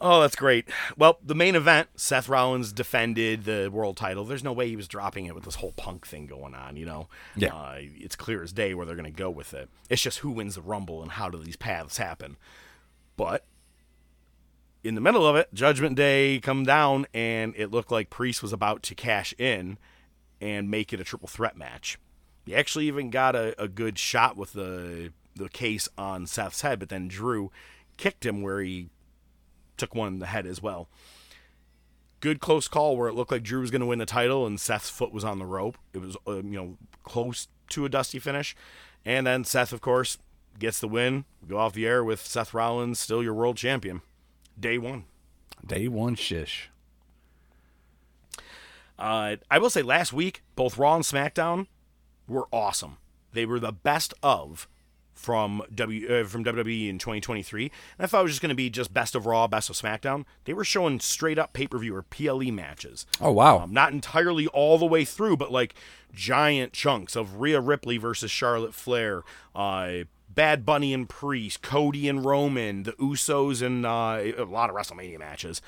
[0.00, 0.68] Oh, that's great.
[0.98, 4.24] Well, the main event, Seth Rollins defended the world title.
[4.24, 6.84] There's no way he was dropping it with this whole punk thing going on, you
[6.84, 7.08] know?
[7.36, 7.54] Yeah.
[7.54, 9.70] Uh, it's clear as day where they're going to go with it.
[9.88, 12.36] It's just who wins the Rumble and how do these paths happen.
[13.16, 13.44] But
[14.84, 18.52] in the middle of it, Judgment Day come down, and it looked like Priest was
[18.52, 19.78] about to cash in
[20.40, 21.98] and make it a triple threat match.
[22.44, 26.78] He actually even got a, a good shot with the the case on Seth's head,
[26.78, 27.50] but then Drew
[27.96, 28.90] kicked him where he
[29.76, 30.88] took one in the head as well.
[32.20, 34.60] Good close call where it looked like Drew was going to win the title and
[34.60, 35.76] Seth's foot was on the rope.
[35.92, 38.54] It was uh, you know close to a dusty finish,
[39.04, 40.18] and then Seth, of course,
[40.58, 41.24] gets the win.
[41.42, 44.02] We go off the air with Seth Rollins still your world champion.
[44.58, 45.04] Day one.
[45.64, 46.70] Day one shish.
[48.98, 51.66] Uh, I will say last week, both Raw and SmackDown
[52.28, 52.98] were awesome.
[53.32, 54.68] They were the best of
[55.12, 57.64] from W uh, from WWE in 2023.
[57.64, 59.76] And I thought it was just going to be just best of Raw, best of
[59.76, 60.24] SmackDown.
[60.44, 63.06] They were showing straight up pay per view or PLE matches.
[63.20, 63.60] Oh, wow.
[63.60, 65.74] Um, not entirely all the way through, but like
[66.12, 69.22] giant chunks of Rhea Ripley versus Charlotte Flair,
[69.54, 70.04] uh,
[70.34, 75.18] Bad Bunny and Priest, Cody and Roman, the Usos, and uh, a lot of WrestleMania
[75.18, 75.62] matches,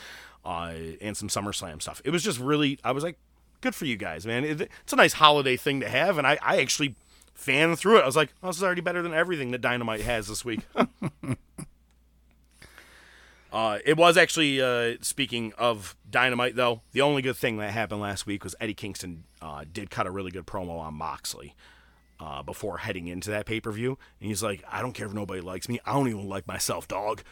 [0.45, 2.03] uh, and some SummerSlam stuff.
[2.05, 3.19] It was just really, I was like,
[3.61, 4.45] good for you guys, man.
[4.45, 6.95] It, it's a nice holiday thing to have, and I, I actually
[7.35, 8.03] fan through it.
[8.03, 10.61] I was like, oh, this is already better than everything that Dynamite has this week.
[13.53, 16.83] Uh, it was actually uh, speaking of dynamite, though.
[16.93, 20.11] The only good thing that happened last week was Eddie Kingston uh, did cut a
[20.11, 21.55] really good promo on Moxley
[22.19, 25.13] uh, before heading into that pay per view, and he's like, "I don't care if
[25.13, 25.81] nobody likes me.
[25.85, 27.23] I don't even like myself, dog."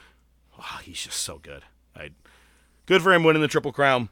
[0.59, 1.63] Ah, he's just so good.
[1.97, 2.11] I,
[2.87, 4.09] good for him winning the Triple Crown.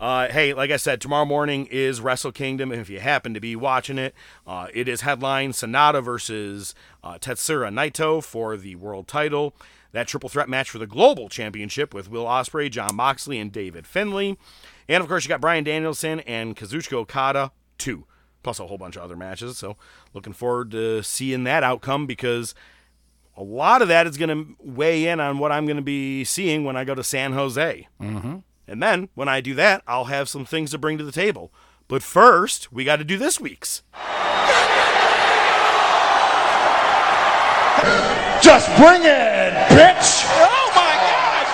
[0.00, 2.70] Uh, hey, like I said, tomorrow morning is Wrestle Kingdom.
[2.70, 4.14] If you happen to be watching it,
[4.46, 9.56] uh, it is headline SANADA versus uh, Tetsuya Naito for the world title.
[9.92, 13.86] That triple threat match for the global championship with Will Ospreay, Jon Moxley, and David
[13.86, 14.36] Finlay.
[14.88, 18.04] And of course, you got Bryan Danielson and Kazuchika Okada, two,
[18.42, 19.58] plus a whole bunch of other matches.
[19.58, 19.76] So,
[20.14, 22.54] looking forward to seeing that outcome because
[23.36, 26.24] a lot of that is going to weigh in on what I'm going to be
[26.24, 27.86] seeing when I go to San Jose.
[28.00, 28.38] Mm-hmm.
[28.66, 31.52] And then when I do that, I'll have some things to bring to the table.
[31.86, 33.82] But first, we got to do this week's.
[38.42, 40.24] Just bring it, bitch!
[40.26, 40.94] Oh my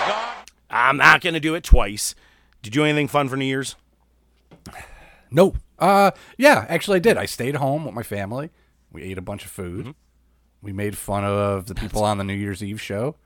[0.08, 0.50] God!
[0.70, 2.14] I'm not going to do it twice.
[2.62, 3.76] Did you do anything fun for New Year's?
[5.34, 5.54] No.
[5.78, 7.16] Uh, yeah, actually, I did.
[7.16, 8.50] I stayed home with my family.
[8.92, 9.80] We ate a bunch of food.
[9.80, 9.90] Mm-hmm.
[10.62, 13.16] We made fun of the people on the New Year's Eve show.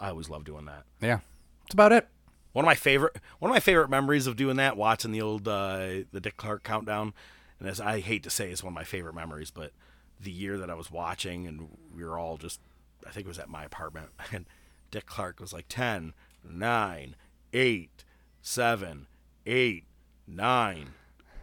[0.00, 0.84] I always love doing that.
[1.00, 1.18] Yeah,
[1.62, 2.08] that's about it.
[2.52, 5.46] One of my favorite one of my favorite memories of doing that, watching the old
[5.46, 7.12] uh, the Dick Clark countdown,
[7.58, 9.50] and as I hate to say, it's one of my favorite memories.
[9.50, 9.72] But
[10.20, 12.60] the year that I was watching, and we were all just,
[13.06, 14.46] I think it was at my apartment, and
[14.90, 16.14] Dick Clark was like 10,
[16.48, 17.16] 9,
[17.52, 18.04] 8,
[18.40, 19.06] 7,
[19.46, 19.84] 8,
[20.28, 20.90] 9,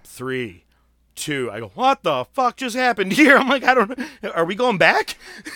[0.03, 0.63] 3,
[1.15, 1.51] 2.
[1.51, 3.37] I go, what the fuck just happened here?
[3.37, 3.99] I'm like, I don't.
[4.33, 5.17] Are we going back?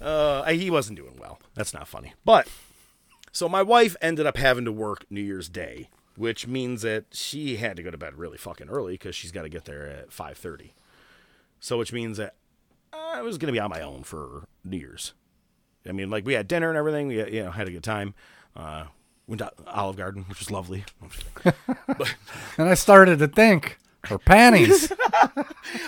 [0.00, 1.40] Uh, he wasn't doing well.
[1.54, 2.14] That's not funny.
[2.24, 2.48] But
[3.32, 7.56] so my wife ended up having to work New Year's Day, which means that she
[7.56, 10.12] had to go to bed really fucking early because she's got to get there at
[10.12, 10.72] five thirty.
[11.58, 12.36] So which means that
[12.92, 15.14] I was gonna be on my own for New Year's.
[15.84, 17.08] I mean, like we had dinner and everything.
[17.08, 18.14] We you know had a good time.
[18.54, 18.84] Uh,
[19.28, 20.84] went to Olive Garden, which was lovely.
[22.58, 24.92] And I started to think, her panties.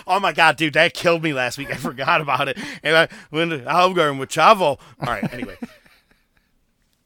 [0.07, 1.71] Oh my god, dude, that killed me last week.
[1.71, 2.59] I forgot about it.
[2.83, 4.61] And I went to Olive Garden with Chavo.
[4.61, 5.57] All right, anyway.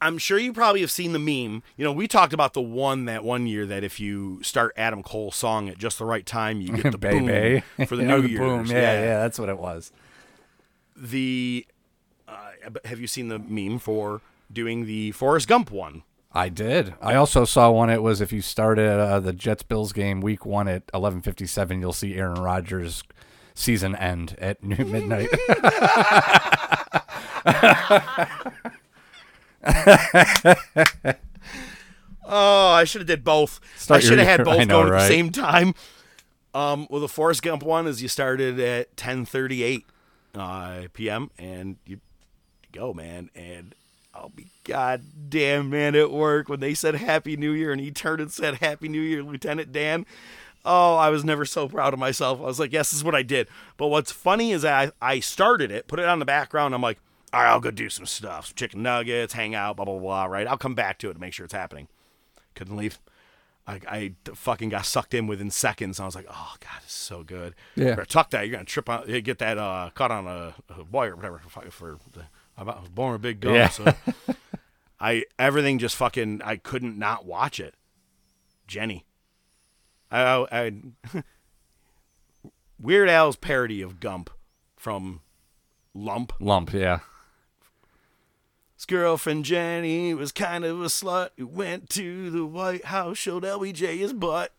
[0.01, 1.63] I'm sure you probably have seen the meme.
[1.77, 5.01] You know, we talked about the one that one year that if you start Adam
[5.03, 7.27] Cole's song at just the right time, you get the boom
[7.87, 8.39] for the You New know, Year's.
[8.39, 8.65] boom.
[8.67, 9.91] Yeah, yeah, that's what it was.
[10.97, 11.65] The
[12.27, 12.51] uh,
[12.85, 14.21] have you seen the meme for
[14.51, 16.03] doing the Forrest Gump one?
[16.35, 16.93] I did.
[17.01, 17.89] I also saw one.
[17.89, 21.47] It was if you started uh, the Jets Bills game week one at eleven fifty
[21.47, 23.03] seven, you'll see Aaron Rodgers
[23.53, 25.29] season end at midnight.
[32.27, 33.59] Oh, I should have did both.
[33.77, 35.73] Start I should have had both know, going at the same time.
[36.53, 39.83] Um, well, the Forrest Gump one is you started at 10:38
[40.33, 41.29] uh, p.m.
[41.37, 41.99] and you
[42.71, 43.75] go, man, and
[44.15, 48.21] I'll be goddamn man at work when they said Happy New Year and he turned
[48.21, 50.05] and said Happy New Year, Lieutenant Dan.
[50.63, 52.39] Oh, I was never so proud of myself.
[52.39, 53.47] I was like, yes, this is what I did.
[53.77, 56.73] But what's funny is that I, I started it, put it on the background.
[56.73, 56.99] I'm like,
[57.31, 60.25] all right, I'll go do some stuff, some chicken nuggets, hang out, blah blah blah.
[60.25, 61.87] Right, I'll come back to it to make sure it's happening.
[62.55, 62.97] Couldn't leave.
[63.67, 65.99] I, I fucking got sucked in within seconds.
[65.99, 67.53] I was like, oh god, it's so good.
[67.75, 67.89] Yeah.
[67.89, 68.47] Better tuck that.
[68.47, 71.41] You're gonna trip on, you get that uh, caught on a, a wire, or whatever.
[71.47, 72.25] For, for the,
[72.57, 73.69] I was born with a big gun, Yeah.
[73.69, 73.93] so
[74.99, 76.41] I everything just fucking.
[76.43, 77.75] I couldn't not watch it.
[78.67, 79.05] Jenny,
[80.09, 80.71] I, I, I
[82.79, 84.29] Weird Al's parody of Gump
[84.75, 85.21] from
[85.93, 86.33] Lump.
[86.39, 86.99] Lump, yeah.
[88.75, 93.43] His girlfriend Jenny was kind of a slut who went to the White House, showed
[93.43, 94.51] LBJ his butt.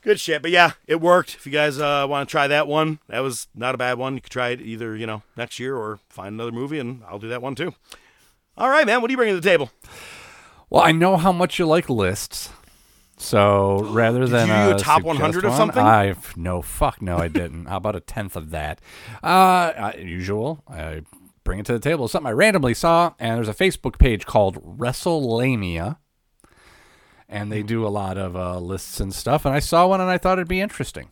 [0.00, 1.34] Good shit, but yeah, it worked.
[1.34, 4.14] If you guys uh, want to try that one, that was not a bad one.
[4.14, 7.18] You could try it either, you know, next year or find another movie, and I'll
[7.18, 7.74] do that one too.
[8.56, 9.70] All right, man, what do you bring to the table?
[10.70, 12.50] Well, I know how much you like lists.
[13.16, 15.82] So rather than you do a top 100 of one, something?
[15.82, 17.66] I no fuck no, I didn't.
[17.66, 18.80] how about a tenth of that?
[19.22, 20.62] Uh, uh, usual.
[20.68, 21.02] I
[21.44, 22.04] bring it to the table.
[22.04, 25.96] It's something I randomly saw, and there's a Facebook page called WrestleLamia,
[27.28, 29.44] and they do a lot of uh, lists and stuff.
[29.44, 31.10] And I saw one, and I thought it'd be interesting.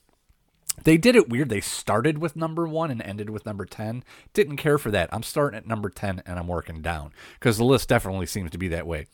[0.84, 1.48] They did it weird.
[1.48, 4.04] They started with number one and ended with number 10.
[4.34, 5.08] Didn't care for that.
[5.12, 8.58] I'm starting at number 10 and I'm working down because the list definitely seems to
[8.58, 9.06] be that way.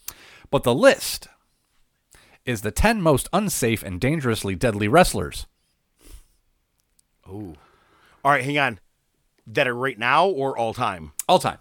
[0.50, 1.28] But the list
[2.44, 5.46] is the 10 most unsafe and dangerously deadly wrestlers.
[7.28, 7.54] Oh.
[8.24, 8.80] All right, hang on.
[9.46, 11.12] That are right now or all time?
[11.28, 11.58] All time.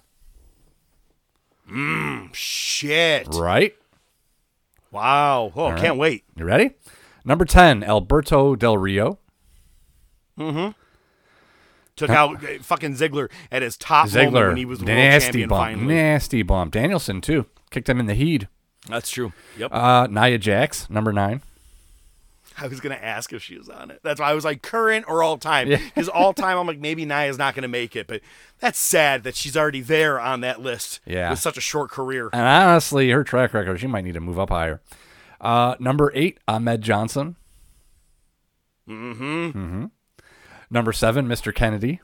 [1.69, 3.27] Mmm, Shit.
[3.33, 3.75] Right?
[4.91, 5.51] Wow.
[5.55, 6.23] Oh, can't wait.
[6.35, 6.71] You ready?
[7.23, 9.19] Number 10, Alberto Del Rio.
[10.37, 10.71] Mm-hmm.
[11.95, 14.47] Took out uh, fucking Ziggler at his top Ziggler.
[14.49, 15.61] when he was nasty champion bump.
[15.61, 15.93] finally.
[15.93, 16.71] Nasty bump.
[16.73, 17.45] Danielson, too.
[17.69, 18.47] Kicked him in the heat.
[18.89, 19.33] That's true.
[19.57, 19.71] Yep.
[19.71, 21.41] Uh, Nia Jax, number 9.
[22.61, 23.99] I was gonna ask if she was on it.
[24.03, 25.67] That's why I was like current or all time.
[25.69, 28.21] Because all time, I'm like maybe Nia's not gonna make it, but
[28.59, 30.99] that's sad that she's already there on that list.
[31.05, 31.31] Yeah.
[31.31, 32.29] with such a short career.
[32.33, 34.81] And honestly, her track record, she might need to move up higher.
[35.39, 37.35] Uh, number eight, Ahmed Johnson.
[38.87, 39.23] Mm-hmm.
[39.47, 39.85] Mm-hmm.
[40.69, 41.53] Number seven, Mr.
[41.53, 41.99] Kennedy.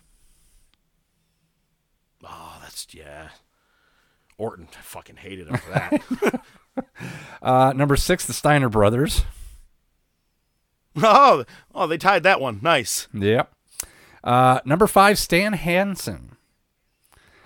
[2.23, 3.29] Oh, that's yeah.
[4.37, 6.41] Orton, I fucking hated him for that.
[7.41, 9.23] Uh, number six, the Steiner brothers.
[11.03, 11.45] oh,
[11.75, 12.59] oh, they tied that one.
[12.61, 13.07] Nice.
[13.13, 13.51] Yep.
[14.23, 16.35] Uh, number five, Stan Hansen.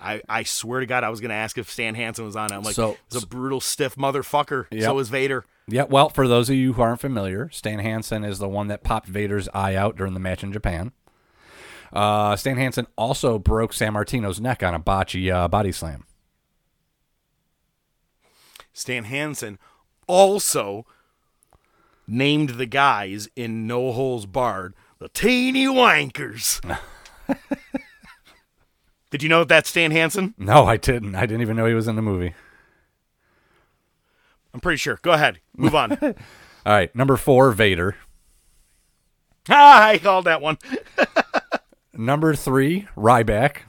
[0.00, 2.56] I, I swear to God, I was gonna ask if Stan Hansen was on it.
[2.56, 4.66] I'm like, So- it's a brutal, stiff motherfucker.
[4.70, 4.82] Yep.
[4.82, 5.44] So is Vader.
[5.68, 8.82] Yeah, well, for those of you who aren't familiar, Stan Hansen is the one that
[8.82, 10.90] popped Vader's eye out during the match in Japan.
[11.92, 16.04] Uh, Stan Hansen also broke Sammartino's neck on a bocce uh, body slam.
[18.72, 19.58] Stan Hansen
[20.08, 20.84] also
[22.06, 26.60] named the guys in No Holds Barred the Teeny Wankers.
[29.10, 30.34] Did you know that's Stan Hansen?
[30.38, 31.16] No, I didn't.
[31.16, 32.34] I didn't even know he was in the movie.
[34.54, 35.00] I'm pretty sure.
[35.02, 35.40] Go ahead.
[35.56, 35.92] Move on.
[36.02, 36.14] All
[36.72, 37.96] right, number four, Vader.
[39.50, 40.56] ah, I called that one.
[41.92, 43.62] Number three, Ryback.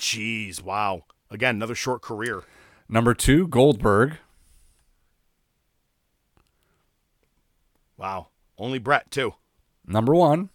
[0.00, 1.04] Jeez, wow.
[1.30, 2.44] Again, another short career.
[2.88, 4.18] Number two, Goldberg.
[7.98, 8.28] Wow.
[8.56, 9.34] Only Bret, too.
[9.86, 10.48] Number one,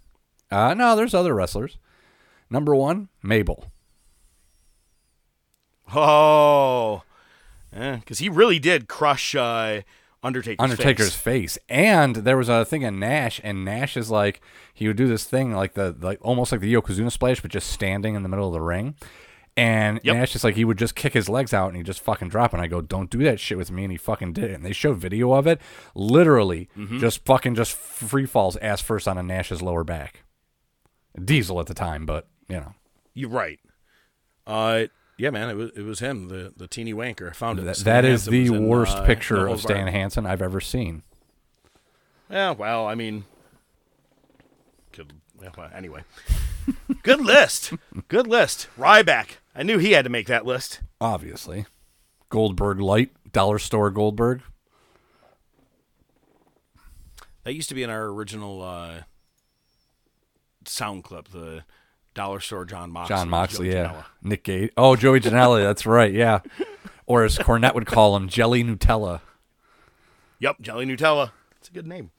[0.49, 1.77] uh, no, there's other wrestlers.
[2.49, 3.71] Number one, Mabel.
[5.95, 7.03] Oh,
[7.71, 9.81] because he really did crush uh,
[10.23, 11.55] Undertaker's, Undertaker's face.
[11.55, 11.57] face.
[11.69, 14.41] And there was a thing in Nash, and Nash is like
[14.73, 17.69] he would do this thing like the like almost like the Yokozuna splash, but just
[17.69, 18.95] standing in the middle of the ring.
[19.55, 20.15] And Yep.
[20.15, 22.53] Nash just like he would just kick his legs out and he just fucking drop.
[22.53, 23.83] And I go, don't do that shit with me.
[23.83, 24.53] And he fucking did it.
[24.53, 25.61] And they show video of it,
[25.93, 26.99] literally Mm-hmm.
[26.99, 30.23] just fucking just free falls ass first on a Nash's lower back.
[31.23, 32.73] Diesel at the time, but you know
[33.13, 33.59] You're right.
[34.47, 34.85] Uh,
[35.19, 37.29] yeah, man, it was it was him, the the teeny wanker.
[37.29, 37.65] I found it.
[37.65, 39.85] that, that is the in, worst uh, picture of Stan.
[39.87, 41.03] Hansen I've ever seen.
[42.31, 43.25] Yeah, well, I mean,
[45.41, 46.01] yeah, well, anyway,
[47.03, 47.73] good list.
[48.07, 48.67] Good list.
[48.77, 49.37] Ryback.
[49.55, 50.81] I knew he had to make that list.
[50.99, 51.65] Obviously,
[52.29, 54.41] Goldberg Light Dollar Store Goldberg.
[57.43, 59.01] That used to be in our original uh,
[60.65, 61.29] sound clip.
[61.29, 61.63] The
[62.13, 63.15] Dollar Store Jon Moxley.
[63.15, 63.87] Jon Moxley, Joey yeah.
[63.87, 64.05] Janela.
[64.21, 64.71] Nick Gage.
[64.77, 66.39] Oh, Joey Janela, that's right, yeah.
[67.05, 69.21] Or as Cornette would call him, Jelly Nutella.
[70.39, 71.31] Yep, Jelly Nutella.
[71.57, 72.11] It's a good name.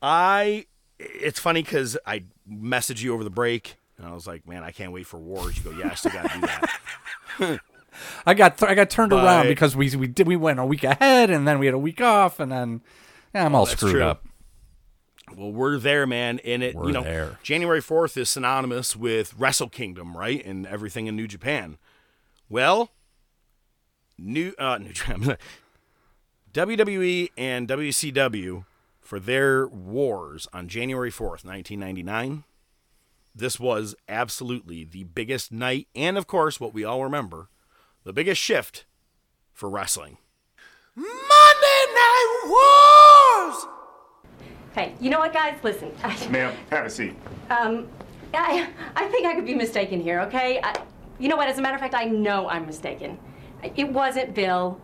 [0.00, 0.66] I.
[1.00, 4.70] It's funny because I messaged you over the break, and I was like, "Man, I
[4.70, 7.60] can't wait for Wars." You go, "Yeah, I still got to do that."
[8.26, 11.30] I got I got turned around because we we did we went a week ahead
[11.30, 12.80] and then we had a week off and then
[13.34, 14.04] yeah, I'm all that's screwed true.
[14.04, 14.24] up.
[15.36, 17.38] Well, we're there, man, and it We're you know there.
[17.42, 21.76] January fourth is synonymous with Wrestle Kingdom, right, and everything in New Japan.
[22.48, 22.90] Well,
[24.16, 25.36] new uh, New Japan,
[26.52, 28.64] WWE and WCW
[29.00, 32.44] for their wars on January fourth, nineteen ninety nine.
[33.34, 37.48] This was absolutely the biggest night, and of course, what we all remember,
[38.04, 38.84] the biggest shift
[39.52, 40.18] for wrestling.
[40.96, 43.66] Monday Night Wars!
[44.74, 45.56] Hey, you know what, guys?
[45.62, 47.14] Listen, I, Ma'am, have a seat.
[47.50, 47.86] um,
[48.34, 50.20] I, I think I could be mistaken here.
[50.22, 50.60] Okay?
[50.62, 50.74] I,
[51.18, 51.48] you know what?
[51.48, 53.18] As a matter of fact, I know I'm mistaken.
[53.76, 54.80] It wasn't Bill.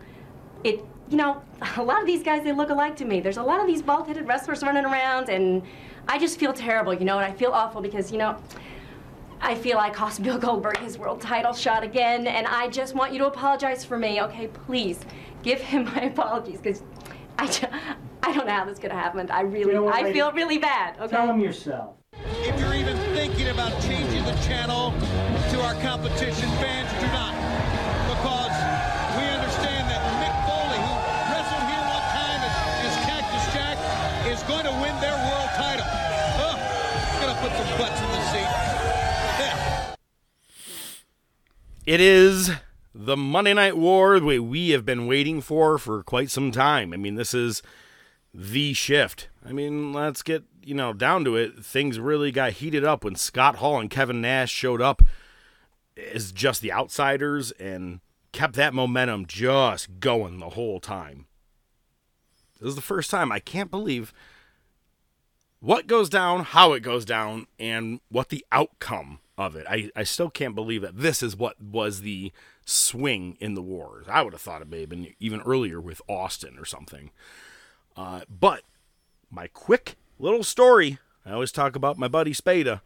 [0.63, 1.41] It, you know,
[1.77, 3.19] a lot of these guys they look alike to me.
[3.19, 5.61] There's a lot of these bald-headed wrestlers running around, and
[6.07, 8.37] I just feel terrible, you know, and I feel awful because, you know.
[9.41, 13.11] I feel I cost Bill Goldberg his world title shot again, and I just want
[13.11, 14.47] you to apologize for me, okay?
[14.47, 14.99] Please,
[15.43, 16.81] give him my apologies, because
[17.37, 17.67] I, ju-
[18.23, 19.29] I don't know how this could have happened.
[19.29, 20.13] I really, know what, I lady?
[20.13, 21.15] feel really bad, okay?
[21.15, 21.97] Tell him yourself.
[22.41, 24.93] If you're even thinking about changing the channel
[25.51, 27.33] to our competition, fans do not.
[41.85, 42.49] It is
[42.95, 46.91] the Monday Night War that we have been waiting for for quite some time.
[46.93, 47.61] I mean, this is
[48.33, 49.29] the shift.
[49.47, 51.63] I mean, let's get, you know, down to it.
[51.63, 55.03] Things really got heated up when Scott Hall and Kevin Nash showed up
[55.95, 57.99] as just the outsiders and
[58.31, 61.27] kept that momentum just going the whole time.
[62.59, 64.11] This is the first time I can't believe
[65.59, 69.65] what goes down, how it goes down, and what the outcome of it.
[69.69, 72.31] I, I still can't believe that this is what was the
[72.65, 74.05] swing in the wars.
[74.09, 77.11] I would have thought it may have been even earlier with Austin or something.
[77.97, 78.61] Uh, but
[79.29, 82.81] my quick little story I always talk about my buddy Spada.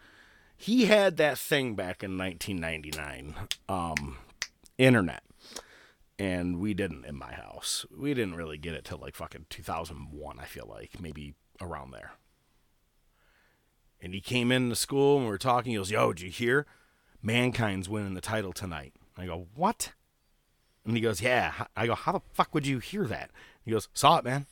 [0.55, 3.35] He had that thing back in 1999,
[3.67, 4.17] um,
[4.77, 5.23] internet,
[6.17, 7.85] and we didn't in my house.
[7.95, 10.39] We didn't really get it till like fucking 2001.
[10.39, 12.13] I feel like maybe around there.
[14.01, 15.71] And he came into school and we were talking.
[15.71, 16.65] He goes, "Yo, did you hear?
[17.21, 19.93] Mankind's winning the title tonight." I go, "What?"
[20.85, 23.31] And he goes, "Yeah." I go, "How the fuck would you hear that?"
[23.63, 24.47] He goes, "Saw it, man."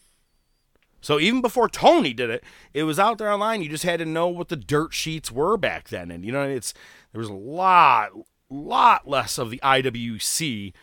[1.01, 2.43] So even before Tony did it,
[2.73, 3.61] it was out there online.
[3.61, 6.43] You just had to know what the dirt sheets were back then, and you know
[6.43, 6.73] it's
[7.11, 8.11] there was a lot,
[8.49, 10.73] lot less of the IWC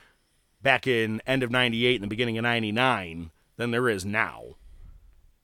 [0.63, 4.57] back in end of '98 and the beginning of '99 than there is now.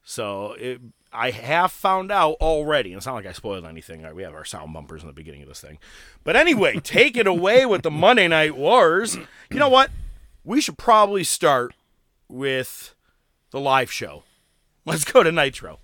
[0.03, 0.81] So it,
[1.13, 2.91] I have found out already.
[2.91, 4.07] And it's not like I spoiled anything.
[4.15, 5.79] We have our sound bumpers in the beginning of this thing,
[6.25, 9.17] but anyway, take it away with the Monday Night Wars.
[9.51, 9.91] You know what?
[10.45, 11.75] We should probably start
[12.29, 12.95] with
[13.51, 14.25] the live show.
[14.85, 15.81] Let's go to Nitro.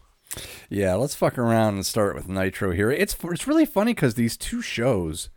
[0.69, 2.91] Yeah, let's fuck around and start with Nitro here.
[2.91, 5.31] It's it's really funny because these two shows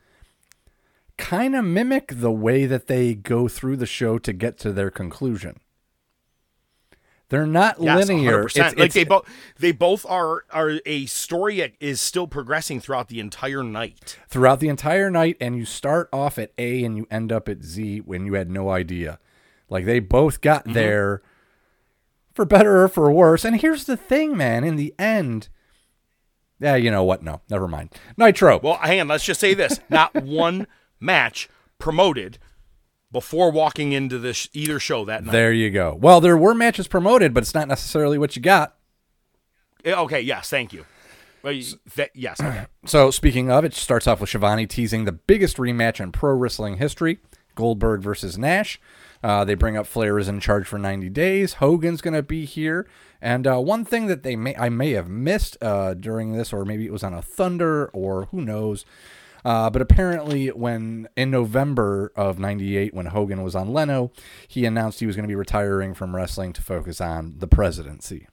[1.18, 4.90] kind of mimic the way that they go through the show to get to their
[4.90, 5.60] conclusion.
[7.30, 8.44] They're not Yes, linear.
[8.44, 8.46] 100%.
[8.46, 9.26] It's, like it's- they both
[9.60, 14.18] they both are are a story that is still progressing throughout the entire night.
[14.28, 17.64] throughout the entire night, and you start off at A and you end up at
[17.64, 19.20] Z when you had no idea.
[19.70, 20.74] Like they both got Mm-hmm.
[20.74, 21.22] there
[22.34, 23.46] for better or for worse.
[23.46, 24.64] And here's the thing, man.
[24.64, 25.50] In the end,
[26.60, 27.22] Yeah, you know what?
[27.24, 27.90] No, never mind.
[28.18, 28.60] Nitro.
[28.60, 29.08] Well, hang on.
[29.08, 30.66] Let's just say this: not one
[31.00, 31.48] match
[31.78, 32.38] promoted
[33.12, 35.32] before walking into this either show that night.
[35.32, 35.98] there you go.
[36.00, 38.76] Well, there were matches promoted, but it's not necessarily what you got.
[39.84, 40.22] Eh, Okay.
[40.22, 40.50] Yes.
[40.50, 40.86] Thank you.
[41.42, 42.40] Well, you- that- yes.
[42.40, 42.66] Okay.
[42.86, 46.78] So, speaking of, it starts off with Schiavone teasing the biggest rematch in pro wrestling
[46.78, 47.20] history
[47.56, 48.80] Goldberg versus Nash.
[49.22, 51.54] Uh, they bring up Flair is in charge for 90 days.
[51.56, 52.88] Hogan's going to be here.
[53.22, 56.64] And uh, one thing that they may I may have missed uh, during this, or
[56.64, 58.86] maybe it was on a Thunder, or who knows.
[59.46, 64.12] Uh, but apparently, when in November of '98, when Hogan was on Leno,
[64.48, 68.28] he announced he was going to be retiring from wrestling to focus on the presidency.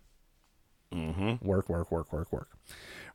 [0.92, 1.46] Mm-hmm.
[1.46, 2.50] Work, work, work, work, work.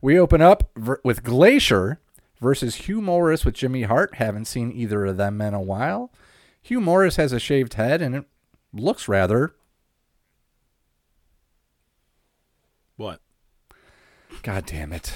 [0.00, 2.00] We open up ver- with Glacier
[2.40, 4.16] versus Hugh Morris with Jimmy Hart.
[4.16, 6.12] Haven't seen either of them in a while.
[6.60, 8.24] Hugh Morris has a shaved head and it
[8.72, 9.54] looks rather.
[12.96, 13.20] What?
[14.42, 15.12] God damn it.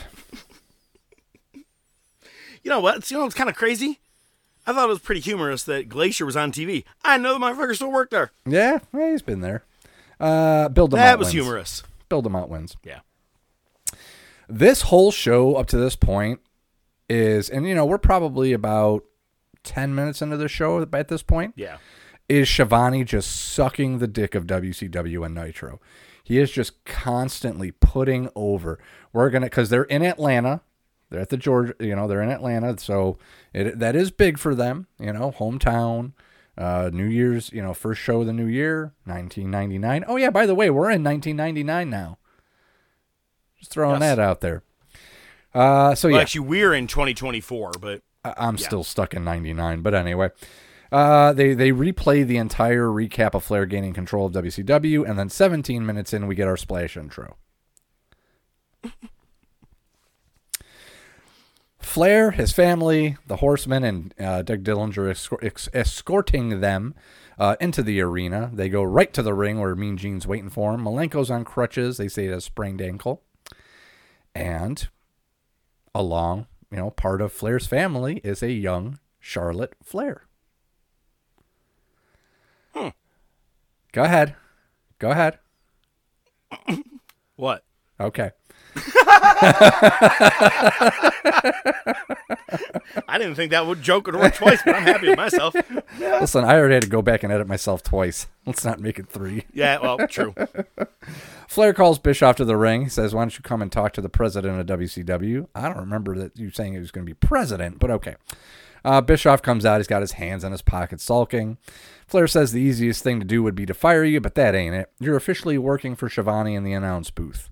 [2.66, 3.08] You know what?
[3.12, 4.00] You know what's kind of crazy?
[4.66, 6.82] I thought it was pretty humorous that Glacier was on TV.
[7.04, 8.32] I know the motherfucker still worked there.
[8.44, 9.62] Yeah, well, he's been there.
[10.18, 11.32] Uh, build him That was wins.
[11.34, 11.82] humorous.
[12.08, 12.76] Build him out wins.
[12.82, 13.02] Yeah.
[14.48, 16.40] This whole show up to this point
[17.08, 19.04] is, and you know, we're probably about
[19.62, 21.54] 10 minutes into the show at this point.
[21.56, 21.76] Yeah.
[22.28, 25.80] is Schiavone just sucking the dick of WCW and Nitro.
[26.24, 28.80] He is just constantly putting over.
[29.12, 30.62] We're gonna because they're in Atlanta.
[31.10, 33.18] They're at the Georgia, you know, they're in Atlanta, so
[33.54, 34.86] it that is big for them.
[34.98, 36.12] You know, hometown.
[36.58, 40.04] Uh, New Year's, you know, first show of the new year, 1999.
[40.08, 42.16] Oh yeah, by the way, we're in 1999 now.
[43.58, 44.16] Just throwing Yes.
[44.16, 44.62] that out there.
[45.54, 49.82] Uh, so Well, yeah, actually, we're in 2024, but I- I'm still stuck in 99.
[49.82, 50.30] But anyway,
[50.90, 55.28] uh, they, they replay the entire recap of Flair gaining control of WCW, and then
[55.28, 57.36] 17 minutes in, we get our splash intro.
[61.86, 66.94] Flair, his family, the Horsemen, and uh, Doug Dillinger escor- ex- escorting them
[67.38, 68.50] uh, into the arena.
[68.52, 70.82] They go right to the ring where Mean Gene's waiting for him.
[70.82, 71.96] Malenko's on crutches.
[71.96, 73.22] They say he has a sprained ankle.
[74.34, 74.88] And
[75.94, 80.26] along, you know, part of Flair's family is a young Charlotte Flair.
[82.74, 84.34] Go ahead.
[84.98, 85.38] Go ahead.
[87.36, 87.64] what?
[87.98, 88.32] Okay.
[93.08, 95.54] I didn't think that would joke would work twice, but I'm happy with myself.
[95.98, 98.26] Listen, I already had to go back and edit myself twice.
[98.44, 99.44] Let's not make it three.
[99.52, 100.34] Yeah, well, true.
[101.48, 102.82] Flair calls Bischoff to the ring.
[102.82, 105.48] He says, Why don't you come and talk to the president of WCW?
[105.54, 108.16] I don't remember that you saying he was going to be president, but okay.
[108.84, 109.78] Uh, Bischoff comes out.
[109.78, 111.58] He's got his hands in his pockets, sulking.
[112.06, 114.76] Flair says the easiest thing to do would be to fire you, but that ain't
[114.76, 114.92] it.
[115.00, 117.50] You're officially working for Schiavone in the announce booth.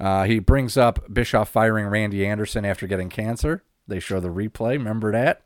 [0.00, 3.62] Uh, he brings up Bischoff firing Randy Anderson after getting cancer.
[3.86, 4.72] They show the replay.
[4.72, 5.42] Remember that?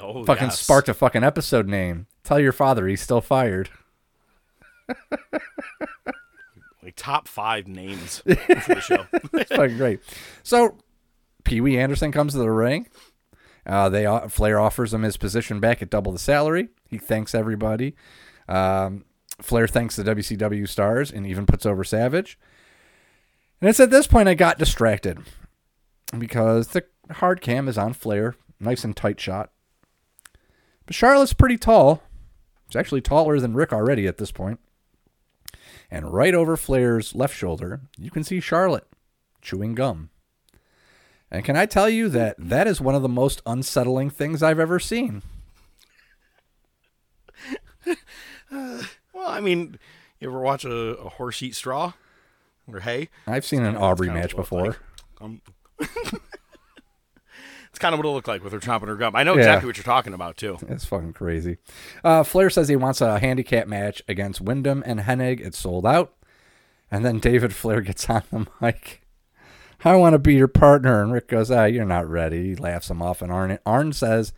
[0.00, 0.58] Oh, Fucking yes.
[0.60, 2.06] sparked a fucking episode name.
[2.22, 3.68] Tell your father he's still fired.
[6.82, 8.34] like top five names for
[8.74, 9.06] the show.
[9.32, 10.00] It's fucking great.
[10.42, 10.78] So
[11.44, 12.88] Pee Wee Anderson comes to the ring.
[13.66, 16.68] Uh, they Flair offers him his position back at double the salary.
[16.88, 17.94] He thanks everybody.
[18.48, 19.04] Um,
[19.40, 22.38] Flair thanks the WCW stars and even puts over Savage.
[23.64, 25.20] And it's at this point I got distracted
[26.18, 29.52] because the hard cam is on Flair, nice and tight shot.
[30.84, 32.02] But Charlotte's pretty tall.
[32.68, 34.60] She's actually taller than Rick already at this point.
[35.90, 38.86] And right over Flair's left shoulder, you can see Charlotte
[39.40, 40.10] chewing gum.
[41.30, 44.60] And can I tell you that that is one of the most unsettling things I've
[44.60, 45.22] ever seen?
[48.52, 48.82] well,
[49.26, 49.78] I mean,
[50.20, 51.94] you ever watch a, a horse eat straw
[52.72, 53.08] or hay?
[53.26, 54.66] I've seen an Aubrey match before.
[54.68, 54.78] like.
[55.20, 55.40] Um,
[55.80, 59.16] it's kind of what it looked like with her chomping her gum.
[59.16, 59.40] I know Yeah.
[59.40, 60.58] exactly what you're talking about too.
[60.68, 61.58] It's fucking crazy.
[62.04, 65.40] Uh, Flair says he wants a handicap match against Windham and Hennig.
[65.40, 66.14] It's sold out.
[66.90, 69.00] And then David Flair gets on the mic.
[69.84, 71.02] I want to be your partner.
[71.02, 72.50] And Rick goes, ah, you're not ready.
[72.50, 73.20] He laughs him off.
[73.20, 74.32] And Arn, Arn says,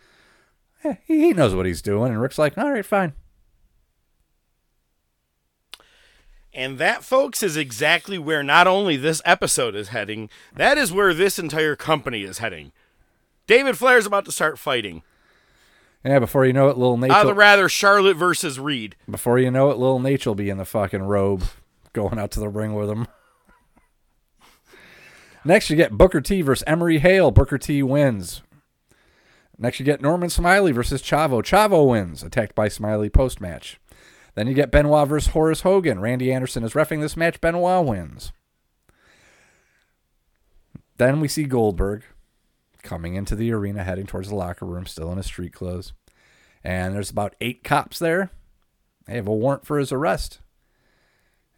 [0.82, 2.12] eh, he he knows what he's doing.
[2.12, 3.12] And Rick's like, all right, fine.
[6.56, 11.12] And that, folks, is exactly where not only this episode is heading, that is where
[11.12, 12.72] this entire company is heading.
[13.46, 15.02] David Flair's about to start fighting.
[16.02, 17.10] Yeah, before you know it, little Nate.
[17.10, 18.96] I'd will- rather Charlotte versus Reid.
[19.08, 21.44] Before you know it, little Nate will be in the fucking robe
[21.92, 23.06] going out to the ring with him.
[25.44, 27.30] Next, you get Booker T versus Emory Hale.
[27.30, 28.40] Booker T wins.
[29.58, 31.42] Next, you get Norman Smiley versus Chavo.
[31.42, 33.78] Chavo wins, attacked by Smiley post match.
[34.36, 35.98] Then you get Benoit versus Horace Hogan.
[35.98, 37.40] Randy Anderson is refing this match.
[37.40, 38.32] Benoit wins.
[40.98, 42.04] Then we see Goldberg
[42.82, 45.94] coming into the arena, heading towards the locker room, still in his street clothes.
[46.62, 48.30] And there's about eight cops there.
[49.06, 50.40] They have a warrant for his arrest.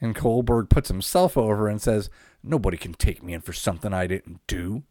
[0.00, 2.08] And Goldberg puts himself over and says,
[2.44, 4.84] Nobody can take me in for something I didn't do.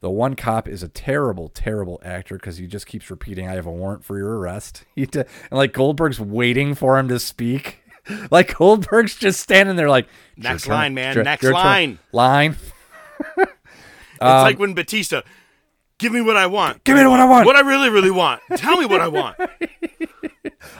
[0.00, 3.66] The one cop is a terrible, terrible actor because he just keeps repeating, I have
[3.66, 4.84] a warrant for your arrest.
[4.96, 5.26] He d- and
[5.58, 7.82] like Goldberg's waiting for him to speak.
[8.30, 10.06] like Goldberg's just standing there like,
[10.36, 10.72] "It's your Next turn.
[10.74, 11.14] line, man.
[11.14, 11.62] Your- Next your turn.
[11.62, 11.98] line.
[12.12, 12.56] Line.
[14.22, 15.22] It's like when Batista,
[15.98, 16.74] give me what I want.
[16.74, 17.46] Um, Give me what I want.
[17.46, 18.42] What I really, really want.
[18.56, 19.36] Tell me what I want.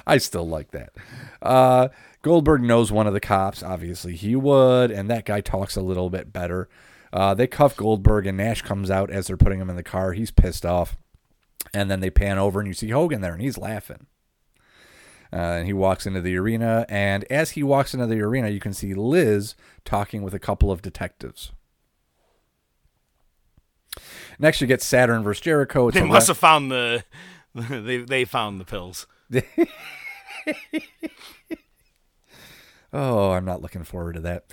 [0.06, 0.92] I still like that.
[1.40, 1.88] Uh,
[2.20, 3.62] Goldberg knows one of the cops.
[3.62, 6.68] Obviously, he would, and that guy talks a little bit better.
[7.12, 10.12] Uh, they cuff Goldberg, and Nash comes out as they're putting him in the car.
[10.12, 10.96] He's pissed off,
[11.74, 14.06] and then they pan over, and you see Hogan there, and he's laughing.
[15.32, 18.60] Uh, and he walks into the arena, and as he walks into the arena, you
[18.60, 19.54] can see Liz
[19.84, 21.52] talking with a couple of detectives.
[24.38, 25.88] Next, you get Saturn versus Jericho.
[25.88, 27.04] It's They must have found the.
[27.52, 29.08] They they found the pills.
[32.92, 34.46] Oh, I'm not looking forward to that.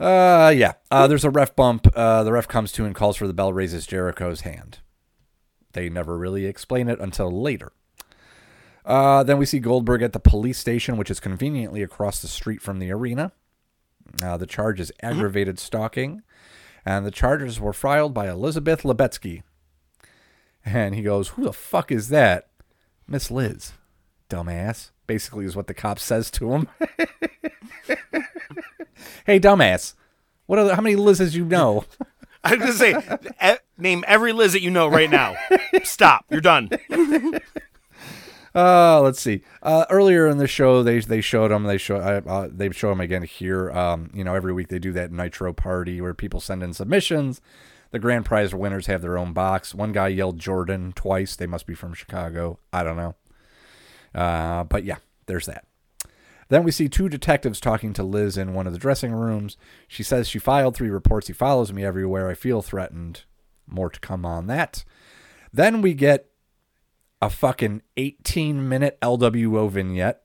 [0.00, 0.74] Uh, yeah.
[0.90, 1.86] Uh, there's a ref bump.
[1.94, 4.78] Uh, the ref comes to and calls for the bell, raises Jericho's hand.
[5.72, 7.72] They never really explain it until later.
[8.84, 12.62] Uh, then we see Goldberg at the police station, which is conveniently across the street
[12.62, 13.32] from the arena.
[14.22, 16.22] Uh, the charge is aggravated stalking,
[16.86, 19.42] and the charges were filed by Elizabeth Lebetsky.
[20.64, 22.48] And he goes, Who the fuck is that?
[23.06, 23.72] Miss Liz,
[24.30, 24.90] dumbass.
[25.06, 26.68] Basically, is what the cop says to him.
[29.28, 29.94] hey, dumbass.
[30.46, 30.74] What other?
[30.74, 31.84] How many Liz's you know?
[32.44, 35.36] I was gonna say, e- name every Liz that you know right now.
[35.84, 36.24] Stop.
[36.30, 36.70] You're done.
[38.54, 39.42] Uh, let's see.
[39.62, 41.64] Uh, earlier in the show, they they showed them.
[41.64, 43.70] They show uh, uh, they show them again here.
[43.70, 47.40] Um, you know, every week they do that Nitro party where people send in submissions.
[47.90, 49.74] The grand prize winners have their own box.
[49.74, 51.36] One guy yelled Jordan twice.
[51.36, 52.58] They must be from Chicago.
[52.72, 53.14] I don't know.
[54.14, 54.96] Uh, but yeah,
[55.26, 55.67] there's that.
[56.48, 59.56] Then we see two detectives talking to Liz in one of the dressing rooms.
[59.86, 61.26] She says she filed three reports.
[61.26, 62.28] He follows me everywhere.
[62.28, 63.24] I feel threatened.
[63.66, 64.84] More to come on that.
[65.52, 66.30] Then we get
[67.20, 70.22] a fucking 18 minute LWO vignette.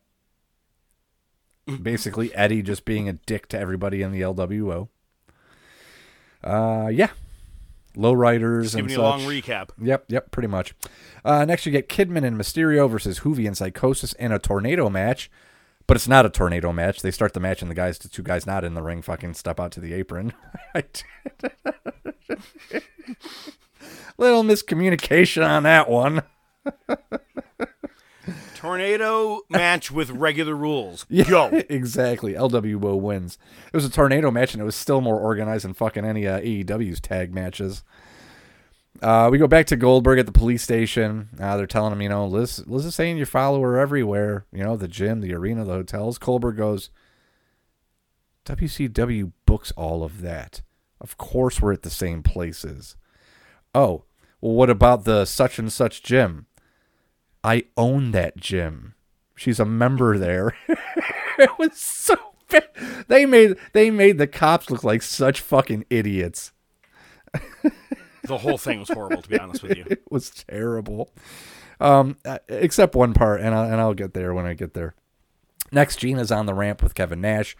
[1.81, 4.89] Basically, Eddie just being a dick to everybody in the LWO.
[6.43, 7.09] Uh, yeah.
[7.95, 8.99] Lowriders and Giving you such.
[8.99, 9.69] a long recap.
[9.81, 10.73] Yep, yep, pretty much.
[11.23, 15.29] Uh, next, you get Kidman and Mysterio versus Juvi and Psychosis in a tornado match,
[15.87, 17.01] but it's not a tornado match.
[17.01, 19.33] They start the match, and the guys, the two guys not in the ring, fucking
[19.35, 20.33] step out to the apron.
[24.17, 26.23] Little miscommunication on that one.
[28.55, 31.05] Tornado match with regular rules.
[31.09, 31.47] Yeah, Go.
[31.69, 32.33] exactly.
[32.33, 33.37] LWO wins.
[33.67, 36.39] It was a tornado match, and it was still more organized than fucking any uh,
[36.39, 37.83] AEW's tag matches.
[39.01, 41.29] Uh, we go back to Goldberg at the police station.
[41.39, 44.45] Uh, they're telling him, you know, Liz, Liz is saying you follow her everywhere.
[44.51, 46.17] You know, the gym, the arena, the hotels.
[46.17, 46.89] Goldberg goes,
[48.45, 50.61] WCW books all of that.
[51.01, 52.95] Of course, we're at the same places.
[53.75, 54.03] Oh,
[54.39, 56.45] well, what about the such and such gym?
[57.43, 58.95] I own that gym.
[59.35, 60.55] She's a member there.
[61.37, 62.15] it was so
[62.49, 62.69] bad.
[63.07, 66.51] They made they made the cops look like such fucking idiots.
[68.23, 69.85] The whole thing was horrible, to be honest with you.
[69.89, 71.11] It was terrible.
[71.79, 74.95] Um, uh, except one part, and I'll, and I'll get there when I get there.
[75.71, 77.57] Next, Gina's on the ramp with Kevin Nash.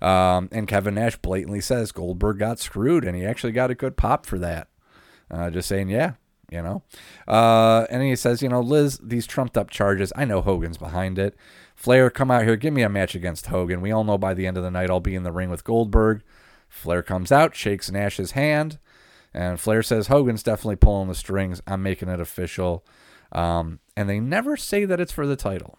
[0.00, 3.96] Um, and Kevin Nash blatantly says Goldberg got screwed, and he actually got a good
[3.96, 4.68] pop for that.
[5.30, 6.12] Uh, just saying, yeah,
[6.50, 6.82] you know.
[7.26, 11.18] Uh, and he says, you know, Liz, these trumped up charges, I know Hogan's behind
[11.18, 11.34] it.
[11.74, 13.80] Flair, come out here, give me a match against Hogan.
[13.80, 15.64] We all know by the end of the night I'll be in the ring with
[15.64, 16.22] Goldberg.
[16.68, 18.78] Flair comes out, shakes Nash's hand,
[19.36, 21.60] and Flair says, Hogan's definitely pulling the strings.
[21.66, 22.86] I'm making it official.
[23.32, 25.78] Um, and they never say that it's for the title.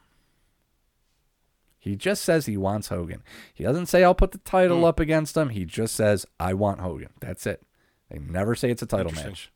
[1.79, 3.23] He just says he wants Hogan.
[3.53, 5.49] He doesn't say, I'll put the title up against him.
[5.49, 7.09] He just says, I want Hogan.
[7.19, 7.63] That's it.
[8.11, 9.51] They never say it's a title match.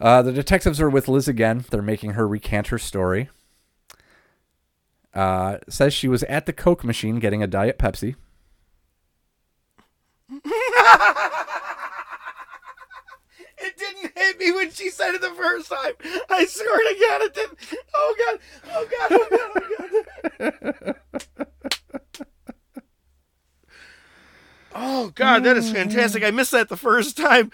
[0.00, 1.64] Uh, the detectives are with Liz again.
[1.70, 3.28] They're making her recant her story.
[5.12, 8.14] Uh, says she was at the Coke machine getting a Diet Pepsi.
[14.22, 15.94] Hit me when she said it the first time.
[16.30, 17.58] I swear to God, it didn't.
[17.94, 18.38] Oh God!
[18.72, 19.10] Oh God!
[19.12, 19.50] Oh God!
[20.40, 20.96] Oh God!
[24.74, 26.22] Oh God, that is fantastic!
[26.24, 27.50] I missed that the first time.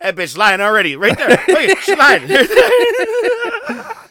[0.00, 1.42] That bitch lying already, right there.
[1.48, 2.28] Look, she's lying.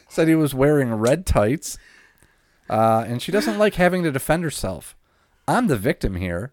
[0.10, 1.78] Said he was wearing red tights.
[2.70, 4.96] Uh, and she doesn't like having to defend herself.
[5.48, 6.52] I'm the victim here.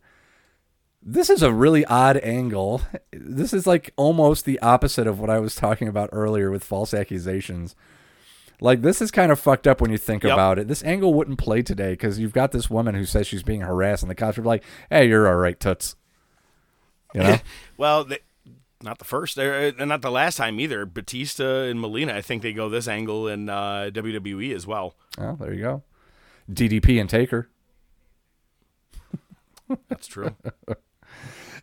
[1.08, 2.82] This is a really odd angle.
[3.12, 6.92] This is like almost the opposite of what I was talking about earlier with false
[6.92, 7.76] accusations.
[8.60, 10.32] Like this is kind of fucked up when you think Yep.
[10.32, 10.66] about it.
[10.66, 14.02] This angle wouldn't play today because you've got this woman who says she's being harassed,
[14.02, 15.94] and the cops are like, "Hey, you're all right, toots."
[17.14, 17.36] You know?
[17.76, 18.18] Well, they,
[18.82, 19.42] not the first, uh,
[19.78, 20.86] and not the last time either.
[20.86, 24.94] Batista and Melina, I think they go this angle in uh, WWE as well.
[25.18, 25.82] Oh, there you go.
[26.50, 27.48] DDP and Taker.
[29.88, 30.34] That's true.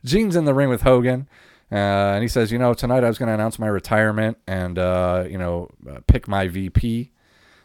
[0.05, 1.27] Gene's in the ring with Hogan,
[1.71, 1.75] uh,
[2.15, 5.25] and he says, "You know, tonight I was going to announce my retirement and uh,
[5.30, 7.11] you know uh, pick my VP."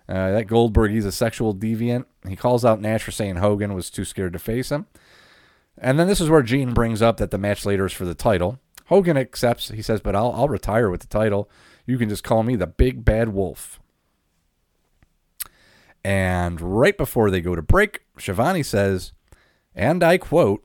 [0.08, 2.06] Uh, that Goldberg, he's a sexual deviant.
[2.26, 4.86] He calls out Nash for saying Hogan was too scared to face him.
[5.76, 8.14] And then this is where Gene brings up that the match later is for the
[8.14, 8.58] title.
[8.86, 9.68] Hogan accepts.
[9.68, 11.50] He says, "But I'll I'll retire with the title.
[11.86, 13.78] You can just call me the Big Bad Wolf."
[16.04, 19.12] And right before they go to break, Schiavone says,
[19.74, 20.64] and I quote,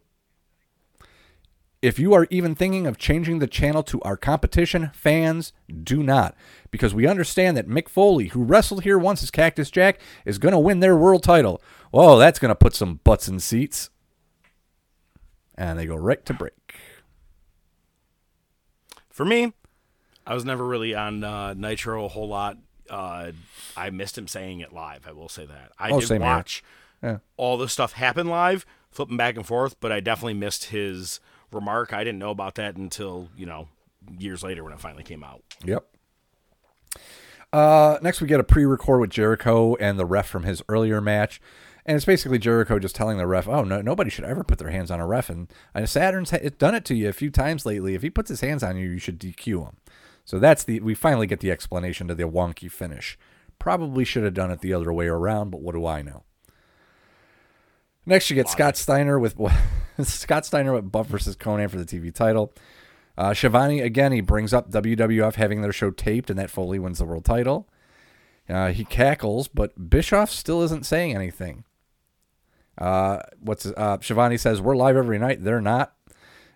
[1.84, 5.52] if you are even thinking of changing the channel to our competition, fans,
[5.84, 6.34] do not.
[6.72, 10.54] Because we understand that Mick Foley, who wrestled here once as Cactus Jack, is going
[10.54, 11.62] to win their world title.
[11.92, 13.90] Whoa, that's going to put some butts in seats.
[15.56, 16.54] And they go right to break.
[19.10, 19.52] For me,
[20.26, 22.58] I was never really on uh, Nitro a whole lot.
[22.90, 23.34] Uh,
[23.76, 25.06] I missed him saying it live.
[25.06, 25.74] I will say that.
[25.78, 26.64] I Oh, did watch
[27.04, 27.18] Yeah.
[27.36, 31.20] all this stuff happen live, flipping back and forth, but I definitely missed his
[31.54, 31.94] remark.
[31.94, 33.68] I didn't know about that until you know
[34.18, 35.44] years later when it finally came out.
[35.64, 35.86] Yep.
[37.52, 41.40] Uh, next, we get a pre-record with Jericho and the ref from his earlier match,
[41.86, 44.72] and it's basically Jericho just telling the ref, "Oh no, nobody should ever put their
[44.72, 45.48] hands on a ref." And
[45.86, 47.94] Saturn's ha- done it to you a few times lately.
[47.94, 49.78] If he puts his hands on you, you should DQ him.
[50.26, 53.18] So that's the we finally get the explanation to the wonky finish.
[53.60, 56.24] Probably should have done it the other way around, but what do I know?
[58.06, 59.36] Next, you get Scott Steiner with
[60.04, 62.54] Scott Steiner with Buff versus Konnan for the TV title.
[63.18, 67.00] Uh, Schiavone again, he brings up WWF having their show taped, and that Foley wins
[67.00, 67.68] the world title.
[68.50, 71.64] Uh, he cackles, but Bischoff still isn't saying anything.
[72.78, 75.44] Uh, what's uh, Schiavone says we're live every night.
[75.44, 75.94] They're not,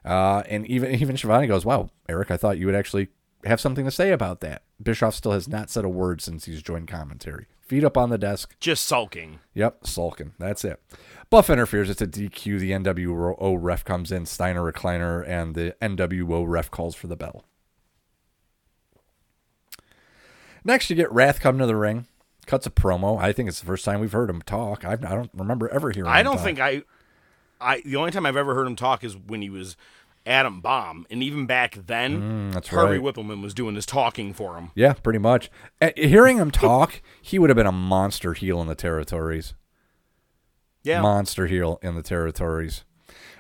[0.04, 3.10] uh, and even even Schiavone goes, "Wow, Eric, I thought you would actually
[3.46, 6.62] have something to say about that." Bischoff still has not said a word since he's
[6.62, 7.46] joined commentary.
[7.62, 8.56] Feet up on the desk.
[8.60, 9.40] Just sulking.
[9.54, 10.34] Yep, sulking.
[10.40, 10.82] That's it.
[11.30, 11.90] Buff interferes.
[11.90, 12.60] It's a DQ.
[12.60, 17.44] The NWO ref comes in, Steiner recliner, and the NWO ref calls for the bell.
[20.64, 22.08] Next, you get Wrath come to the ring,
[22.46, 23.20] cuts a promo.
[23.22, 24.84] I think it's the first time we've heard him talk.
[24.84, 26.10] I've, I don't remember ever hearing.
[26.10, 26.44] I don't talk.
[26.46, 26.84] think I,
[27.62, 29.78] I the only time I've ever heard him talk is when he was
[30.26, 33.16] Adam Bomb, and even back then, Mm, that's Harvey right.
[33.16, 34.72] Whippleman was doing his talking for him.
[34.76, 35.50] Yeah, pretty much.
[35.96, 39.54] Hearing him talk, he would have been a monster heel in the territories.
[40.88, 42.84] Yeah, monster heel in the territories.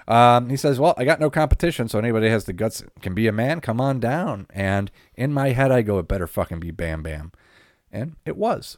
[0.08, 3.28] Um, he says, "Well, I got no competition, so anybody has the guts can be
[3.28, 3.60] a man.
[3.62, 7.32] Come on down." And in my head, I go, "It better fucking be Bam Bam,"
[7.92, 8.78] and it was.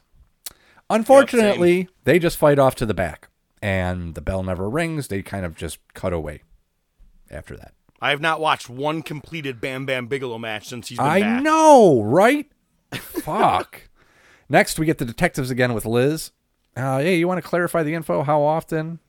[0.88, 3.28] Unfortunately, they just fight off to the back,
[3.62, 5.06] and the bell never rings.
[5.08, 6.42] They kind of just cut away
[7.30, 7.74] after that.
[8.02, 11.42] I have not watched one completed Bam Bam Bigelow match since he's been I back.
[11.42, 12.50] know, right?
[12.94, 13.88] Fuck.
[14.48, 16.32] Next, we get the detectives again with Liz.
[16.80, 18.22] Uh, hey, you want to clarify the info?
[18.22, 19.00] How often?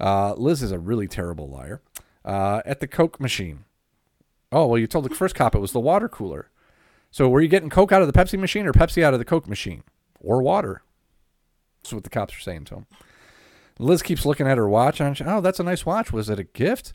[0.00, 1.82] Uh, Liz is a really terrible liar.
[2.24, 3.64] Uh, at the Coke machine.
[4.52, 6.50] Oh, well, you told the first cop it was the water cooler.
[7.10, 9.24] So were you getting Coke out of the Pepsi machine or Pepsi out of the
[9.24, 9.82] Coke machine?
[10.20, 10.82] Or water?
[11.82, 12.86] That's what the cops are saying to him.
[13.78, 16.12] Liz keeps looking at her watch and she, oh, that's a nice watch.
[16.12, 16.94] Was it a gift?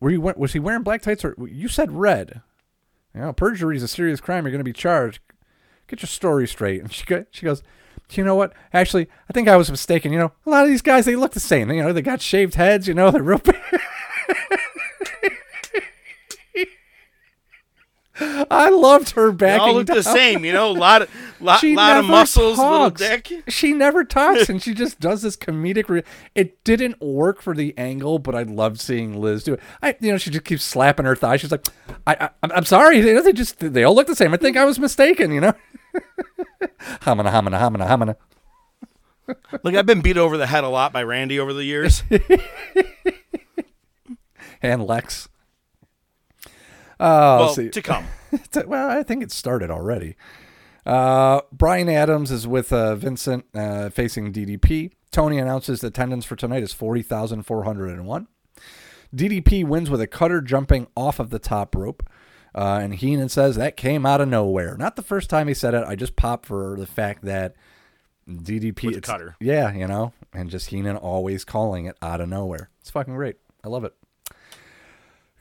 [0.00, 2.40] Were you was he wearing black tights or you said red?
[3.14, 4.44] You know, perjury is a serious crime.
[4.44, 5.20] You're going to be charged.
[5.86, 6.80] Get your story straight.
[6.80, 7.62] And she she goes,
[8.16, 8.52] you know what?
[8.72, 10.12] Actually, I think I was mistaken.
[10.12, 11.70] You know, a lot of these guys they look the same.
[11.70, 12.88] You know, they got shaved heads.
[12.88, 13.40] You know, they're real.
[18.50, 19.60] I loved her back.
[19.60, 20.70] all look the same, you know.
[20.70, 21.10] A lot of
[21.40, 23.00] lot, lot of muscles, talks.
[23.00, 23.44] little dick.
[23.48, 25.88] She never talks, and she just does this comedic.
[25.88, 26.02] Re-
[26.34, 29.60] it didn't work for the angle, but I loved seeing Liz do it.
[29.82, 31.36] I, you know, she just keeps slapping her thigh.
[31.36, 31.66] She's like,
[32.06, 33.00] I, I I'm, I'm sorry.
[33.00, 34.34] They, they just they all look the same.
[34.34, 35.32] I think I was mistaken.
[35.32, 35.54] You know,
[37.02, 38.16] hamana hamana hamana hamana.
[39.62, 42.02] Look, I've been beat over the head a lot by Randy over the years.
[44.62, 45.28] and Lex.
[46.98, 47.70] Oh, well, see.
[47.70, 48.04] to come.
[48.66, 50.16] well, I think it started already.
[50.84, 54.92] Uh, Brian Adams is with uh, Vincent uh, facing DDP.
[55.10, 58.28] Tony announces the attendance for tonight is 40,401.
[59.14, 62.08] DDP wins with a cutter jumping off of the top rope.
[62.54, 64.76] Uh, and Heenan says that came out of nowhere.
[64.76, 65.84] Not the first time he said it.
[65.86, 67.54] I just popped for the fact that
[68.28, 69.02] DDP.
[69.02, 69.36] Cutter.
[69.40, 72.70] Yeah, you know, and just Heenan always calling it out of nowhere.
[72.80, 73.36] It's fucking great.
[73.64, 73.94] I love it.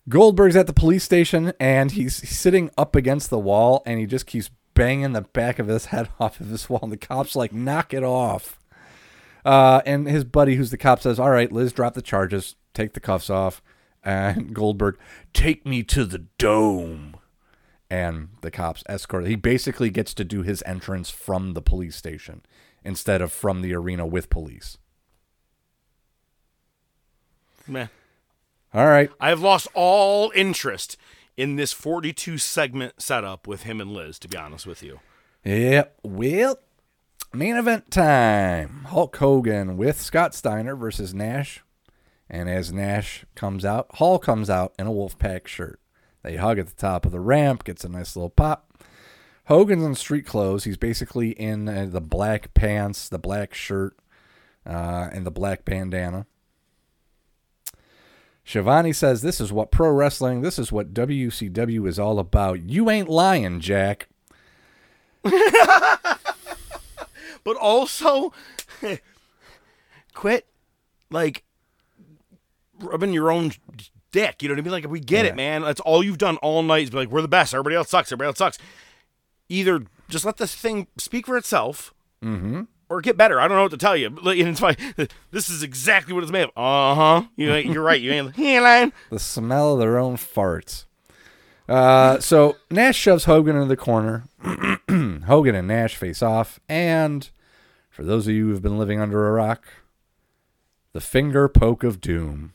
[0.07, 4.25] Goldberg's at the police station and he's sitting up against the wall and he just
[4.25, 6.79] keeps banging the back of his head off of this wall.
[6.81, 8.59] And the cops like knock it off.
[9.45, 12.93] Uh, and his buddy, who's the cop, says, "All right, Liz, drop the charges, take
[12.93, 13.61] the cuffs off."
[14.03, 14.97] And Goldberg,
[15.33, 17.15] take me to the dome.
[17.91, 19.25] And the cops escort.
[19.25, 22.43] He basically gets to do his entrance from the police station
[22.83, 24.77] instead of from the arena with police.
[27.67, 27.87] Meh.
[28.73, 29.09] All right.
[29.19, 30.97] I have lost all interest
[31.35, 34.99] in this 42 segment setup with him and Liz, to be honest with you.
[35.43, 35.99] Yep.
[36.03, 36.59] Well,
[37.33, 38.85] main event time.
[38.87, 41.63] Hulk Hogan with Scott Steiner versus Nash.
[42.29, 45.79] And as Nash comes out, Hall comes out in a Wolfpack shirt.
[46.21, 48.83] They hug at the top of the ramp, gets a nice little pop.
[49.45, 50.65] Hogan's in street clothes.
[50.65, 53.97] He's basically in uh, the black pants, the black shirt,
[54.65, 56.27] uh, and the black bandana.
[58.43, 62.61] Schiavone says, This is what pro wrestling, this is what WCW is all about.
[62.61, 64.07] You ain't lying, Jack.
[67.43, 68.33] But also,
[70.13, 70.45] quit,
[71.09, 71.43] like,
[72.79, 73.51] rubbing your own
[74.11, 74.41] dick.
[74.41, 74.71] You know what I mean?
[74.71, 75.31] Like, we get Yeah.
[75.31, 75.61] it, man.
[75.61, 77.53] That's all you've done all night is be like, we're the best.
[77.53, 78.11] Everybody else sucks.
[78.11, 78.57] Everybody else sucks.
[79.49, 81.93] Either just let this thing speak for itself.
[82.23, 82.63] Mm-hmm.
[82.89, 83.39] Or get better.
[83.39, 84.17] I don't know what to tell you.
[84.25, 85.13] It's.
[85.31, 86.51] This is exactly what it's made of.
[86.57, 87.23] Uh huh.
[87.35, 88.01] You, you're right.
[88.01, 88.37] You ain't.
[88.39, 90.85] Ain't the smell of their own farts.
[91.67, 94.23] Uh, so Nash shoves Hogan into the corner.
[94.89, 97.29] Hogan and Nash face off, and
[97.91, 99.65] for those of you who have been living under a rock,
[100.93, 102.53] the finger poke of doom.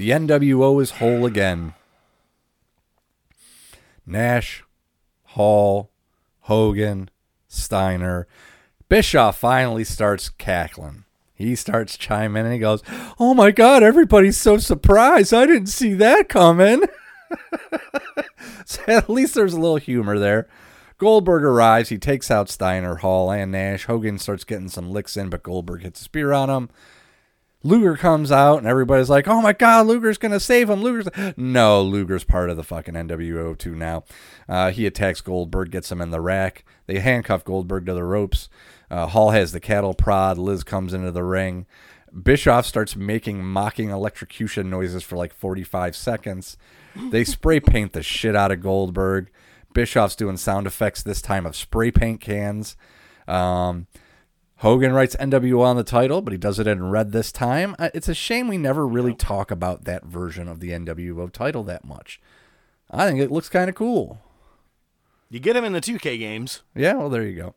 [0.00, 1.74] The NWO is whole again.
[4.06, 4.64] Nash,
[5.24, 5.90] Hall,
[6.44, 7.10] Hogan,
[7.48, 8.26] Steiner.
[8.88, 11.04] Bischoff finally starts cackling.
[11.34, 12.82] He starts chiming in and he goes,
[13.18, 15.34] Oh my God, everybody's so surprised.
[15.34, 16.84] I didn't see that coming.
[18.64, 20.48] so at least there's a little humor there.
[20.96, 21.90] Goldberg arrives.
[21.90, 23.84] He takes out Steiner, Hall, and Nash.
[23.84, 26.70] Hogan starts getting some licks in, but Goldberg hits a spear on him.
[27.62, 31.82] Luger comes out, and everybody's like, "Oh my God, Luger's gonna save him!" Luger's no,
[31.82, 34.04] Luger's part of the fucking NWO too now.
[34.48, 36.64] Uh, he attacks Goldberg, gets him in the rack.
[36.86, 38.48] They handcuff Goldberg to the ropes.
[38.90, 40.38] Uh, Hall has the cattle prod.
[40.38, 41.66] Liz comes into the ring.
[42.22, 46.56] Bischoff starts making mocking electrocution noises for like 45 seconds.
[47.10, 49.30] They spray paint the shit out of Goldberg.
[49.72, 52.76] Bischoff's doing sound effects this time of spray paint cans.
[53.28, 53.86] Um,
[54.60, 57.74] Hogan writes NWO on the title, but he does it in red this time.
[57.78, 61.62] Uh, It's a shame we never really talk about that version of the NWO title
[61.64, 62.20] that much.
[62.90, 64.20] I think it looks kind of cool.
[65.30, 66.60] You get him in the 2K games.
[66.74, 67.54] Yeah, well, there you go.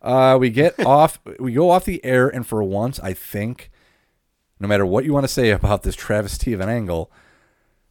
[0.00, 1.18] Uh, we get off.
[1.40, 3.72] We go off the air, and for once, I think,
[4.60, 7.10] no matter what you want to say about this travesty of an angle,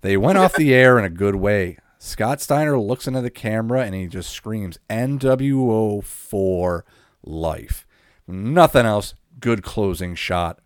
[0.02, 1.80] they went off the air in a good way.
[1.98, 6.86] Scott Steiner looks into the camera and he just screams NWO for
[7.24, 7.86] life.
[8.28, 9.16] Nothing else.
[9.40, 10.60] Good closing shot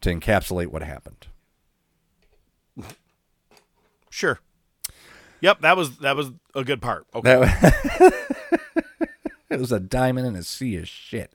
[0.00, 1.26] to encapsulate what happened.
[4.10, 4.40] Sure.
[5.40, 7.06] Yep, that was that was a good part.
[7.14, 8.10] Okay.
[9.50, 11.32] It was a diamond in a sea of shit.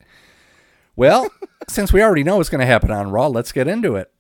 [0.96, 1.30] Well,
[1.68, 4.12] since we already know what's going to happen on Raw, let's get into it.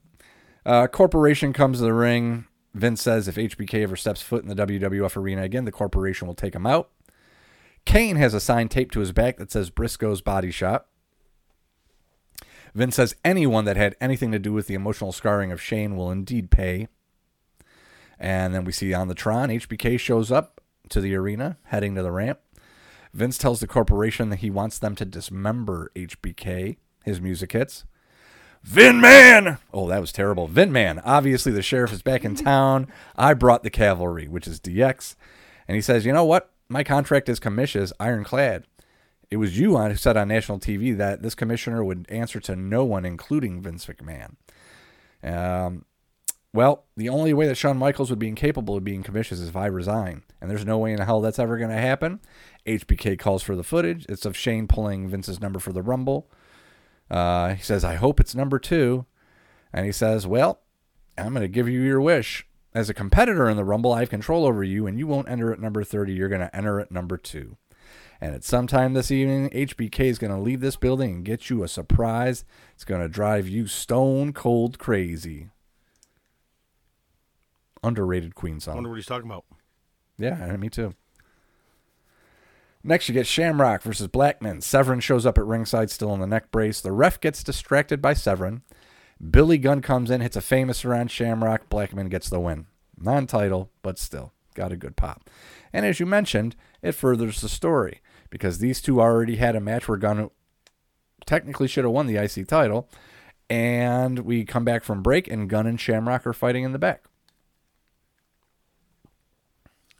[0.65, 2.45] Uh, corporation comes to the ring.
[2.73, 6.33] Vince says if HBK ever steps foot in the WWF arena again, the corporation will
[6.35, 6.89] take him out.
[7.85, 10.89] Kane has a sign taped to his back that says Brisco's Body Shop.
[12.73, 16.11] Vince says anyone that had anything to do with the emotional scarring of Shane will
[16.11, 16.87] indeed pay.
[18.19, 22.03] And then we see on the Tron, HBK shows up to the arena, heading to
[22.03, 22.39] the ramp.
[23.13, 26.77] Vince tells the corporation that he wants them to dismember HBK.
[27.03, 27.85] His music hits.
[28.63, 29.57] Vin Man!
[29.73, 30.47] Oh, that was terrible.
[30.47, 30.99] Vin Man.
[30.99, 32.87] Obviously, the sheriff is back in town.
[33.15, 35.15] I brought the cavalry, which is DX.
[35.67, 36.49] And he says, You know what?
[36.69, 38.65] My contract is commission ironclad.
[39.33, 42.85] It was you who said on national TV that this commissioner would answer to no
[42.85, 44.35] one, including Vince McMahon.
[45.23, 45.85] Um,
[46.53, 49.55] well, the only way that Shawn Michaels would be incapable of being commissioned is if
[49.55, 50.21] I resign.
[50.39, 52.19] And there's no way in hell that's ever going to happen.
[52.67, 54.05] HBK calls for the footage.
[54.07, 56.29] It's of Shane pulling Vince's number for the Rumble.
[57.09, 59.07] Uh, he says, I hope it's number two.
[59.73, 60.59] And he says, Well,
[61.17, 62.45] I'm going to give you your wish.
[62.75, 65.51] As a competitor in the Rumble, I have control over you, and you won't enter
[65.51, 66.13] at number 30.
[66.13, 67.57] You're going to enter at number two.
[68.23, 71.49] And at some time this evening, HBK is going to leave this building and get
[71.49, 72.45] you a surprise.
[72.73, 75.49] It's going to drive you stone cold crazy.
[77.83, 78.75] Underrated Queen I song.
[78.75, 79.43] wonder what he's talking about.
[80.17, 80.95] Yeah, me too.
[82.81, 84.61] Next, you get Shamrock versus Blackman.
[84.61, 86.79] Severn shows up at ringside, still in the neck brace.
[86.79, 88.61] The ref gets distracted by Severn.
[89.31, 91.67] Billy Gunn comes in, hits a famous around Shamrock.
[91.67, 92.67] Blackman gets the win.
[92.97, 95.29] Non title, but still got a good pop.
[95.73, 97.99] And as you mentioned, it furthers the story
[98.33, 100.31] because these two already had a match where Gunn
[101.23, 102.89] technically should have won the IC title.
[103.47, 107.03] And we come back from break, and Gunn and Shamrock are fighting in the back.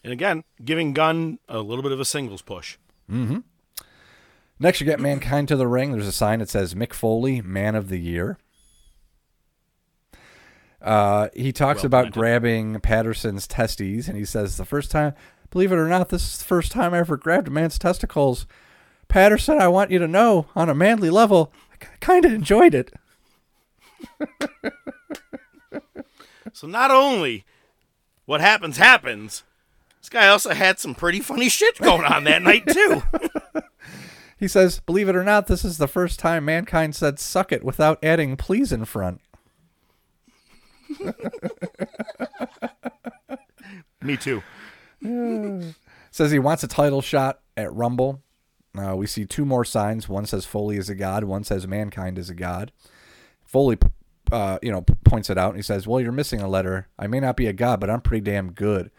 [0.03, 2.79] And again, giving Gunn a little bit of a singles push.
[4.59, 5.91] Next, you get Mankind to the ring.
[5.91, 8.39] There's a sign that says Mick Foley, Man of the Year.
[10.81, 15.13] Uh, he talks Well about grabbing Patterson's testes, and he says, The first time,
[15.53, 18.45] believe it or not, this is the first time I ever grabbed a man's testicles.
[19.07, 22.91] Patterson, I want you to know, on a manly level, I kind of enjoyed it.
[26.53, 27.45] So not only
[28.25, 29.43] what happens happens,
[29.99, 33.01] this guy also had some pretty funny shit going on that night too.
[34.39, 37.63] He says, Believe it or not, this is the first time mankind said suck it
[37.63, 39.21] without adding please in front.
[44.01, 44.43] Me too.
[46.11, 48.21] Says he wants a title shot at Rumble.
[48.77, 50.09] Uh, we see two more signs.
[50.09, 51.23] One says Foley is a god.
[51.25, 52.71] One says mankind is a god.
[53.43, 53.77] Foley,
[54.31, 56.87] uh, you know, points it out and he says, "Well, you're missing a letter.
[56.97, 58.89] I may not be a god, but I'm pretty damn good."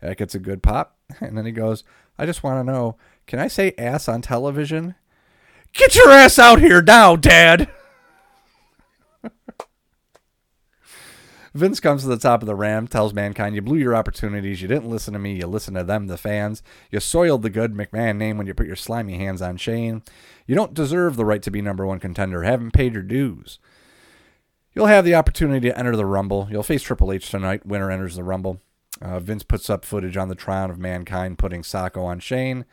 [0.00, 0.96] That gets a good pop.
[1.20, 1.84] And then he goes,
[2.18, 2.96] "I just want to know,
[3.26, 4.94] can I say ass on television?"
[5.72, 7.68] Get your ass out here now, Dad.
[11.54, 14.60] Vince comes to the top of the ram, tells Mankind, You blew your opportunities.
[14.60, 15.36] You didn't listen to me.
[15.36, 16.64] You listened to them, the fans.
[16.90, 20.02] You soiled the good McMahon name when you put your slimy hands on Shane.
[20.46, 22.42] You don't deserve the right to be number one contender.
[22.42, 23.60] Haven't paid your dues.
[24.74, 26.48] You'll have the opportunity to enter the Rumble.
[26.50, 27.64] You'll face Triple H tonight.
[27.64, 28.60] Winner enters the Rumble.
[29.00, 32.64] Uh, Vince puts up footage on the Tron of Mankind putting Socko on Shane.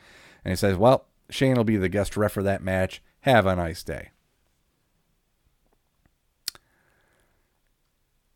[0.44, 3.03] And he says, Well, Shane will be the guest ref for that match.
[3.22, 4.10] Have a nice day.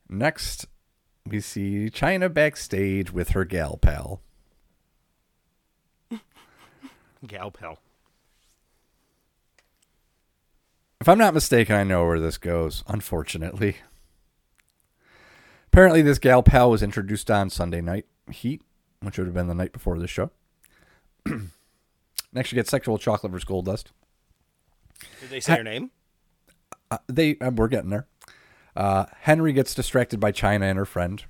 [0.10, 0.68] Next,
[1.26, 4.22] we see Chyna backstage with her gal pal.
[7.27, 7.80] Gal pal.
[11.02, 13.77] If I'm not mistaken, I know where this goes, unfortunately.
[15.68, 18.61] Apparently, this gal pal was introduced on Sunday Night Heat,
[19.02, 20.32] which would have been the night before the show.
[22.34, 23.44] Next, you get Sexual Chocolate vs.
[23.44, 23.91] Gold Dust.
[25.19, 25.91] Did they say her name?
[26.90, 28.07] Uh, they uh, we're getting there.
[28.76, 31.23] Uh, Henry gets distracted by Chyna and her friend.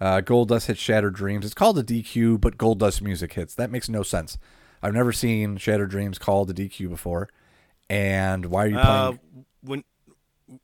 [0.00, 1.44] Uh, Gold Dust hits Shattered Dreams.
[1.44, 3.54] It's called a DQ, but Gold Dust music hits.
[3.54, 4.38] That makes no sense.
[4.82, 7.28] I've never seen Shattered Dreams called a DQ before.
[7.90, 9.20] And why are you Uh, playing?
[9.62, 9.84] when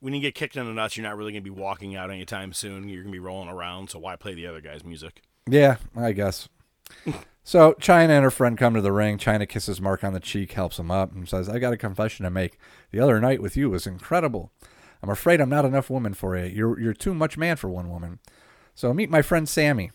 [0.01, 2.53] when you get kicked in the nuts, you're not really gonna be walking out anytime
[2.53, 2.89] soon.
[2.89, 3.91] You're gonna be rolling around.
[3.91, 5.21] So why play the other guy's music?
[5.49, 6.49] Yeah, I guess.
[7.45, 9.19] so Chyna and her friend come to the ring.
[9.19, 12.25] Chyna kisses Mark on the cheek, helps him up, and says, "I got a confession
[12.25, 12.57] to make.
[12.93, 14.53] The other night with you was incredible.
[15.05, 16.47] I'm afraid I'm not enough woman for you.
[16.47, 18.21] You're you're too much man for one woman.
[18.75, 19.91] So meet my friend Sammy.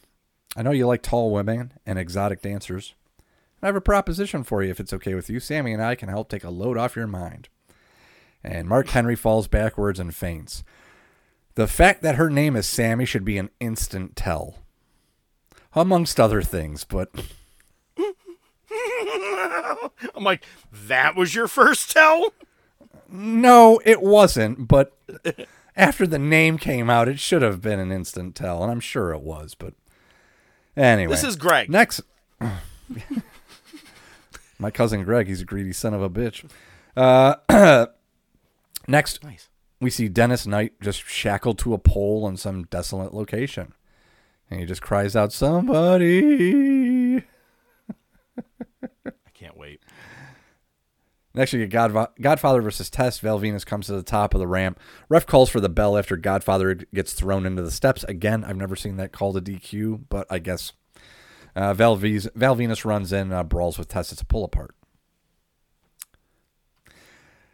[0.55, 2.93] I know you like tall women and exotic dancers.
[3.59, 5.39] I have a proposition for you if it's okay with you.
[5.39, 7.49] Sammy and I can help take a load off your mind."
[8.43, 10.63] And Mark Henry falls backwards and faints.
[11.55, 14.57] The fact that her name is Sammy should be an instant tell
[15.73, 16.83] amongst other things.
[16.83, 17.09] But
[20.15, 22.31] I'm like, that was your first tell?
[23.11, 24.67] No, it wasn't.
[24.67, 24.97] But
[25.75, 29.11] after the name came out, it should have been an instant tell, and I'm sure
[29.11, 29.55] it was.
[29.55, 29.73] But
[30.77, 31.69] anyway, This is Greg.
[31.69, 32.01] Next,
[34.59, 35.27] my cousin Greg.
[35.27, 36.49] He's a greedy son of a bitch.
[36.95, 37.35] Uh,
[38.87, 39.49] next, Nice.
[39.79, 43.73] we see Dennis Knight just shackled to a pole in some desolate location.
[44.51, 47.17] And he just cries out, Somebody.
[49.05, 49.81] I can't wait.
[51.39, 53.21] Next, you get Godfa- Godfather versus Test.
[53.21, 54.77] Val Venis comes to the top of the ramp.
[55.07, 58.03] Ref calls for the bell after Godfather gets thrown into the steps.
[58.03, 60.73] Again, I've never seen that called a DQ, but I guess
[61.55, 64.11] uh, Val, runs in, uh, brawls with Test.
[64.11, 64.75] It's a pull apart.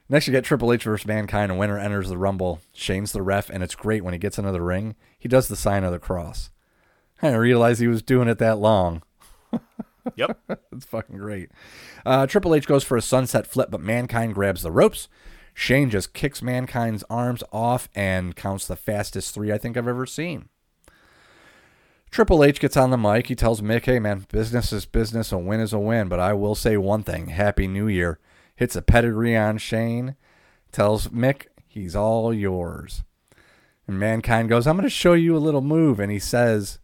[0.09, 2.61] Next, you get Triple H versus Mankind, and winner enters the Rumble.
[2.73, 4.95] Shane's the ref, and it's great when he gets into the ring.
[5.19, 6.49] He does the sign of the cross.
[7.21, 9.03] I didn't realize he was doing it that long.
[10.15, 10.39] Yep.
[10.71, 11.51] It's fucking great.
[12.05, 15.07] Uh, Triple H goes for a sunset flip, but Mankind grabs the ropes.
[15.53, 20.05] Shane just kicks Mankind's arms off and counts the fastest three I think I've ever
[20.05, 20.49] seen.
[22.11, 23.27] Triple H gets on the mic.
[23.27, 25.31] He tells Mick, hey, man, business is business.
[25.31, 26.07] A win is a win.
[26.09, 28.19] But I will say one thing Happy New Year.
[28.55, 30.15] Hits a pedigree on Shane.
[30.71, 33.03] Tells Mick, he's all yours.
[33.87, 35.99] And Mankind goes, I'm going to show you a little move.
[35.99, 36.79] And he says,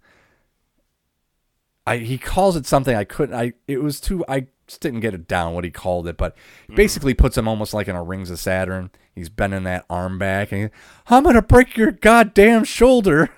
[1.86, 5.14] I he calls it something I couldn't I it was too I just didn't get
[5.14, 6.36] it down what he called it, but
[6.68, 8.90] he basically puts him almost like in a Rings of Saturn.
[9.14, 10.70] He's bending that arm back, and he,
[11.08, 13.30] I'm gonna break your goddamn shoulder.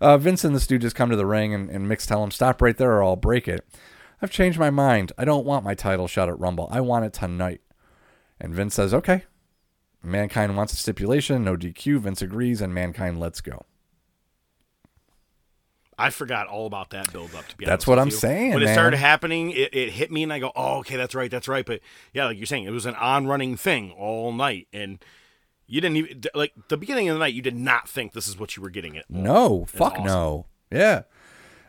[0.00, 2.62] uh, Vince and the Stooges come to the ring, and, and Mix tell him, "Stop
[2.62, 3.68] right there, or I'll break it."
[4.22, 5.12] I've changed my mind.
[5.18, 6.68] I don't want my title shot at Rumble.
[6.70, 7.60] I want it tonight.
[8.40, 9.24] And Vince says, "Okay."
[10.02, 12.00] Mankind wants a stipulation, no DQ.
[12.00, 13.66] Vince agrees, and Mankind lets go.
[15.98, 17.46] I forgot all about that build up.
[17.48, 17.70] To be honest.
[17.72, 18.12] That's what I'm you.
[18.12, 21.14] saying, When it started happening, it, it hit me, and I go, "Oh, okay, that's
[21.14, 21.80] right, that's right." But
[22.12, 25.04] yeah, like you're saying, it was an on-running thing all night, and
[25.66, 27.34] you didn't even like the beginning of the night.
[27.34, 29.10] You did not think this is what you were getting at.
[29.10, 30.04] No, It's fuck awesome.
[30.06, 30.46] no.
[30.70, 31.02] Yeah.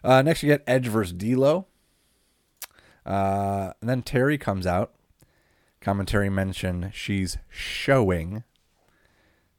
[0.03, 1.65] Uh, next, you get Edge versus D'Lo.
[3.05, 4.93] Uh, and then Terri comes out.
[5.81, 8.43] Commentary mention she's showing.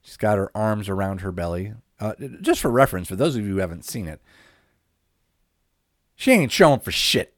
[0.02, 1.72] She's got her arms around her belly.
[1.98, 4.20] Uh, just for reference, for those of you who haven't seen it,
[6.20, 7.32] she ain't showing for shit.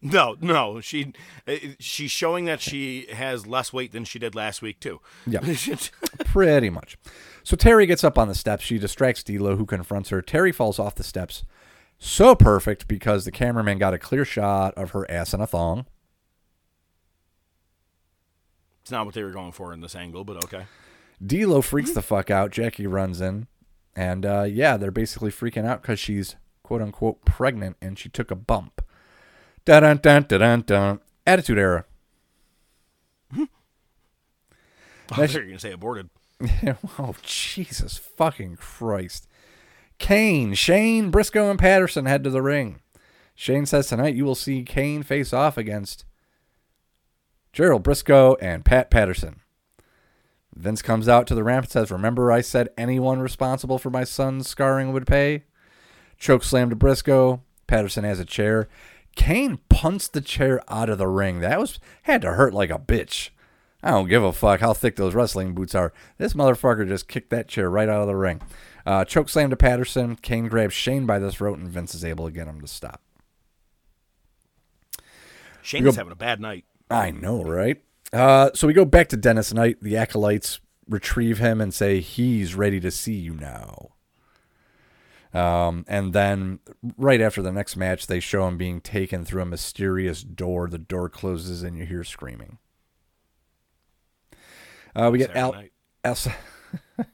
[0.00, 1.12] No, no, she
[1.48, 5.00] uh, she's showing that she has less weight than she did last week too.
[5.26, 5.40] Yeah.
[6.24, 6.96] Pretty much.
[7.42, 8.62] So Terri gets up on the steps.
[8.62, 10.22] She distracts D'Lo, who confronts her.
[10.22, 11.42] Terri falls off the steps.
[11.98, 15.86] So perfect because the cameraman got a clear shot of her ass in a thong.
[18.82, 20.66] it's not what they were going for in this angle, but okay.
[21.24, 22.52] D'Lo freaks the fuck out.
[22.52, 23.48] Jackie runs in,
[23.96, 26.36] and uh, yeah, they're basically freaking out because she's
[26.70, 28.80] quote unquote pregnant and she took a bump.
[29.64, 31.00] Dun dun dun dun dun.
[31.26, 31.84] Attitude era.
[33.34, 33.42] Hmm.
[35.10, 36.10] I thought you were gonna say aborted.
[37.00, 39.26] oh Jesus fucking Christ!
[39.98, 42.78] Kane, Shane, Brisco, and Patterson head to the ring.
[43.34, 46.04] Shane says tonight you will see Kane face off against
[47.52, 49.40] Gerald Brisco and Pat Patterson.
[50.54, 54.04] Vince comes out to the ramp and says, Remember, I said anyone responsible for my
[54.04, 55.46] son's scarring would pay?
[56.20, 57.40] Choke slam to Brisco.
[57.66, 58.68] Patterson has a chair.
[59.16, 61.40] Kane punts the chair out of the ring.
[61.40, 63.30] That was had to hurt like a bitch.
[63.82, 65.92] I don't give a fuck how thick those wrestling boots are.
[66.18, 68.42] This motherfucker just kicked that chair right out of the ring.
[68.84, 70.16] Uh, choke slam to Patterson.
[70.16, 73.00] Kane grabs Shane by the throat, and Vince is able to get him to stop.
[75.62, 76.64] Shane's go- having a bad night.
[76.90, 77.82] I know, right?
[78.12, 79.78] Uh, so we go back to Dennis Knight.
[79.80, 83.90] The acolytes retrieve him and say he's ready to see you now.
[85.32, 86.58] Um, and then
[86.96, 90.68] right after the next match, they show him being taken through a mysterious door.
[90.68, 92.58] The door closes and you hear screaming.
[94.94, 95.72] Uh, we get Saturday Al, night.
[96.98, 97.06] Al,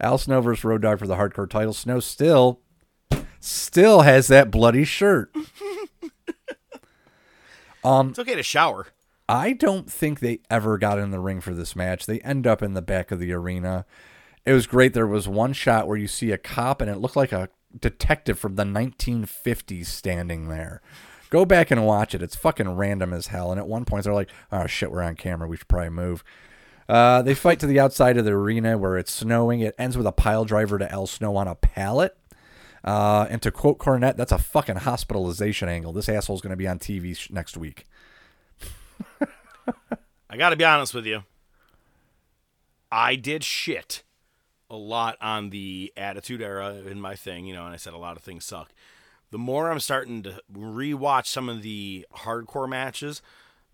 [0.00, 1.72] Al Snow versus Road Dog for the hardcore title.
[1.72, 2.60] Snow still,
[3.40, 5.34] still has that bloody shirt.
[7.84, 8.86] um, It's okay to shower.
[9.28, 12.06] I don't think they ever got in the ring for this match.
[12.06, 13.86] They end up in the back of the arena.
[14.44, 14.92] It was great.
[14.92, 17.48] There was one shot where you see a cop and it looked like a
[17.78, 20.80] detective from the 1950s standing there.
[21.30, 22.22] Go back and watch it.
[22.22, 23.50] It's fucking random as hell.
[23.50, 25.48] And at one point, they're like, oh shit, we're on camera.
[25.48, 26.22] We should probably move.
[26.88, 29.60] Uh, they fight to the outside of the arena where it's snowing.
[29.60, 32.16] It ends with a pile driver to Al Snow on a pallet.
[32.84, 35.92] Uh, and to quote Cornette, that's a fucking hospitalization angle.
[35.92, 37.86] This asshole's going to be on TV sh- next week.
[40.30, 41.22] I got to be honest with you.
[42.92, 44.02] I did shit
[44.70, 47.98] a lot on the Attitude Era in my thing, you know, and I said a
[47.98, 48.70] lot of things suck.
[49.30, 53.20] The more I'm starting to rewatch some of the hardcore matches,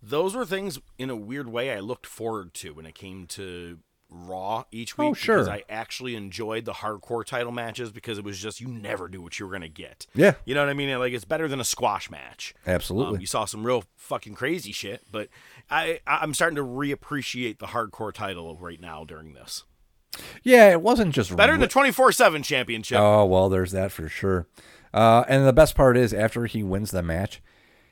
[0.02, 3.78] those were things in a weird way I looked forward to when it came to
[4.12, 5.08] Raw each week.
[5.08, 5.36] Oh, sure.
[5.38, 9.22] Because I actually enjoyed the hardcore title matches because it was just you never knew
[9.22, 10.06] what you were gonna get.
[10.14, 10.34] Yeah.
[10.44, 10.96] You know what I mean?
[10.98, 12.54] Like it's better than a squash match.
[12.66, 13.16] Absolutely.
[13.16, 15.28] Um, you saw some real fucking crazy shit, but
[15.70, 19.64] I I'm starting to reappreciate the hardcore title right now during this.
[20.42, 22.98] Yeah, it wasn't just Better than the 24 7 championship.
[22.98, 24.46] Oh well, there's that for sure.
[24.92, 27.40] Uh, and the best part is after he wins the match,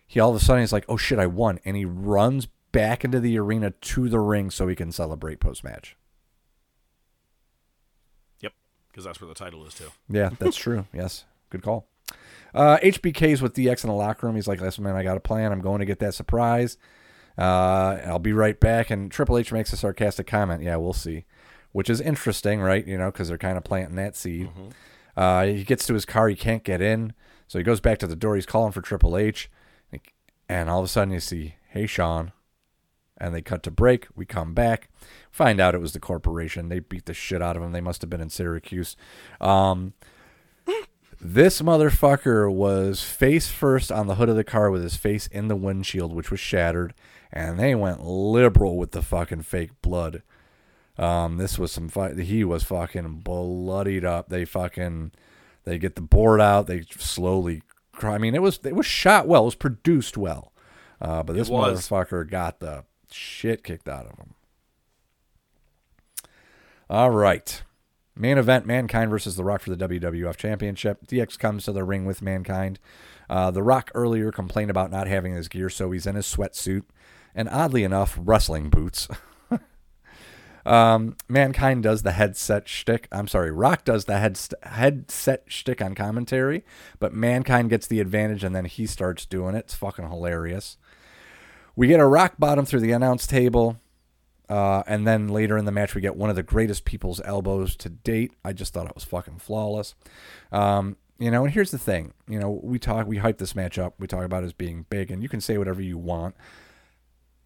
[0.07, 3.05] he all of a sudden he's like, "Oh shit, I won!" and he runs back
[3.05, 5.97] into the arena to the ring so he can celebrate post match.
[8.40, 8.53] Yep,
[8.89, 9.90] because that's where the title is too.
[10.09, 10.86] Yeah, that's true.
[10.93, 11.86] Yes, good call.
[12.55, 14.35] Uh, HBK's with DX in the locker room.
[14.35, 15.53] He's like, "Listen, man, I got a plan.
[15.53, 16.78] I'm going to get that surprise.
[17.36, 20.62] Uh, I'll be right back." And Triple H makes a sarcastic comment.
[20.62, 21.27] Yeah, we'll see,
[21.78, 22.84] which is interesting, right?
[22.88, 24.50] You know, because they're kind of planting that seed.
[25.16, 26.28] Uh, he gets to his car.
[26.28, 27.12] He can't get in,
[27.46, 28.34] so he goes back to the door.
[28.34, 29.48] He's calling for Triple H,
[30.48, 32.32] and all of a sudden you see, "Hey, Sean."
[33.16, 34.09] And they cut to break.
[34.16, 34.88] We come back,
[35.30, 36.68] find out it was the corporation.
[36.68, 37.70] They beat the shit out of him.
[37.70, 38.96] They must have been in Syracuse.
[39.40, 39.92] Um,
[41.20, 45.46] this motherfucker was face first on the hood of the car with his face in
[45.46, 46.92] the windshield, which was shattered,
[47.32, 50.22] and they went liberal with the fucking fake blood.
[50.99, 52.19] Um, this was some fight.
[52.19, 54.29] He was fucking bloodied up.
[54.29, 55.12] They fucking,
[55.65, 56.66] they get the board out.
[56.66, 57.62] They slowly
[57.93, 58.16] cry.
[58.16, 59.43] I mean, it was it was shot well.
[59.43, 60.53] It was produced well.
[61.01, 64.35] Uh, but this motherfucker got the shit kicked out of him.
[66.91, 67.62] All right.
[68.16, 71.07] Main event Mankind versus The Rock for the WWF Championship.
[71.07, 72.81] DX comes to the ring with Mankind.
[73.31, 76.83] Uh, the Rock earlier complained about not having his gear, so he's in his sweatsuit
[77.35, 79.07] and oddly enough, wrestling boots.
[80.69, 83.09] um, Mankind does the headset shtick.
[83.11, 86.62] I'm sorry, Rock does the head headset shtick on commentary,
[86.99, 89.61] but Mankind gets the advantage and then he starts doing it.
[89.61, 90.77] It's fucking hilarious.
[91.74, 93.81] We get a rock bottom through the announce table.
[94.51, 97.77] Uh, and then later in the match, we get one of the greatest people's elbows
[97.77, 98.32] to date.
[98.45, 99.95] I just thought it was fucking flawless.
[100.53, 102.15] Um, you know, and here's the thing.
[102.27, 103.95] You know, we talk, we hype this match up.
[103.99, 106.35] We talk about it as being big, and you can say whatever you want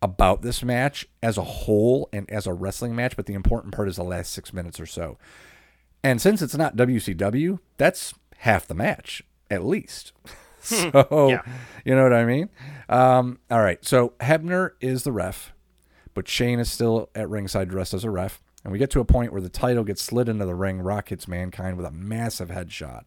[0.02, 3.88] about this match as a whole and as a wrestling match, but the important part
[3.88, 5.16] is the last six minutes or so.
[6.02, 10.12] And since it's not WCW, that's half the match at least.
[10.60, 11.42] so, Yeah.
[11.84, 12.48] you know what I mean?
[12.88, 13.84] Um, all right.
[13.84, 15.52] So Hebner is the ref,
[16.14, 18.40] but Shane is still at ringside dressed as a ref.
[18.64, 20.80] And we get to a point where the title gets slid into the ring.
[20.80, 23.02] Rock hits Mankind with a massive headshot.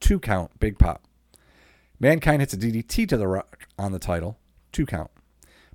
[0.00, 1.04] Two count, big pop.
[2.00, 4.38] Mankind hits a DDT to the Rock on the title.
[4.72, 5.10] Two count.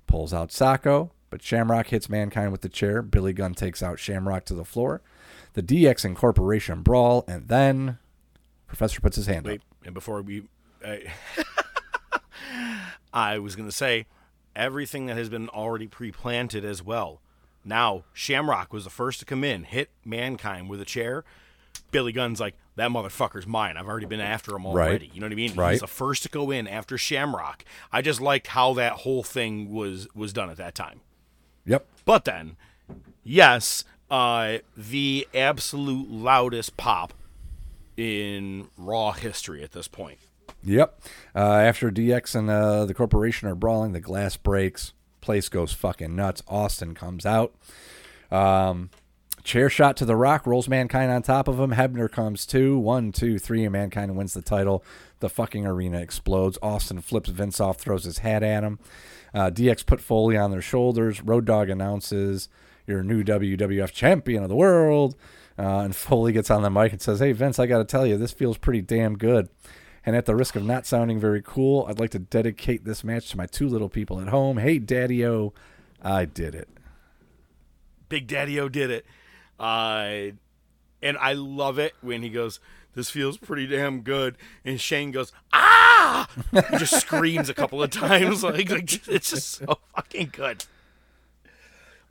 [0.08, 3.02] Pulls out Socko, but Shamrock hits Mankind with the chair.
[3.02, 5.00] Billy Gunn takes out Shamrock to the floor.
[5.52, 7.98] The DX Incorporation brawl, and then
[8.66, 9.66] Professor puts his hand Wait, up.
[9.84, 10.48] and before we,
[10.84, 11.12] I,
[13.12, 14.06] I was gonna say
[14.56, 17.20] everything that has been already pre-planted as well.
[17.64, 21.24] Now Shamrock was the first to come in, hit Mankind with a chair.
[21.90, 23.76] Billy Gunn's like that motherfucker's mine.
[23.76, 24.88] I've already been after him Right.
[24.88, 25.10] already.
[25.12, 25.54] You know what I mean?
[25.54, 25.72] Right.
[25.72, 27.64] He's the first to go in after Shamrock.
[27.92, 31.00] I just liked how that whole thing was was done at that time.
[31.66, 31.86] Yep.
[32.04, 32.56] But then,
[33.22, 37.12] yes, uh, the absolute loudest pop
[37.96, 40.18] in Raw history at this point.
[40.64, 41.00] Yep.
[41.34, 44.92] Uh, after DX and uh, the corporation are brawling, the glass breaks.
[45.20, 46.42] Place goes fucking nuts.
[46.48, 47.54] Austin comes out.
[48.30, 48.90] Um,
[49.48, 51.72] chair shot to the rock, rolls Mankind on top of him.
[51.72, 52.78] Hebner comes too.
[52.78, 54.84] One, two, three, and Mankind wins the title.
[55.20, 56.58] The fucking arena explodes.
[56.62, 58.78] Austin flips Vince off, throws his hat at him.
[59.32, 61.22] Uh, DX put Foley on their shoulders.
[61.22, 62.50] Road Dog announces,
[62.86, 65.16] You're new WWF champion of the world.
[65.58, 68.06] Uh, and Foley gets on the mic and says, Hey, Vince, I got to tell
[68.06, 69.48] you, this feels pretty damn good.
[70.04, 73.30] And at the risk of not sounding very cool, I'd like to dedicate this match
[73.30, 74.58] to my two little people at home.
[74.58, 75.54] Hey, Daddy O,
[76.02, 76.68] I did it.
[78.10, 79.06] Big Daddy O did it.
[79.58, 80.32] Uh,
[81.02, 82.60] and I love it when he goes,
[82.94, 84.36] This feels pretty damn good.
[84.64, 86.28] And Shane goes, Ah!
[86.52, 88.42] He just screams a couple of times.
[88.48, 90.64] Like, like it's just so fucking good.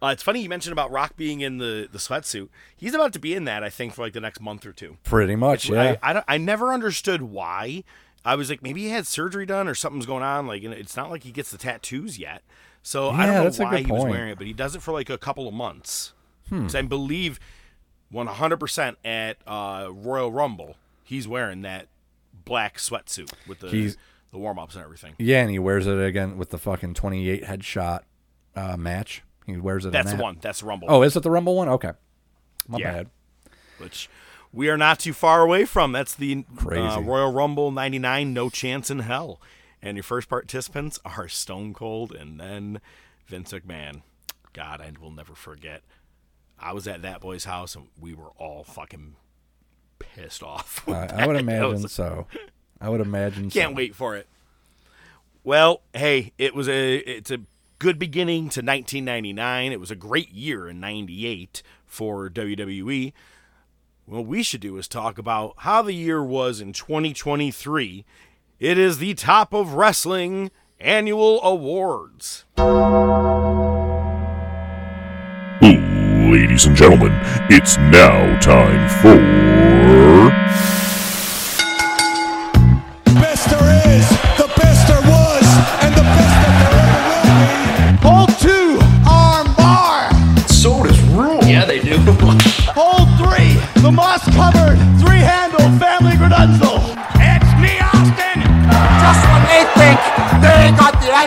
[0.02, 2.50] Uh, it's funny you mentioned about Rock being in the, the sweatsuit.
[2.76, 4.98] He's about to be in that, I think, for like the next month or two.
[5.04, 5.96] Pretty much, yeah.
[6.04, 7.84] I, I, don't- I never understood why.
[8.24, 10.46] I was like, maybe he had surgery done or something's going on.
[10.46, 12.44] Like, it's not like he gets the tattoos yet.
[12.84, 15.10] So I don't know why he was wearing it, but he does it for like
[15.10, 16.14] a couple of months.
[16.50, 16.64] Hmm.
[16.64, 17.40] 'Cause I believe
[18.14, 21.88] 100% at uh, Royal Rumble, he's wearing that
[22.46, 23.98] black sweatsuit with the He's-
[24.32, 25.14] the warm ups and everything.
[25.18, 28.02] yeah, and he wears it again with the fucking 28 headshot
[28.56, 29.24] uh, match.
[29.46, 30.24] He wears it That's the that.
[30.24, 30.38] one.
[30.42, 30.88] That's the Rumble.
[30.92, 31.70] Oh, is it the Rumble one?
[31.70, 31.92] Okay.
[32.68, 32.92] My Yeah.
[32.92, 33.10] bad.
[33.78, 34.10] which
[34.52, 35.92] we are not too far away from.
[35.92, 37.00] That's the uh, Crazy.
[37.02, 39.40] Royal Rumble 99, No Chance in Hell.
[39.84, 42.82] And your first participants are Stone Cold and then
[43.28, 44.02] Vince McMahon.
[44.54, 45.84] God, I will never forget.
[46.60, 49.16] I was at that boy's house and we were all fucking
[50.00, 50.84] pissed off.
[50.88, 52.28] I, I would imagine was- so.
[52.80, 53.76] I would imagine Can't so.
[53.76, 54.28] wait for it.
[55.44, 57.40] Well, hey, it was a it's a
[57.80, 59.72] good beginning to 1999.
[59.72, 63.14] It was a great year in 98 for WWE.
[64.06, 68.06] What we should do is talk about how the year was in 2023.
[68.60, 72.46] It is the Top of Wrestling Annual Awards.
[76.28, 77.14] Ladies and gentlemen,
[77.50, 80.47] it's now time for.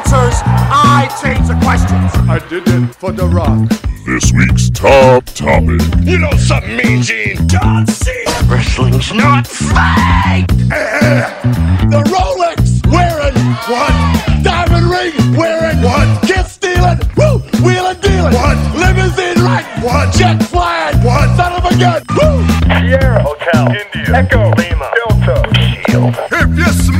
[0.00, 2.10] Answers, I change the questions.
[2.28, 3.68] I did it for The Rock.
[4.06, 5.80] This week's top topic.
[6.00, 7.36] You know something, Mean Gene?
[7.48, 8.30] John Cena.
[8.48, 10.46] Wrestling's not fake.
[11.90, 13.34] The Rolex wearing
[13.66, 14.44] what?
[14.44, 16.22] Diamond ring wearing what?
[16.22, 18.56] Kiss stealing, woo, wheeling dealing, what?
[18.76, 20.14] Limousine right, what?
[20.14, 21.36] Jet flying, what?
[21.36, 22.46] Son of a gun, woo.
[22.78, 23.66] Sierra Hotel.
[23.74, 24.14] India.
[24.14, 24.50] Echo.
[24.54, 24.92] Lima.
[24.94, 25.42] Delta.
[25.88, 26.14] Shield.
[26.30, 26.99] If you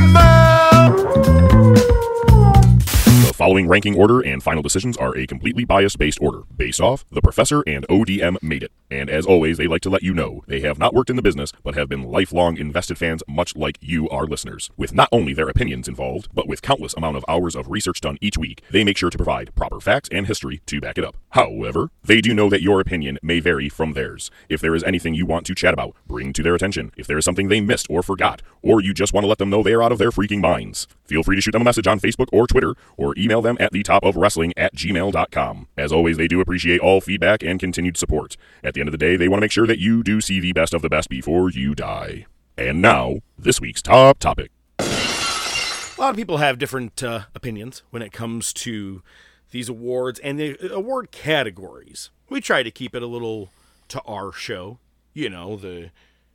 [3.41, 7.23] following ranking order and final decisions are a completely bias based order, based off the
[7.23, 8.71] professor and ODM made it.
[8.91, 11.23] And as always, they like to let you know they have not worked in the
[11.23, 14.69] business, but have been lifelong invested fans, much like you, our listeners.
[14.77, 18.19] With not only their opinions involved, but with countless amount of hours of research done
[18.21, 21.17] each week, they make sure to provide proper facts and history to back it up.
[21.29, 24.29] However, they do know that your opinion may vary from theirs.
[24.49, 26.91] If there is anything you want to chat about, bring to their attention.
[26.97, 29.49] If there is something they missed or forgot, or you just want to let them
[29.49, 31.87] know they are out of their freaking minds, feel free to shoot them a message
[31.87, 35.67] on Facebook or Twitter, or email them at the top of wrestling at gmail.com.
[35.77, 38.35] As always, they do appreciate all feedback and continued support.
[38.63, 40.41] At the end of the day, they want to make sure that you do see
[40.41, 42.25] the best of the best before you die.
[42.57, 44.51] And now, this week's top topic.
[44.79, 49.03] A lot of people have different uh, opinions when it comes to
[49.51, 52.09] these awards and the award categories.
[52.27, 53.51] We try to keep it a little
[53.89, 54.79] to our show,
[55.13, 55.91] you know, the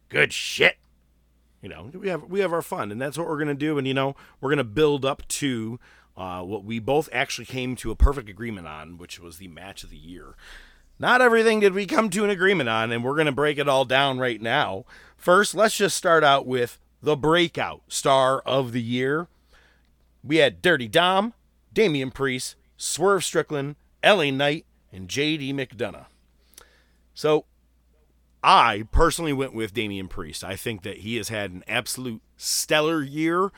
[0.09, 0.77] good shit.
[1.63, 3.77] You know, we have we have our fun, and that's what we're gonna do.
[3.77, 5.81] And you know, we're gonna build up to
[6.17, 9.85] uh, what we both actually came to a perfect agreement on, which was the match
[9.85, 10.35] of the year.
[10.99, 13.85] Not everything did we come to an agreement on, and we're gonna break it all
[13.85, 14.85] down right now.
[15.17, 19.29] First, let's just start out with the breakout star of the year.
[20.25, 21.35] We had Dirty Dom,
[21.73, 26.07] Damian Priest, Swerve Strickland, LA Knight, and JD McDonagh.
[27.15, 27.45] So
[28.43, 30.45] I personally went with Damian Priest.
[30.45, 33.51] I think that he has had an absolute stellar year.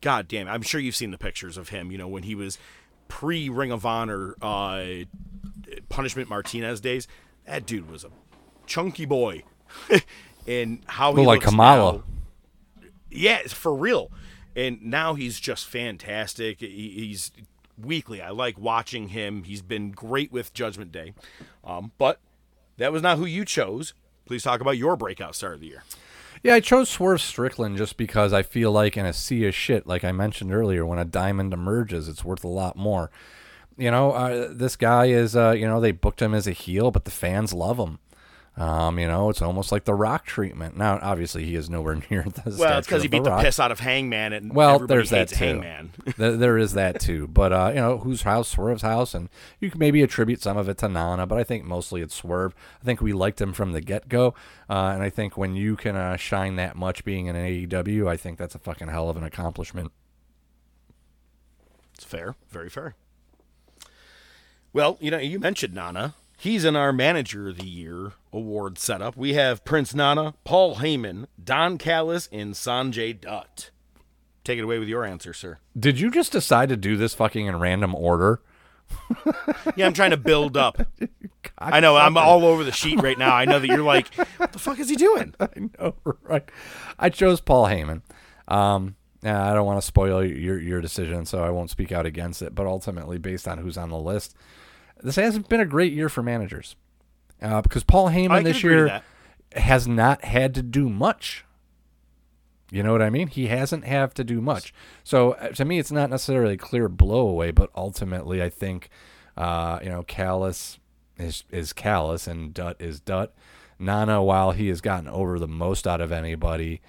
[0.00, 2.58] God damn, I'm sure you've seen the pictures of him, you know, when he was
[3.08, 4.84] pre Ring of Honor uh,
[5.88, 7.06] Punishment Martinez days.
[7.46, 8.10] That dude was a
[8.66, 9.44] chunky boy.
[10.46, 11.92] and how he like looks Kamala.
[11.92, 12.02] now-
[13.10, 14.10] yeah, for real.
[14.56, 16.60] And now he's just fantastic.
[16.60, 17.32] He, he's
[17.80, 18.20] weekly.
[18.20, 19.44] I like watching him.
[19.44, 21.14] He's been great with Judgment Day.
[21.64, 22.20] Um, but
[22.76, 23.94] that was not who you chose.
[24.26, 25.84] Please talk about your breakout star of the year.
[26.44, 29.86] Yeah, I chose Swerve Strickland just because I feel like in a sea of shit,
[29.86, 33.10] like I mentioned earlier, when a diamond emerges, it's worth a lot more.
[33.78, 36.90] You know, uh, this guy is, uh, you know, they booked him as a heel,
[36.90, 37.98] but the fans love him.
[38.56, 40.76] Um, you know, it's almost like the Rock treatment.
[40.76, 42.54] Now, obviously, he is nowhere near the.
[42.56, 43.42] Well, it's because he beat the, Rock.
[43.42, 45.36] piss out of Hangman, and Well, there's that too.
[45.44, 45.92] Hangman.
[46.16, 47.26] there, there is that too.
[47.26, 48.48] But uh, you know, whose house?
[48.48, 49.28] Swerve's house, and
[49.58, 52.54] you can maybe attribute some of it to Nana, but I think mostly it's Swerve.
[52.80, 54.34] I think we liked him from the get go,
[54.70, 58.06] uh, and I think when you can uh, shine that much being in an AEW,
[58.06, 59.90] I think that's a fucking hell of an accomplishment.
[61.94, 62.94] It's fair, very fair.
[64.72, 66.14] Well, you know, you mentioned Nana.
[66.44, 69.16] He's in our Manager of the Year award setup.
[69.16, 73.70] We have Prince Nana, Paul Heyman, Don Callis, and Sanjay Dutt.
[74.44, 75.56] Take it away with your answer, sir.
[75.74, 78.42] Did you just decide to do this fucking in random order?
[79.74, 80.86] Yeah, I'm trying to build up.
[81.58, 83.34] I know I'm all over the sheet right now.
[83.34, 85.34] I know that you're like, what the fuck is he doing?
[85.40, 85.48] I
[85.78, 85.94] know,
[86.24, 86.44] right?
[86.98, 88.02] I chose Paul Heyman.
[88.48, 92.42] Um, I don't want to spoil your your decision, so I won't speak out against
[92.42, 92.54] it.
[92.54, 94.36] But ultimately, based on who's on the list,
[95.04, 96.76] this hasn't been a great year for managers
[97.40, 99.02] uh, because Paul Heyman this year
[99.54, 101.44] has not had to do much.
[102.70, 103.28] You know what I mean?
[103.28, 104.74] He hasn't have to do much.
[105.04, 108.88] So uh, to me, it's not necessarily a clear blowaway, but ultimately, I think
[109.36, 110.78] uh, you know Callis
[111.16, 113.34] is is Callis and Dutt is Dutt.
[113.78, 116.80] Nana, while he has gotten over the most out of anybody,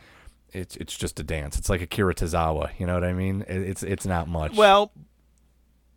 [0.53, 1.57] it's it's just a dance.
[1.57, 2.69] It's like Akira Tozawa.
[2.79, 3.41] You know what I mean?
[3.47, 4.55] It, it's it's not much.
[4.55, 4.91] Well,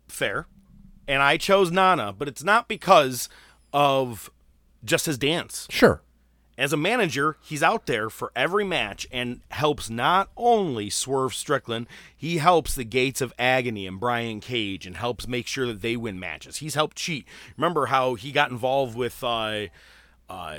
[0.07, 0.45] fair.
[1.09, 3.29] And I chose Nana, but it's not because
[3.73, 4.29] of
[4.85, 5.65] just his dance.
[5.71, 6.03] Sure.
[6.55, 11.87] As a manager, he's out there for every match and helps not only Swerve Strickland,
[12.15, 15.95] he helps the Gates of Agony and Brian Cage and helps make sure that they
[15.95, 16.57] win matches.
[16.57, 17.25] He's helped cheat.
[17.57, 19.67] Remember how he got involved with uh,
[20.29, 20.57] uh,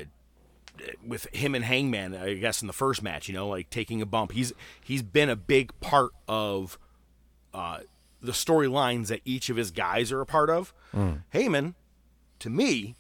[1.06, 4.06] with him and Hangman, I guess in the first match, you know, like taking a
[4.06, 4.32] bump.
[4.32, 4.52] He's
[4.82, 6.76] he's been a big part of
[7.54, 7.80] uh,
[8.20, 10.72] the storylines that each of his guys are a part of.
[10.94, 11.22] Mm.
[11.32, 11.74] Heyman,
[12.40, 12.96] to me,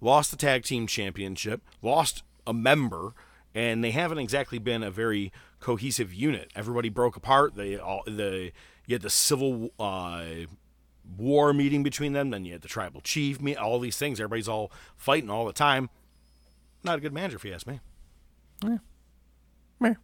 [0.00, 3.14] lost the tag team championship, lost a member,
[3.54, 6.50] and they haven't exactly been a very cohesive unit.
[6.54, 7.54] Everybody broke apart.
[7.54, 8.52] They all the
[8.86, 10.24] you had the civil uh,
[11.16, 13.56] war meeting between them, then you had the tribal chief meet.
[13.56, 14.20] All these things.
[14.20, 15.90] Everybody's all fighting all the time.
[16.84, 17.80] Not a good manager, if you ask me.
[18.64, 18.78] Yeah.
[19.78, 19.94] Meh.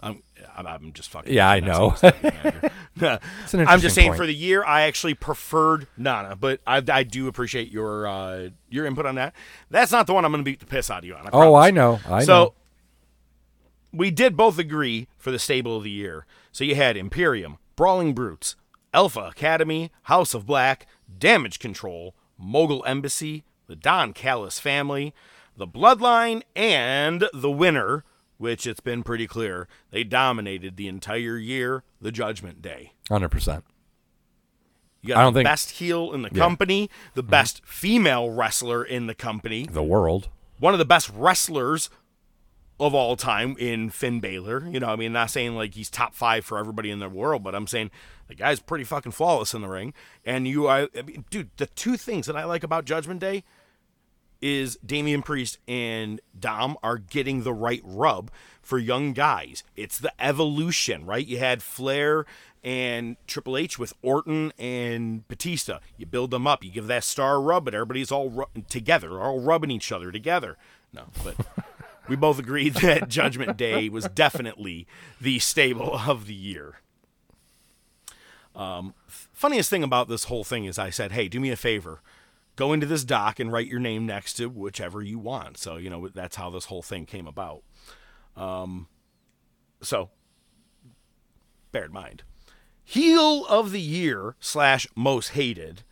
[0.00, 0.22] I'm,
[0.56, 1.32] I'm, I'm just fucking.
[1.32, 1.94] Yeah, I know.
[1.96, 2.62] saying he's not a good
[3.02, 3.20] manager.
[3.44, 4.18] It's an I'm just saying point.
[4.18, 8.86] for the year, I actually preferred Nana, but I, I do appreciate your uh, your
[8.86, 9.34] input on that.
[9.70, 11.26] That's not the one I'm going to beat the piss out of you on.
[11.26, 11.54] I Oh.
[11.54, 12.00] I know.
[12.08, 12.54] I so know.
[13.92, 16.26] we did both agree for the stable of the year.
[16.52, 18.56] So you had Imperium, Brawling Brutes,
[18.94, 20.86] Alpha Academy, House of Black,
[21.18, 25.14] Damage Control, Mogul Embassy, the Don Callis family,
[25.56, 28.04] the Bloodline, and the winner,
[28.38, 32.92] which it's been pretty clear they dominated the entire year, the Judgment Day.
[33.08, 33.64] Hundred percent.
[35.02, 36.32] You I got don't the think- best heel in the Yeah.
[36.32, 36.40] Mm-hmm.
[36.40, 40.28] company, the best female wrestler in the company, The world.
[40.58, 41.88] one of the best wrestlers
[42.80, 44.68] of all time in Finn Balor.
[44.68, 47.42] You know, I mean, not saying like he's top five for everybody in the world,
[47.42, 47.90] but I'm saying
[48.28, 49.94] the guy's pretty fucking flawless in the ring.
[50.24, 53.42] And you, I, I mean, dude, the two things that I like about Judgment Day
[54.40, 58.30] is Damian Priest and Dom are getting the right rub
[58.62, 59.64] for young guys.
[59.76, 61.26] It's the evolution, right?
[61.26, 62.26] You had Flair
[62.62, 65.78] and Triple H with Orton and Batista.
[65.96, 69.40] You build them up, you give that star rub, but everybody's all ru- together, all
[69.40, 70.56] rubbing each other together.
[70.92, 71.36] No, but
[72.08, 74.86] we both agreed that Judgment Day was definitely
[75.20, 76.80] the stable of the year.
[78.54, 82.00] Um, funniest thing about this whole thing is I said, hey, do me a favor.
[82.58, 85.56] Go into this doc and write your name next to whichever you want.
[85.58, 87.62] So, you know, that's how this whole thing came about.
[88.36, 88.88] Um,
[89.80, 90.10] so,
[91.70, 92.24] bear in mind.
[92.82, 95.84] Heel of the year slash most hated.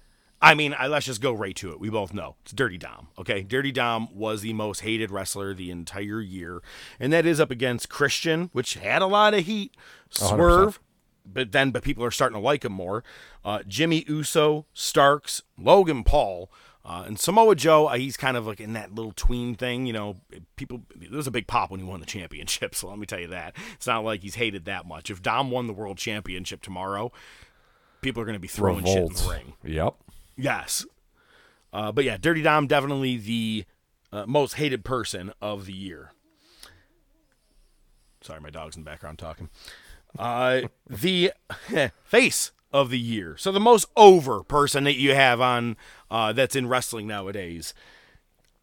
[0.43, 1.79] I mean, I, let's just go right to it.
[1.79, 3.09] We both know it's Dirty Dom.
[3.17, 6.63] Okay, Dirty Dom was the most hated wrestler the entire year,
[6.99, 9.77] and that is up against Christian, which had a lot of heat.
[10.11, 10.79] 100%.
[11.31, 13.05] But then but people are starting to like him more.
[13.44, 16.51] Uh, Jimmy Uso, Starks, Logan Paul,
[16.85, 17.89] uh, and Samoa Joe.
[17.89, 19.86] Uh, he's kind of like in that little tween thing.
[19.86, 20.16] You know,
[20.57, 20.82] people.
[20.94, 22.74] There was a big pop when he won the championship.
[22.74, 25.11] So let me tell you that it's not like he's hated that much.
[25.11, 27.11] If Dom won the world championship tomorrow,
[28.01, 29.53] people are going to be throwing shit in the ring.
[29.65, 29.94] Yep.
[30.36, 30.86] Yes.
[31.73, 33.65] Uh, but yeah, Dirty Dom definitely the
[34.12, 36.12] uh, most hated person of the year.
[38.23, 39.48] Sorry, my dog's in the background talking.
[40.19, 41.33] Uh, the
[42.05, 43.37] face of the year.
[43.39, 45.77] So the most over person that you have on
[46.11, 47.73] uh, that's in wrestling nowadays.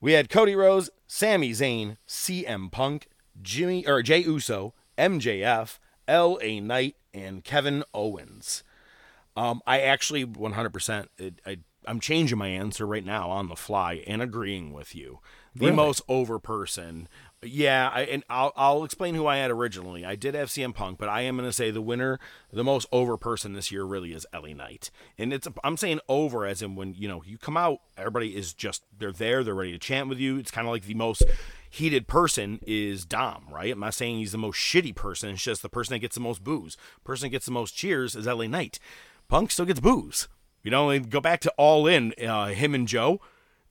[0.02, 3.08] We had Cody Rhodes, Sami Zayn, CM Punk,
[3.42, 6.60] Jimmy or Jey Uso, MJF, L.A.
[6.60, 8.64] Knight, and Kevin Owens.
[9.36, 11.08] Um, I actually 100%.
[11.18, 15.20] It, I, I'm changing my answer right now on the fly and agreeing with you.
[15.56, 15.76] The Really?
[15.78, 17.08] most over person.
[17.46, 20.06] Yeah, I, and I'll, I'll explain who I had originally.
[20.06, 22.20] I did have CM Punk, but I am going to say the winner,
[22.52, 24.90] the most over person this year really is LA Knight.
[25.18, 28.54] And it's I'm saying over as in when, you know, you come out, everybody is
[28.54, 30.38] just, they're there, they're ready to chant with you.
[30.38, 31.24] It's kind of like the most
[31.70, 33.72] heated person is Dom, right?
[33.72, 35.32] I'm not saying he's the most shitty person.
[35.32, 36.78] It's just the person that gets the most boos.
[37.04, 38.80] person that gets the most cheers is LA Knight.
[39.28, 40.28] Punk still gets boos.
[40.64, 43.20] You know, go back to All In, uh, him and Joe.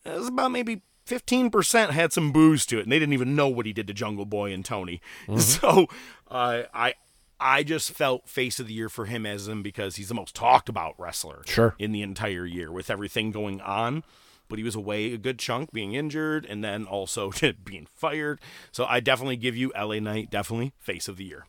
[0.05, 3.49] It was about maybe 15% had some booze to it, and they didn't even know
[3.49, 5.01] what he did to Jungle Boy and Tony.
[5.39, 5.87] So
[6.31, 6.95] uh, I
[7.41, 10.35] I just felt face of the year for him as him because he's the most
[10.37, 11.75] talked about wrestler Sure.
[11.79, 14.05] in the entire year with everything going on.
[14.49, 17.33] But he was away a good chunk, being injured, and then also
[17.65, 18.39] being fired.
[18.71, 21.47] So I definitely give you LA Knight, definitely face of the year.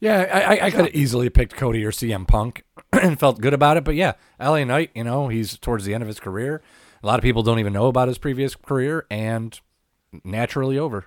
[0.00, 3.54] Yeah, I, I, I could have easily picked Cody or CM Punk and felt good
[3.54, 3.84] about it.
[3.84, 6.62] But yeah, LA Knight, you know, he's towards the end of his career.
[7.02, 9.58] A lot of people don't even know about his previous career and
[10.24, 11.06] naturally over.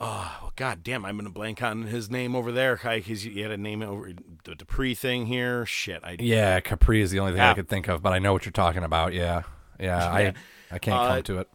[0.00, 2.80] Oh, God damn, I'm going to blank on his name over there.
[2.84, 4.12] I, he's, he had a name over
[4.44, 5.64] the Dupri thing here.
[5.66, 6.02] Shit.
[6.04, 8.44] I, Yeah, Capri is the only thing I could think of, but I know what
[8.44, 9.12] you're talking about.
[9.12, 9.42] Yeah.
[9.80, 10.12] Yeah, Yeah.
[10.12, 10.34] I
[10.70, 11.48] I can't Uh, come to it.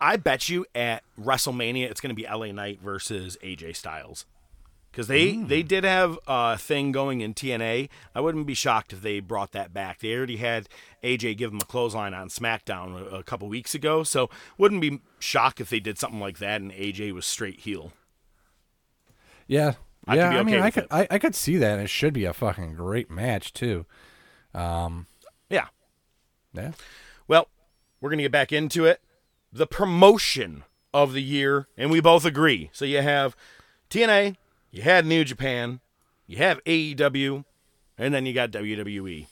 [0.00, 4.24] I bet you at WrestleMania it's going to be LA Knight versus AJ Styles.
[4.90, 7.88] Because they, they did have a thing going in TNA.
[8.12, 10.00] I wouldn't be shocked if they brought that back.
[10.00, 10.68] They already had
[11.04, 15.00] AJ give him a clothesline on SmackDown a, a couple weeks ago, so wouldn't be
[15.20, 17.92] shocked if they did something like that and AJ was straight heel.
[19.46, 19.74] Yeah.
[20.06, 20.86] I could yeah, be I mean, I could.
[20.90, 21.78] I, I could see that.
[21.78, 23.84] It should be a fucking great match too.
[24.54, 25.06] Um,
[25.48, 25.68] Yeah.
[26.52, 26.72] yeah.
[27.28, 27.48] Well,
[28.00, 29.00] we're going to get back into it.
[29.52, 32.70] The promotion of the year, and we both agree.
[32.72, 33.36] So you have
[33.90, 34.36] TNA,
[34.70, 35.80] you had New Japan,
[36.26, 37.44] you have AEW,
[37.98, 39.26] and then you got WWE.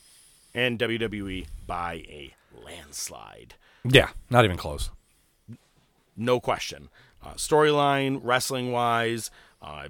[0.54, 2.34] And WWE by a
[2.64, 3.54] landslide.
[3.84, 4.90] Yeah, not even close.
[6.16, 6.88] No question.
[7.24, 9.30] Uh, storyline, wrestling wise,
[9.62, 9.88] uh,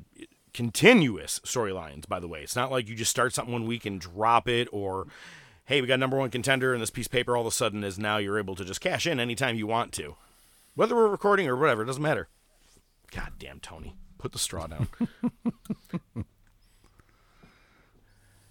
[0.53, 2.43] continuous storylines, by the way.
[2.43, 5.07] It's not like you just start something one week and drop it, or,
[5.67, 7.85] hey, we got number one contender, and this piece of paper all of a sudden
[7.85, 10.17] is now you're able to just cash in anytime you want to.
[10.75, 12.29] Whether we're recording or whatever, it doesn't matter.
[13.11, 13.95] God damn, Tony.
[14.19, 14.89] Put the straw down.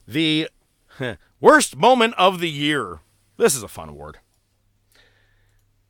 [0.07, 0.49] the
[1.39, 2.99] worst moment of the year.
[3.37, 4.19] This is a fun award.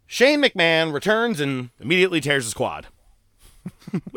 [0.06, 2.88] Shane McMahon returns and immediately tears his quad.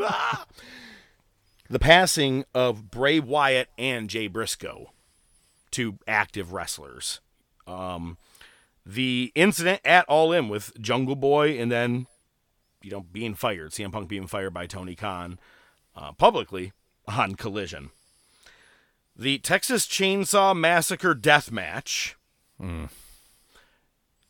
[1.71, 4.91] The passing of Bray Wyatt and Jay Briscoe,
[5.71, 7.21] two active wrestlers.
[7.65, 8.19] Um,
[8.85, 12.09] the incident at All In with Jungle Boy, and then
[12.83, 15.39] you know being fired, CM Punk being fired by Tony Khan
[15.97, 16.73] uh, publicly
[17.07, 17.91] on Collision.
[19.17, 22.17] The Texas Chainsaw Massacre death match.
[22.59, 22.87] Hmm.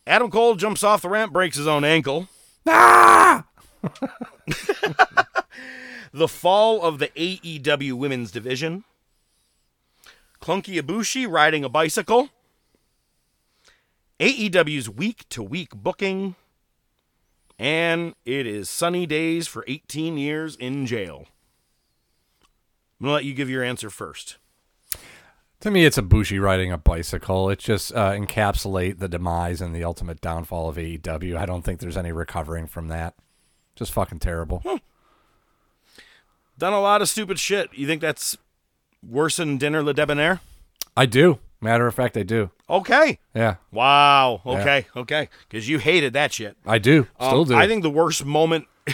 [0.05, 2.27] Adam Cole jumps off the ramp, breaks his own ankle.
[2.67, 3.45] Ah!
[6.13, 8.83] the fall of the AEW women's division.
[10.41, 12.29] Clunky Ibushi riding a bicycle.
[14.19, 16.35] AEW's week to week booking.
[17.61, 21.27] And it is sunny days for 18 years in jail.
[22.99, 24.37] I'm to let you give your answer first.
[25.59, 27.51] To me, it's Ibushi riding a bicycle.
[27.51, 31.37] It just uh, encapsulate the demise and the ultimate downfall of AEW.
[31.37, 33.13] I don't think there's any recovering from that.
[33.75, 34.63] Just fucking terrible.
[36.57, 37.69] Done a lot of stupid shit.
[37.73, 38.39] You think that's
[39.07, 40.39] worse than Dinner Le Debonair?
[40.97, 41.37] I do.
[41.61, 42.49] Matter of fact, I do.
[42.69, 43.19] Okay.
[43.35, 44.41] Yeah, Wow.
[44.45, 44.87] Okay.
[44.95, 45.29] Okay.
[45.47, 46.57] Because you hated that shit.
[46.65, 47.07] I do.
[47.17, 47.55] Still Um, do.
[47.55, 48.65] I think the worst moment.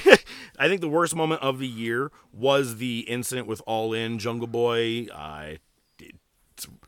[0.60, 4.48] I think the worst moment of the year was the incident with All In, Jungle
[4.48, 5.54] Boy, uh,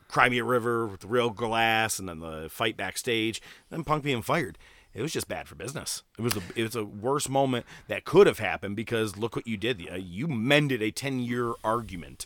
[0.08, 4.58] Crimea River with the real glass, and then the fight backstage, then Punk being fired.
[4.94, 6.02] It was just bad for business.
[6.18, 9.48] It was a it was a worst moment that could have happened because look what
[9.48, 9.88] you did.
[9.90, 12.26] Uh, You mended a ten year argument.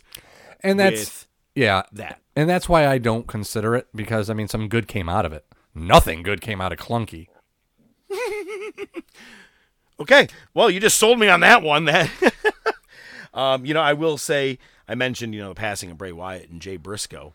[0.60, 2.20] and that's with yeah, that.
[2.36, 5.32] and that's why I don't consider it because I mean, some good came out of
[5.32, 5.44] it.
[5.74, 7.28] Nothing good came out of Clunky.
[10.00, 10.28] Okay.
[10.52, 11.84] Well, you just sold me on that one.
[11.84, 12.10] That,
[13.34, 14.58] um, you know, I will say
[14.88, 17.34] I mentioned you know the passing of Bray Wyatt and Jay Briscoe.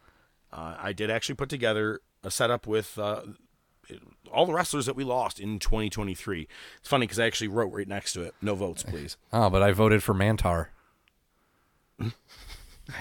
[0.51, 3.21] Uh, I did actually put together a setup with uh,
[4.31, 6.47] all the wrestlers that we lost in 2023.
[6.79, 9.61] It's funny because I actually wrote right next to it, "No votes, please." Oh, but
[9.61, 10.67] I voted for Mantaur.
[12.01, 12.09] I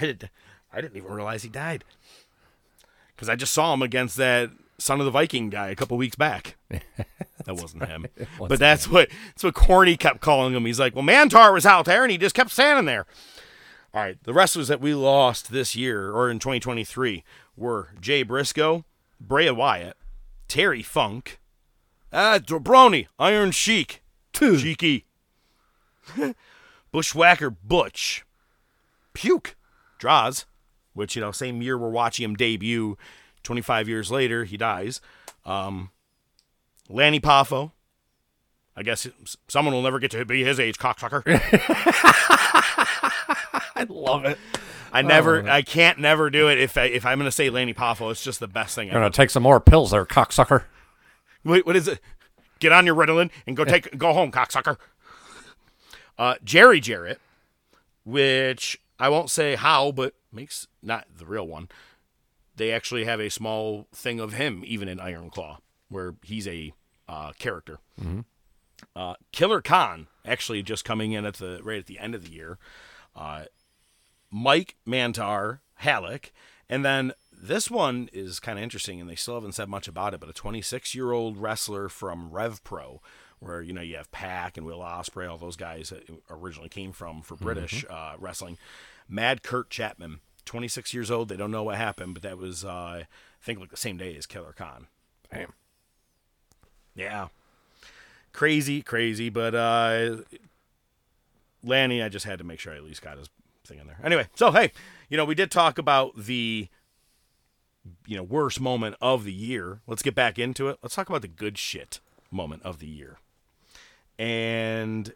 [0.01, 0.29] did.
[0.71, 1.83] I didn't even realize he died
[3.15, 6.15] because I just saw him against that son of the Viking guy a couple weeks
[6.15, 6.57] back.
[7.45, 8.05] That wasn't him,
[8.39, 10.65] but that's what that's what Corny kept calling him.
[10.65, 13.05] He's like, "Well, Mantaur was out there, and he just kept standing there."
[13.93, 17.23] All right, the wrestlers that we lost this year or in 2023
[17.57, 18.85] were Jay Briscoe,
[19.19, 19.97] Bray Wyatt,
[20.47, 21.39] Terry Funk,
[22.13, 25.05] ah, Dobroni, Iron Sheik, Cheeky,
[26.91, 28.25] Bushwhacker Butch,
[29.13, 29.55] Puke,
[29.97, 30.45] Droz,
[30.99, 32.97] which, you know, same year we're watching him debut.
[33.43, 35.01] 25 years later, he dies.
[35.45, 35.89] Um,
[36.89, 37.71] Lanny Poffo.
[38.75, 39.07] I guess
[39.47, 41.23] someone will never get to be his age, cocksucker.
[43.75, 44.37] I love it.
[44.91, 46.59] I never, I can't never do it.
[46.59, 49.05] If I, if I'm gonna say Lanny Poffo, it's just the best thing You're ever.
[49.05, 50.63] gonna take some more pills there, cocksucker.
[51.43, 51.99] Wait, what is it?
[52.59, 54.77] Get on your Ritalin and go take go home, cocksucker.
[56.17, 57.19] Uh, Jerry Jarrett,
[58.03, 61.69] which I won't say how, but makes not the real one.
[62.55, 66.73] They actually have a small thing of him, even in Iron Claw, where he's a
[67.07, 67.79] uh, character.
[68.95, 72.31] Uh, Killer Khan actually just coming in at the right at the end of the
[72.31, 72.57] year.
[73.15, 73.45] Uh,
[74.31, 76.31] Mike Mantaur, Halac,
[76.69, 80.13] and then this one is kind of interesting, and they still haven't said much about
[80.13, 80.19] it.
[80.19, 83.01] But a 26 year old wrestler from Rev Pro,
[83.39, 86.91] where you know you have PAC and Will Ospreay, all those guys that originally came
[86.91, 88.57] from for British uh, wrestling.
[89.09, 91.29] Mad Kurt Chapman, 26 years old.
[91.29, 93.07] They don't know what happened, but that was uh, I
[93.41, 94.87] think like the same day as Killer Khan.
[95.33, 95.53] Damn.
[96.95, 97.27] Yeah.
[98.31, 100.17] Crazy, crazy, but uh
[101.63, 103.29] Lanny, I just had to make sure I at least got his
[103.65, 103.99] thing in there.
[104.03, 104.71] Anyway, so hey,
[105.09, 106.69] you know, we did talk about the
[108.05, 109.81] you know, worst moment of the year.
[109.87, 110.77] Let's get back into it.
[110.81, 111.99] Let's talk about the good shit
[112.31, 113.17] moment of the year.
[114.17, 115.13] And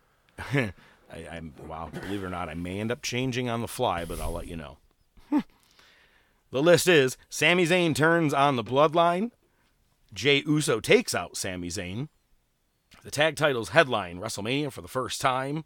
[1.13, 4.05] I, I'm wow, believe it or not, I may end up changing on the fly,
[4.05, 4.77] but I'll let you know.
[5.31, 9.31] the list is Sami Zayn turns on the bloodline.
[10.13, 12.09] Jey Uso takes out Sami Zayn.
[13.03, 15.65] The tag titles headline WrestleMania for the first time.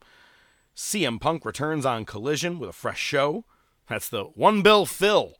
[0.75, 3.45] CM Punk returns on Collision with a fresh show.
[3.87, 5.35] That's the one bill fill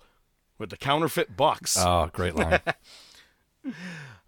[0.57, 1.77] with the counterfeit bucks.
[1.77, 2.59] Oh, great line.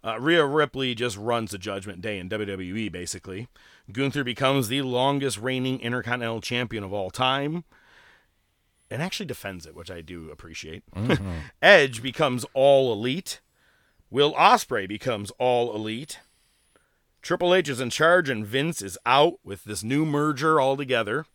[0.02, 3.48] Uh, Rhea Ripley just runs the Judgment Day in WWE, basically.
[3.92, 7.64] Gunther becomes the longest reigning Intercontinental Champion of all time
[8.90, 10.82] and actually defends it, which I do appreciate.
[11.62, 13.40] Edge becomes all elite.
[14.10, 16.18] Will Ospreay becomes all elite.
[17.22, 21.26] Triple H is in charge and Vince is out with this new merger altogether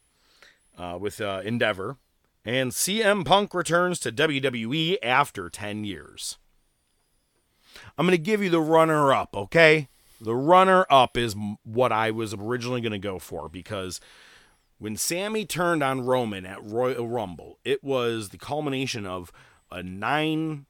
[0.77, 1.97] uh, with uh, Endeavor.
[2.43, 6.37] And CM Punk returns to WWE after 10 years.
[7.97, 9.89] I'm going to give you the runner up, okay?
[10.19, 13.99] The runner up is what I was originally going to go for because
[14.77, 19.31] when Sami turned on Roman at Royal Rumble, it was the culmination of
[19.71, 20.65] a nine,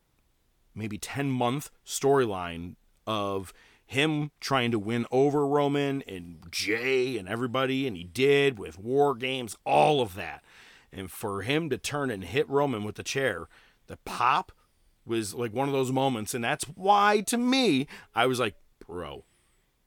[0.75, 2.75] maybe 10 month storyline
[3.07, 3.53] of
[3.85, 9.15] him trying to win over Roman and Jey and everybody, and he did with War
[9.15, 10.43] Games, all of that.
[10.91, 13.47] And for him to turn and hit Roman with the chair,
[13.87, 14.51] the pop
[15.05, 18.55] was like one of those moments, and that's why to me I was like,
[18.87, 19.23] bro,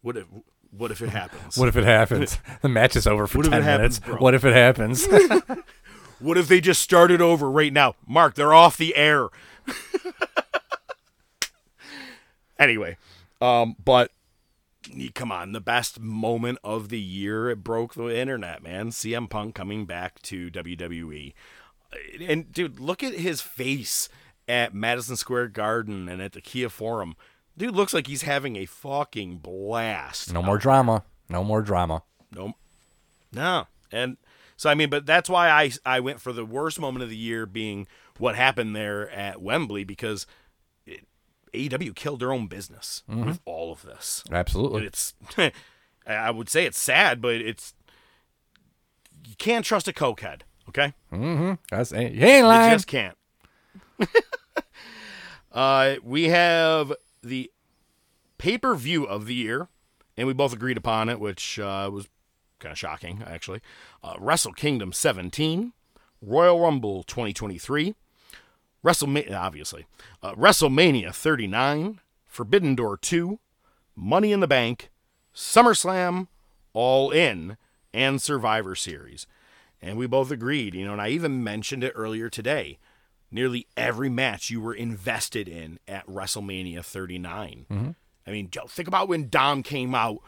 [0.03, 0.27] what if
[0.71, 1.57] what if it happens?
[1.57, 2.39] What if it happens?
[2.63, 4.07] the match is over for What ten happens, minutes.
[4.07, 4.17] bro?
[4.17, 5.07] What if it happens?
[6.21, 7.95] What if they just started over right now?
[8.05, 9.29] Mark, they're off the air.
[12.59, 12.97] anyway,
[13.41, 14.11] um, but
[15.15, 18.91] come on, the best moment of the year it broke the internet, man.
[18.91, 21.35] CM Punk coming back to WWE.
[22.21, 24.09] And dude, look at his face
[24.49, 27.15] at Madison Square Garden and at the Kia Forum.
[27.57, 30.33] Dude looks like he's having a fucking blast.
[30.33, 31.05] no more drama.
[31.29, 32.03] No more drama.
[32.33, 32.55] No,
[33.33, 34.17] no, and
[34.57, 37.17] so I mean, but that's why I I went for the worst moment of the
[37.17, 37.87] year being
[38.19, 40.27] what happened there at Wembley because
[40.87, 41.07] it,
[41.53, 44.25] AEW killed their own business with all of this.
[44.31, 44.85] Absolutely.
[44.87, 45.15] It's
[46.07, 47.75] I would say it's sad, but it's
[49.27, 50.43] you can't trust a cokehead.
[50.69, 51.55] Okay, Mm-hmm.
[51.71, 53.17] That's you ain't you just can't.
[55.53, 57.51] uh, we have the
[58.39, 59.69] pay per view of the year,
[60.17, 62.09] and we both agreed upon it, which uh, was
[62.59, 63.61] kind of shocking, actually.
[64.03, 65.73] Uh, Wrestle Kingdom 17,
[66.23, 67.95] Royal Rumble 2023,
[68.85, 69.87] WrestleMania, obviously,
[70.23, 73.39] uh, WrestleMania 39, Forbidden Door 2,
[73.97, 74.91] Money in the Bank,
[75.35, 76.29] SummerSlam,
[76.73, 77.57] All In,
[77.93, 79.27] and Survivor Series.
[79.81, 82.79] And we both agreed, you know, and I even mentioned it earlier today.
[83.31, 87.95] Nearly every match you were invested in at WrestleMania 39.
[88.27, 90.19] I mean, Joe, think about when Dom came out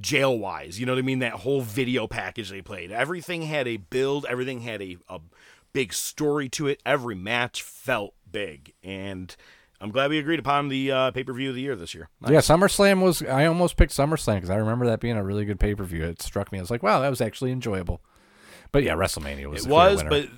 [0.00, 0.80] jail wise.
[0.80, 1.20] You know what I mean?
[1.20, 2.90] That whole video package they played.
[2.90, 5.20] Everything had a build, everything had a, a
[5.72, 6.80] big story to it.
[6.84, 8.72] Every match felt big.
[8.82, 9.34] And
[9.80, 12.08] I'm glad we agreed upon the uh, pay per view of the year this year.
[12.26, 13.22] Yeah, SummerSlam was.
[13.22, 16.04] I almost picked SummerSlam because I remember that being a really good pay per view.
[16.04, 16.58] It struck me.
[16.58, 18.00] I was like, wow, that was actually enjoyable.
[18.72, 19.66] But yeah, WrestleMania was.
[19.66, 20.10] It was, winner.
[20.10, 20.28] but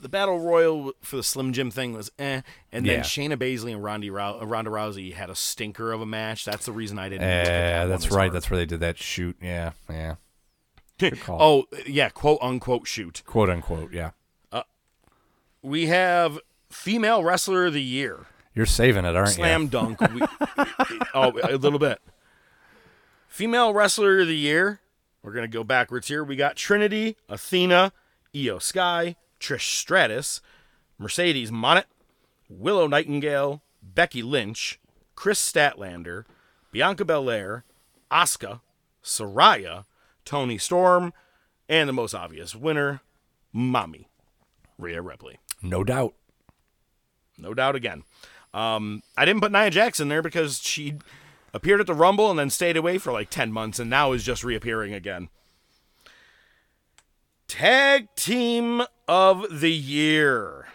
[0.00, 2.40] the battle royal for the Slim Jim thing was eh.
[2.72, 3.00] And then Yeah.
[3.00, 6.44] Shayna Baszler and Ronda, Rou- uh, Ronda Rousey had a stinker of a match.
[6.44, 7.22] That's the reason I didn't.
[7.22, 8.22] that Yeah, that's right.
[8.24, 8.32] hard.
[8.32, 9.36] That's where they did that shoot.
[9.42, 10.14] Yeah, yeah.
[11.28, 13.22] oh yeah, quote unquote shoot.
[13.26, 13.92] Quote unquote.
[13.92, 14.10] Yeah.
[15.62, 16.38] We have
[16.70, 18.26] female wrestler of the year.
[18.54, 19.68] You're saving it, aren't Slam you?
[19.68, 20.00] Slam dunk.
[20.12, 20.22] We,
[21.14, 22.00] oh, a little bit.
[23.28, 24.80] Female wrestler of the year.
[25.22, 26.24] We're gonna go backwards here.
[26.24, 27.92] We got Trinity, Athena,
[28.34, 30.40] Iyo Sky, Trish Stratus,
[30.98, 31.84] Mercedes Moné,
[32.48, 34.78] Willow Nightingale, Becky Lynch,
[35.14, 36.24] Kris Statlander,
[36.72, 37.64] Bianca Belair,
[38.10, 38.60] Asuka,
[39.02, 39.84] Saraya,
[40.24, 41.12] Toni Storm,
[41.68, 43.00] and the most obvious winner,
[43.52, 44.08] Mommy,
[44.78, 45.38] Rhea Ripley.
[45.62, 46.14] No doubt.
[47.38, 48.04] No doubt again.
[48.52, 50.96] Um, I didn't put Nia Jax in there because she
[51.54, 54.24] appeared at the Rumble and then stayed away for like 10 months and now is
[54.24, 55.28] just reappearing again.
[57.48, 58.82] Tag Team
[59.12, 60.68] of the Year.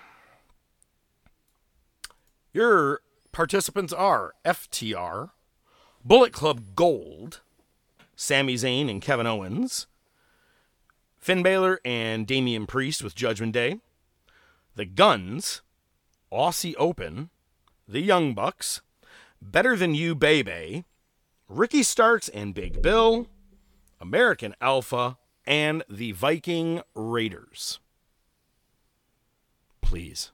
[2.52, 3.00] Your
[3.32, 5.30] participants are FTR,
[6.04, 7.40] Bullet Club Gold,
[8.18, 9.88] Sami Zayn and Kevin Owens,
[11.18, 13.80] Finn Balor and Damian Priest with Judgment Day,
[14.76, 15.62] The Guns,
[16.30, 17.30] Aussie Open,
[17.88, 18.82] The Young Bucks,
[19.42, 20.84] Better Than You Baby,
[21.48, 23.28] Ricky Starks and Big Bill,
[24.02, 27.80] American Alpha, and the Viking Raiders.
[29.96, 30.32] Please,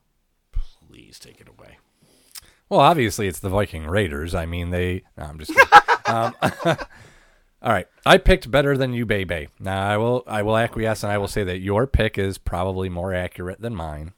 [0.90, 1.77] please take it away.
[2.67, 4.33] Well, obviously it's the Viking Raiders.
[4.33, 5.03] I mean, they.
[5.15, 5.53] No, I'm just.
[5.53, 5.69] Kidding.
[6.07, 6.33] um,
[7.61, 9.49] all right, I picked better than you, Bebe.
[9.59, 10.23] Now I will.
[10.25, 13.75] I will acquiesce, and I will say that your pick is probably more accurate than
[13.75, 14.14] mine.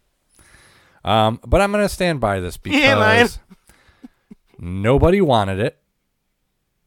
[1.03, 3.39] Um, but I'm going to stand by this because
[4.57, 5.77] nobody wanted it.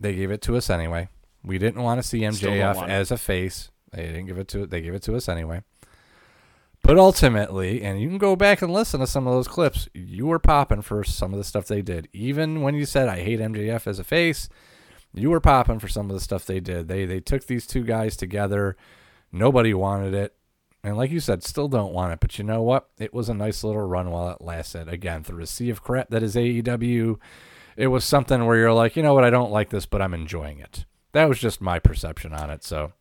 [0.00, 1.10] They gave it to us anyway.
[1.44, 3.70] We didn't want to see MJF as a face.
[3.92, 4.64] They didn't give it to.
[4.64, 5.62] They gave it to us anyway.
[6.86, 10.24] But ultimately, and you can go back and listen to some of those clips, you
[10.24, 12.08] were popping for some of the stuff they did.
[12.12, 14.48] Even when you said I hate MJF as a face,
[15.12, 16.86] you were popping for some of the stuff they did.
[16.86, 18.76] They they took these two guys together.
[19.32, 20.36] Nobody wanted it.
[20.84, 22.20] And like you said, still don't want it.
[22.20, 22.89] But you know what?
[23.00, 24.89] It was a nice little run while it lasted.
[24.89, 27.18] Again, through a sea of crap that is AEW,
[27.76, 29.24] it was something where you're like, you know what?
[29.24, 30.84] I don't like this, but I'm enjoying it.
[31.10, 32.62] That was just my perception on it.
[32.62, 32.92] So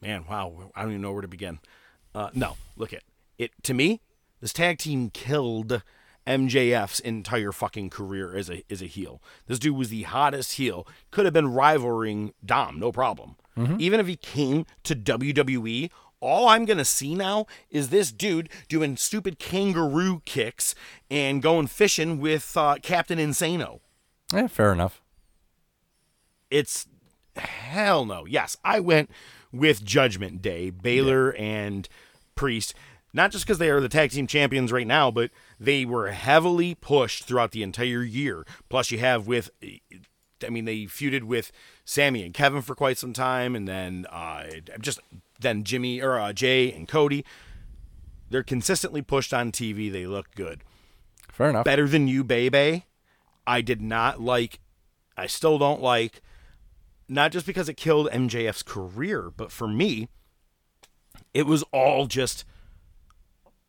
[0.00, 1.58] Man, wow, I don't even know where to begin.
[2.14, 3.02] Uh, no, look at
[3.38, 3.50] it.
[3.64, 4.00] To me,
[4.40, 5.82] this tag team killed
[6.26, 9.22] MJF's entire fucking career as a as a heel.
[9.46, 10.86] This dude was the hottest heel.
[11.10, 13.36] Could have been rivaling Dom, no problem.
[13.80, 18.96] Even if he came to WWE, all I'm gonna see now is this dude doing
[18.96, 20.76] stupid kangaroo kicks
[21.10, 23.80] and going fishing with uh, Captain Insano.
[24.32, 25.02] yeah, fair enough.
[26.50, 26.86] It's
[27.38, 28.26] hell no.
[28.26, 29.10] Yes, I went
[29.52, 31.88] with Judgment Day, Balor and
[32.34, 32.74] Priest.
[33.12, 36.74] Not just because they are the tag team champions right now, but they were heavily
[36.74, 38.44] pushed throughout the entire year.
[38.68, 39.50] Plus, you have with,
[40.44, 41.50] I mean, they feuded with
[41.84, 44.44] Sami and Kevin for quite some time, and then uh,
[44.80, 45.00] just
[45.40, 47.24] then Jimmy or uh, Jey and Cody.
[48.30, 49.90] They're consistently pushed on TV.
[49.90, 50.62] They look good.
[51.32, 51.64] Fair enough.
[51.64, 52.84] Better than you, baby.
[53.46, 54.60] I did not like.
[55.16, 56.20] I still don't like.
[57.08, 60.08] Not just because it killed MJF's career, but for me,
[61.32, 62.44] it was all just.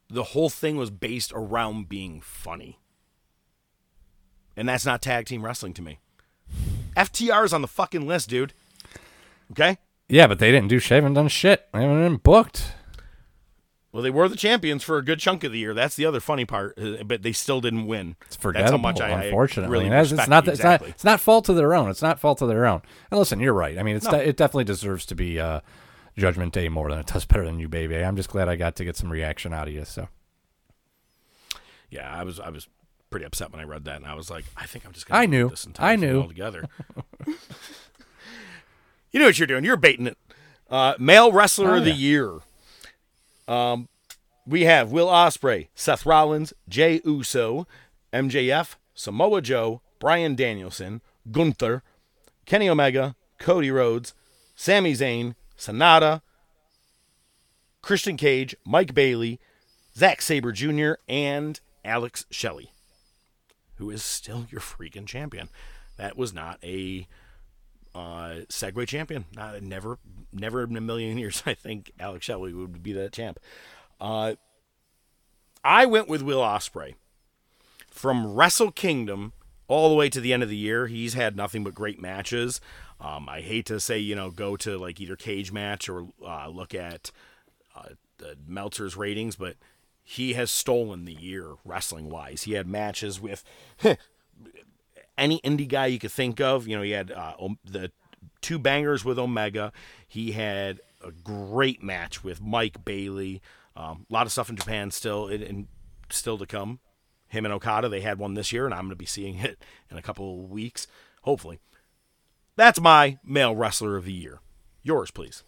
[0.10, 2.80] The whole thing was based around being funny.
[4.58, 6.00] And that's not tag team wrestling to me.
[6.98, 8.54] FTR is on the fucking list, dude.
[9.52, 9.78] Okay?
[10.10, 10.96] Yeah, but they didn't do shit.
[10.96, 11.68] Haven't done shit.
[11.72, 12.74] They haven't been booked.
[13.92, 15.74] Well, they were the champions for a good chunk of the year.
[15.74, 16.78] That's the other funny part.
[16.78, 18.16] uh, But they still didn't win.
[18.28, 18.78] It's forgettable.
[18.84, 20.46] That's how much I, unfortunately, really respect it's not.
[20.46, 20.82] you, It's not.
[20.84, 21.90] It's not fault of their own.
[21.90, 22.82] It's not fault of their own.
[23.10, 23.80] And listen, you're right.
[23.80, 24.12] I mean, it's No.
[24.12, 25.62] de- it definitely deserves to be uh,
[26.18, 27.96] Judgment Day more than it does better than you, baby.
[27.98, 29.86] I'm just glad I got to get some reaction out of you.
[29.86, 30.08] So
[31.90, 32.68] Yeah, I was I was
[33.10, 35.22] pretty upset when I read that, and I was like, I think I'm just gonna
[35.22, 35.50] I knew.
[35.50, 36.22] this I knew.
[36.22, 36.66] altogether.
[39.12, 39.64] you know what you're doing.
[39.64, 40.18] You're baiting it.
[40.70, 41.96] Uh, male wrestler Oh, of the yeah.
[41.96, 42.40] year.
[43.50, 43.90] Um,
[44.46, 47.68] we have Will Ospreay, Seth Rollins, Jey Uso,
[48.14, 51.84] MJF, Samoa Joe, Bryan Danielson, Gunther,
[52.46, 54.14] Kenny Omega, Cody Rhodes,
[54.56, 56.22] Sami Zayn, SANADA,
[57.82, 59.40] Christian Cage, Mike Bailey,
[59.96, 62.72] Zack Sabre Jr., and Alex Shelley,
[63.76, 65.50] who is still your freaking champion.
[65.98, 67.08] That was not a
[67.96, 69.26] uh, Segway champion.
[69.36, 70.00] Not, never,
[70.32, 71.44] never in a million years.
[71.46, 73.40] I think Alex Shelley would be that champ.
[74.00, 74.36] Uh,
[75.64, 76.96] I went with Will Ospreay
[77.92, 79.34] from Wrestle Kingdom
[79.68, 80.88] all the way to the end of the year.
[80.88, 82.62] He's had nothing but great matches.
[83.02, 86.48] Um, I hate to say, you know, go to like either cage match or uh,
[86.50, 87.12] look at
[87.76, 89.56] uh, the Meltzer's ratings, but
[90.04, 92.44] he has stolen the year wrestling wise.
[92.44, 93.44] He had matches with
[95.20, 96.68] any indie guy you could think of.
[96.68, 97.34] You know, he had uh,
[97.64, 97.92] the
[98.42, 99.72] two bangers with Omega.
[100.08, 103.42] He had a great match with Mike Bailey.
[103.76, 105.68] Um, a lot of stuff in Japan still and,
[106.10, 106.80] still to come.
[107.28, 109.64] Him and Okada, they had one this year, and I'm going to be seeing it
[109.92, 110.88] in a couple of weeks,
[111.22, 111.60] hopefully.
[112.56, 114.40] That's my male wrestler of the year.
[114.82, 115.44] Yours, please.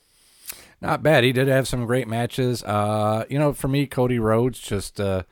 [0.79, 1.23] not bad.
[1.23, 2.63] He did have some great matches.
[2.63, 4.99] Uh, you know, for me, Cody Rhodes just.
[4.99, 5.23] Uh,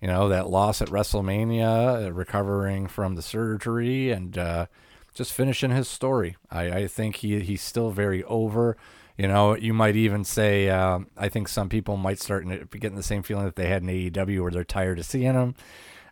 [0.00, 4.66] you know that loss at WrestleMania, uh, recovering from the surgery, and uh,
[5.14, 6.36] just finishing his story.
[6.50, 8.76] I, I think he he's still very over.
[9.18, 13.02] You know, you might even say um, I think some people might start getting the
[13.02, 15.54] same feeling that they had in AEW, where they're tired of seeing him.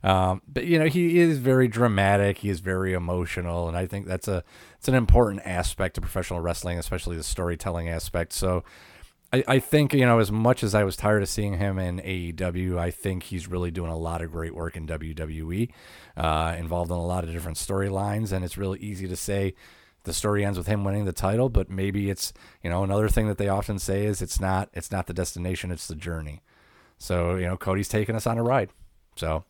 [0.04, 2.38] Um, but you know, he is very dramatic.
[2.38, 4.44] He is very emotional, and I think that's a
[4.76, 8.32] it's an important aspect of professional wrestling, especially the storytelling aspect.
[8.32, 8.64] So.
[9.32, 12.00] I, I think you know as much as I was tired of seeing him in
[12.00, 15.70] AEW, I think he's really doing a lot of great work in WWE,
[16.16, 19.54] uh, involved in a lot of different storylines, and it's really easy to say
[20.04, 22.32] the story ends with him winning the title, but maybe it's
[22.62, 25.70] you know another thing that they often say is it's not it's not the destination,
[25.70, 26.42] it's the journey.
[26.96, 28.70] So you know Cody's taking us on a ride.
[29.16, 29.44] So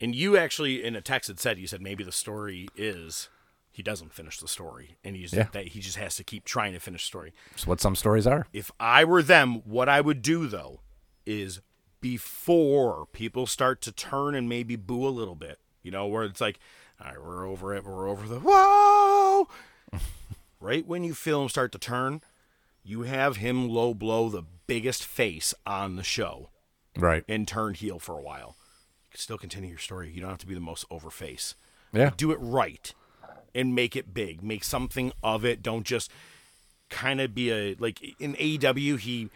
[0.00, 3.28] And you actually, in a text, had said you said maybe the story is
[3.78, 5.46] he doesn't finish the story, and he's Yeah.
[5.52, 7.32] that he just has to keep trying to finish the story.
[7.52, 8.48] it's what some stories are.
[8.52, 10.80] If I were them, what I would do though
[11.24, 11.60] is
[12.00, 16.40] before people start to turn and maybe boo a little bit, you know, where it's
[16.40, 16.58] like,
[17.00, 19.46] all right, we're over it, we're over the whoa.
[20.60, 22.20] right when you feel him start to turn,
[22.82, 26.50] you have him low blow the biggest face on the show
[26.96, 27.22] Right.
[27.28, 28.56] and turn heel for a while.
[29.06, 30.10] You can still continue your story.
[30.12, 31.54] You don't have to be the most over face.
[31.92, 32.10] Yeah.
[32.16, 32.92] Do it right
[33.58, 34.42] and make it big.
[34.42, 35.62] Make something of it.
[35.62, 36.10] Don't just
[36.88, 39.28] kind of be a like in AEW he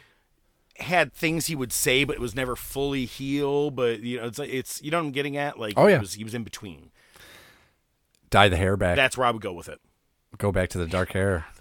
[0.78, 4.38] had things he would say but it was never fully heel but you know it's
[4.38, 5.96] it's you know what I'm getting at like Oh, yeah.
[5.96, 6.90] he was he was in between.
[8.30, 8.96] Dye the hair back.
[8.96, 9.80] That's where I would go with it.
[10.38, 11.44] Go back to the dark hair.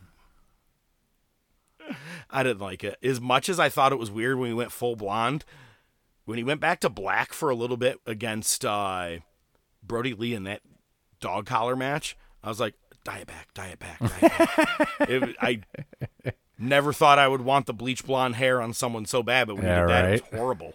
[2.30, 2.98] I didn't like it.
[3.04, 5.44] As much as I thought it was weird when he went full blonde,
[6.24, 9.18] when he went back to black for a little bit against uh,
[9.84, 10.62] Brodie Lee in that
[11.20, 15.10] dog collar match, I was like, dye it back, dye it back, dye it back.
[15.10, 15.62] it, I
[16.58, 19.66] never thought I would want the bleach blonde hair on someone so bad, but when
[19.66, 20.14] Yeah, he did that, right.
[20.16, 20.74] it was horrible.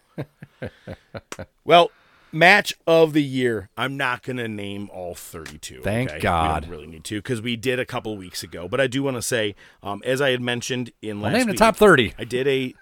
[1.64, 1.90] well,
[2.32, 3.70] match of the year.
[3.76, 5.80] I'm not going to name all 32.
[5.82, 6.20] Thank okay?
[6.20, 6.64] God.
[6.64, 8.68] We don't really need to because we did a couple weeks ago.
[8.68, 11.54] But I do want to say, um, as I had mentioned in last name the
[11.54, 12.14] top 30.
[12.18, 12.74] I did a.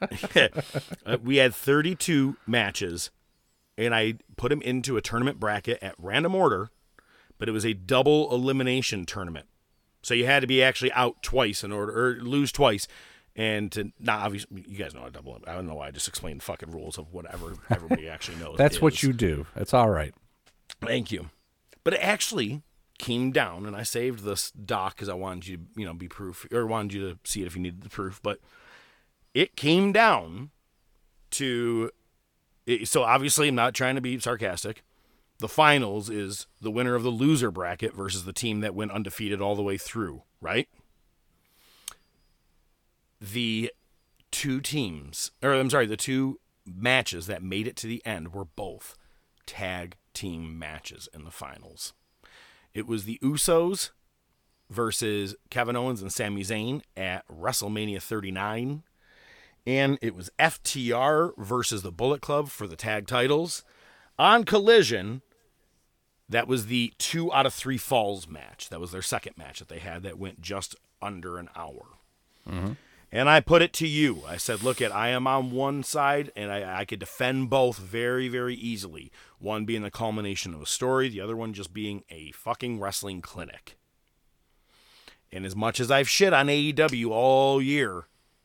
[1.06, 3.10] uh, we had 32 matches,
[3.78, 6.70] and I put them into a tournament bracket at random order,
[7.42, 9.48] but it was a double elimination tournament.
[10.00, 12.86] So you had to be actually out twice in order, or lose twice.
[13.34, 15.40] And to not obviously, you guys know how to double.
[15.44, 18.54] I don't know why I just explained the fucking rules of whatever everybody actually knows.
[18.58, 19.46] That's what you do.
[19.56, 20.14] It's all right.
[20.80, 21.30] Thank you.
[21.82, 22.62] But it actually
[23.00, 26.06] came down, and I saved this doc because I wanted you to, you know, be
[26.06, 28.20] proof, or wanted you to see it if you needed the proof.
[28.22, 28.38] But
[29.34, 30.50] it came down
[31.32, 31.90] to,
[32.66, 34.84] it, so obviously, I'm not trying to be sarcastic.
[35.42, 39.40] The finals is the winner of the loser bracket versus the team that went undefeated
[39.40, 40.68] all the way through, right?
[43.20, 43.72] The
[44.30, 48.44] two teams, or I'm sorry, the two matches that made it to the end were
[48.44, 48.96] both
[49.44, 51.92] tag team matches in the finals.
[52.72, 53.90] It was the Usos
[54.70, 58.84] versus Kevin Owens and Sami Zayn at WrestleMania 39.
[59.66, 63.64] And it was FTR versus the Bullet Club for the tag titles.
[64.20, 65.22] On Collision,
[66.32, 68.68] that was the two out of three falls match.
[68.68, 71.86] That was their second match that they had that went just under an hour.
[72.48, 72.72] Mm-hmm.
[73.14, 74.22] And I put it to you.
[74.26, 77.76] I said, look at I am on one side and I, I could defend both
[77.76, 79.12] very, very easily.
[79.38, 83.20] One being the culmination of a story, the other one just being a fucking wrestling
[83.20, 83.76] clinic.
[85.30, 88.04] And as much as I've shit on AEW all year,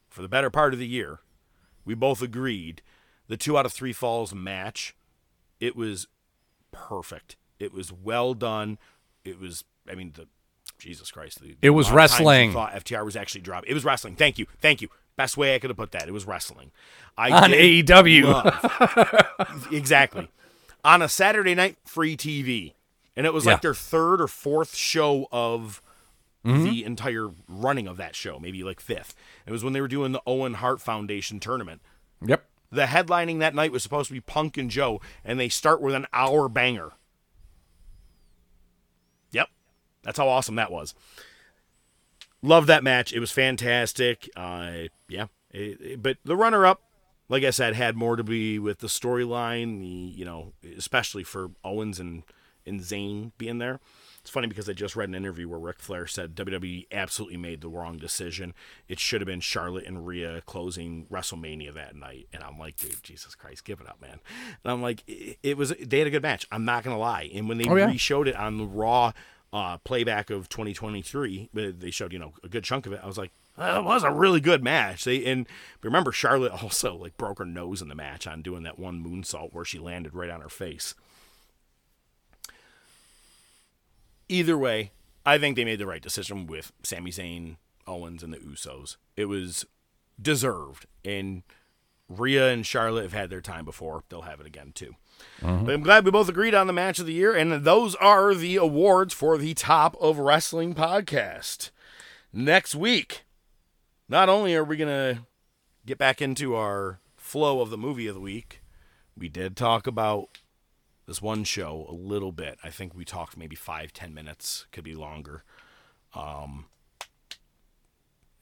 [0.09, 1.19] for the better part of the year,
[1.85, 2.81] we both agreed
[3.27, 4.95] the two out of three falls match,
[5.59, 6.07] it was
[6.71, 7.35] perfect.
[7.59, 8.77] It was well done.
[9.25, 10.27] It was, I mean, the
[10.79, 11.41] Jesus Christ.
[11.41, 12.53] The, It was wrestling.
[12.53, 13.67] Thought FTR was actually dropped.
[13.67, 14.15] It was wrestling.
[14.15, 14.45] Thank you.
[14.61, 14.89] Thank you.
[15.15, 16.07] Best way I could have put that.
[16.07, 16.71] It was wrestling.
[17.17, 19.71] I On AEW.
[19.71, 20.29] exactly.
[20.83, 22.73] On a Saturday night free TV.
[23.15, 23.53] And it was Yeah.
[23.53, 25.81] like their third or fourth show of
[26.45, 26.69] Mhm.
[26.69, 29.15] the entire running of that show, maybe like fifth.
[29.47, 31.81] It was when they were doing the Owen Hart Foundation tournament.
[32.23, 32.45] Yep.
[32.71, 35.95] The headlining that night was supposed to be Punk and Joe, and they start with
[35.95, 36.91] an hour banger.
[39.31, 39.49] Yep.
[40.07, 40.95] That's how awesome that was.
[42.41, 43.11] Love that match.
[43.13, 44.29] It was fantastic.
[44.35, 45.27] Uh, yeah.
[45.51, 46.81] It- it- but the runner up,
[47.29, 51.49] like I said, had more to be with the storyline, the you know, especially for
[51.63, 52.23] Owens and,
[52.65, 53.79] and Zayn being there.
[54.21, 57.61] It's funny because I just read an interview where Ric Flair said WWE absolutely made
[57.61, 58.53] the wrong decision.
[58.89, 62.27] It should have been Charlotte and Rhea closing WrestleMania that night.
[62.33, 64.19] And I'm like, dude, Jesus Christ, give it up, man.
[64.63, 66.45] And I'm like, it, it was they had a good match.
[66.51, 67.29] I'm not gonna lie.
[67.33, 67.87] And when they Oh, yeah.
[67.87, 69.13] re-showed it on the Raw
[69.53, 73.01] uh, playback of 2023, uh, they showed you know a good chunk of it.
[73.03, 75.03] I was like, it was a really good match.
[75.03, 75.47] They and
[75.81, 79.53] remember Charlotte also like broke her nose in the match on doing that one moonsault
[79.53, 80.93] where she landed right on her face.
[84.29, 84.91] Either way,
[85.25, 88.97] I think they made the right decision with Sami Zayn, Owens, and the Usos.
[89.15, 89.65] It was
[90.21, 91.43] deserved, and
[92.09, 94.03] Rhea and Charlotte have had their time before.
[94.09, 94.95] They'll have it again too.
[95.41, 98.33] But I'm glad we both agreed on the match of the year, and those are
[98.33, 101.69] the awards for the Top of Wrestling podcast.
[102.33, 103.23] Next week,
[104.09, 105.25] not only are we gonna
[105.85, 108.61] get back into our flow of the movie of the week,
[109.17, 110.39] we did talk about
[111.05, 112.57] this one show a little bit.
[112.63, 115.43] I think we talked maybe five, ten minutes, could be longer.
[116.13, 116.65] Um,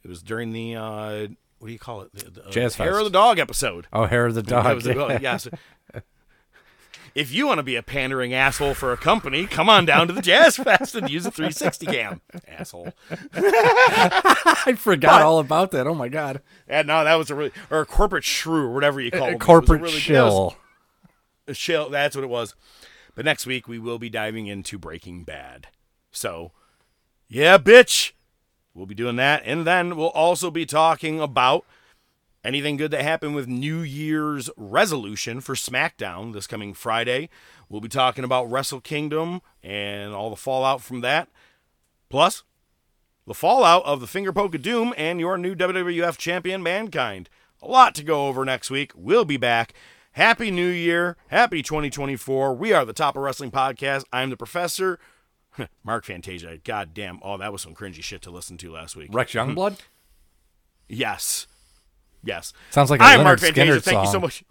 [0.04, 1.28] it was during the uh,
[1.60, 2.14] what do you call it?
[2.14, 3.00] The, the, uh, Jazz Hair Fest.
[3.00, 3.88] of the Dog episode.
[3.92, 4.86] Oh, Hair of the Dog.
[5.22, 5.48] yes.
[7.16, 10.14] If you want to be a pandering asshole for a company, come on down to
[10.14, 12.92] the Jazz Fest and use a 360 cam, asshole.
[13.34, 15.88] I forgot But- all about that.
[15.88, 16.42] Oh my god.
[16.68, 19.40] And no, that was a really or a corporate shrew or whatever you call it.
[19.40, 20.58] corporate it really, shill.
[21.48, 21.90] A shill.
[21.90, 22.54] That's what it was.
[23.16, 25.68] But next week we will be diving into Breaking Bad.
[26.12, 26.52] So,
[27.30, 28.12] yeah, bitch.
[28.74, 31.64] We'll be doing that, and then we'll also be talking about
[32.46, 37.30] anything good that happened with New Year's resolution for SmackDown this coming Friday.
[37.68, 41.28] We'll be talking about Wrestle Kingdom and all the fallout from that.
[42.10, 42.44] Plus,
[43.26, 47.30] the fallout of the finger poke of doom and your new WWF champion mankind.
[47.62, 48.92] A lot to go over next week.
[48.96, 49.74] We'll be back.
[50.12, 51.18] Happy new year.
[51.28, 54.06] Happy 2024 we are the top of wrestling podcast.
[54.14, 55.00] I'm the professor.
[55.84, 56.60] Mark fantasia.
[56.64, 59.10] God damn oh that was some cringy shit to listen to last week.
[59.12, 59.80] Rex Youngblood?
[60.88, 61.48] yes
[62.26, 64.22] yes Sounds like a i'm Lynyrd mark Skynyrd thank you so song.
[64.22, 64.44] much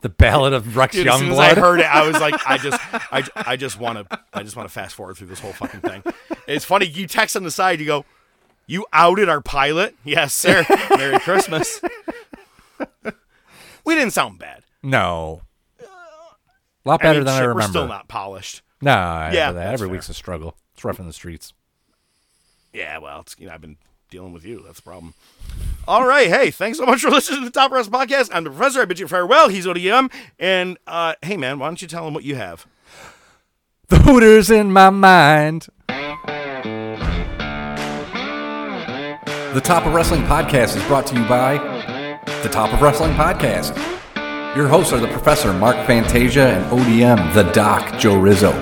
[0.00, 2.58] The Ballad of Rex Dude, as soon as I heard it, I was like, I
[2.58, 2.78] just,
[3.10, 5.80] I, I just want to, I just want to fast forward through this whole fucking
[5.80, 6.02] thing.
[6.46, 6.84] It's funny.
[6.84, 8.04] You text on the side, you go,
[8.66, 10.66] "You outed our pilot." Yes, sir.
[10.98, 11.80] Merry Christmas.
[13.86, 14.64] we didn't sound bad.
[14.82, 15.40] No.
[15.80, 15.86] A
[16.84, 17.54] lot better mean, than I remember.
[17.62, 18.60] We're still not polished.
[18.82, 19.88] No, I Yeah, every fair.
[19.88, 20.54] week's a struggle.
[20.74, 21.54] It's rough in the streets.
[22.74, 23.78] Yeah, well, it's, you know, I've been
[24.14, 24.62] dealing with you.
[24.64, 25.12] That's the problem.
[25.88, 26.28] All right.
[26.28, 28.30] Hey, thanks so much for listening to the Top Wrestling Podcast.
[28.32, 28.80] I'm the professor.
[28.80, 29.48] I bid you farewell.
[29.48, 30.10] He's ODM.
[30.38, 32.66] And uh, hey, man, why don't you tell him what you have?
[33.88, 35.66] The Hooters in my mind.
[39.52, 41.58] The Top of Wrestling Podcast is brought to you by
[42.42, 43.76] The Top of Wrestling Podcast.
[44.56, 48.52] Your hosts are the Professor Mark Fantasia and ODM, the Doc Joe Rizzo.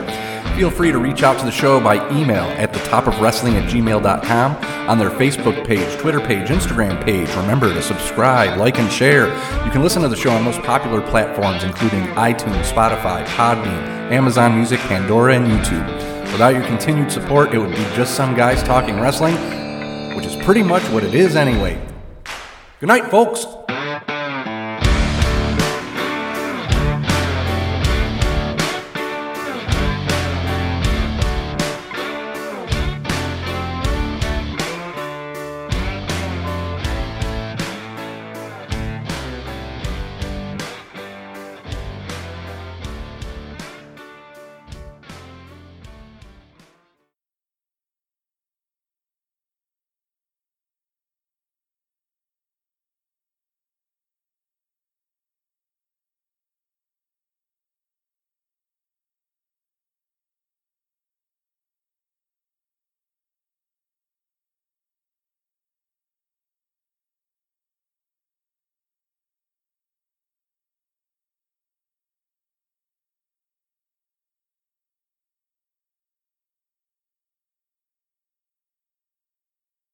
[0.57, 3.57] Feel free to reach out to the show by email at the top of wrestling
[3.57, 4.57] at gmail.com,
[4.89, 7.29] on their Facebook page, Twitter page, Instagram page.
[7.37, 9.29] Remember to subscribe, like, and share.
[9.65, 14.55] You can listen to the show on most popular platforms, including iTunes, Spotify, Podbean, Amazon
[14.55, 15.87] Music, Pandora, and YouTube.
[16.33, 19.35] Without your continued support, it would be just some guys talking wrestling,
[20.15, 21.81] which is pretty much what it is anyway.
[22.79, 23.47] Good night, folks.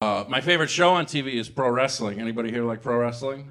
[0.01, 2.21] Uh, my favorite show on TV is pro wrestling.
[2.21, 3.51] Anybody here like pro wrestling?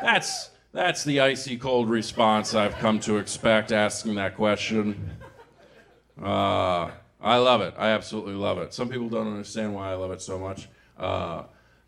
[0.00, 5.10] That's that's the icy cold response I've come to expect asking that question.
[6.22, 7.74] Uh, I love it.
[7.76, 8.72] I absolutely love it.
[8.72, 10.68] Some people don't understand why I love it so much.
[10.96, 11.42] Uh,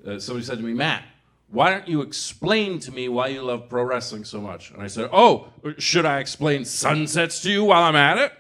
[0.05, 1.05] uh, somebody said to me, Matt,
[1.49, 4.73] why don't you explain to me why you love pro wrestling so much?
[4.73, 5.47] And I said, Oh,
[5.79, 8.33] should I explain sunsets to you while I'm at it?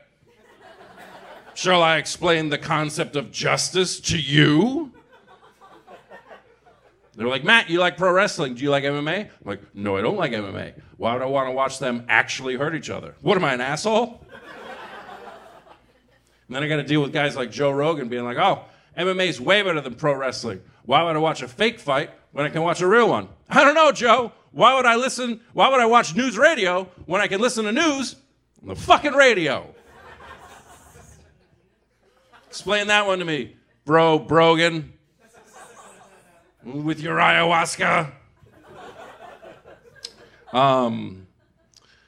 [1.55, 4.91] Shall I explain the concept of justice to you?
[7.17, 8.55] They're like, Matt, you like pro wrestling.
[8.55, 9.21] Do you like MMA?
[9.21, 10.81] I'm like, no, I don't like MMA.
[10.97, 13.15] Why would I want to watch them actually hurt each other?
[13.21, 14.21] What am I, an asshole?
[16.49, 18.65] and then I got to deal with guys like Joe Rogan being like, oh,
[18.99, 20.61] MMA is way better than pro wrestling.
[20.85, 23.29] Why would I watch a fake fight when I can watch a real one?
[23.49, 24.33] I don't know, Joe.
[24.51, 25.41] Why would I listen?
[25.53, 28.17] Why would I watch news radio when I can listen to news
[28.63, 29.73] on the fucking radio?
[32.49, 34.94] Explain that one to me, bro, Brogan
[36.65, 38.11] with your ayahuasca.
[40.53, 41.27] Um,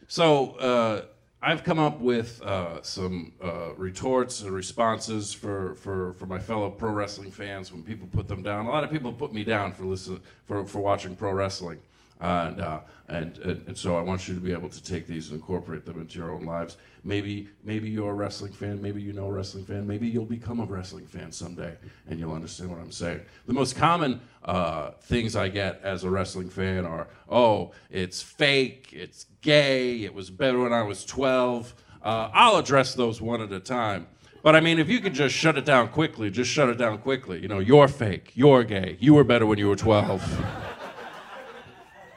[0.09, 1.03] so uh,
[1.43, 6.71] I've come up with uh, some uh, retorts and responses for, for, for my fellow
[6.71, 8.67] pro wrestling fans when people put them down.
[8.67, 11.81] A lot of people put me down for listen for, for watching pro wrestling.
[12.21, 15.31] and, uh, and, and and so I want you to be able to take these
[15.31, 16.77] and incorporate them into your own lives.
[17.07, 18.83] Maybe maybe you're a wrestling fan.
[18.83, 19.87] Maybe you know a wrestling fan.
[19.87, 21.77] Maybe you'll become a wrestling fan someday,
[22.09, 23.21] and you'll understand what I'm saying.
[23.47, 28.89] The most common uh, things I get as a wrestling fan are, "Oh, it's fake.
[28.93, 30.03] It's gay.
[30.03, 34.09] It was better when I was 12." Uh, I'll address those one at a time.
[34.43, 36.99] But I mean, if you could just shut it down quickly, just shut it down
[36.99, 37.41] quickly.
[37.41, 38.33] You know, you're fake.
[38.35, 38.97] You're gay.
[38.99, 40.45] You were better when you were 12.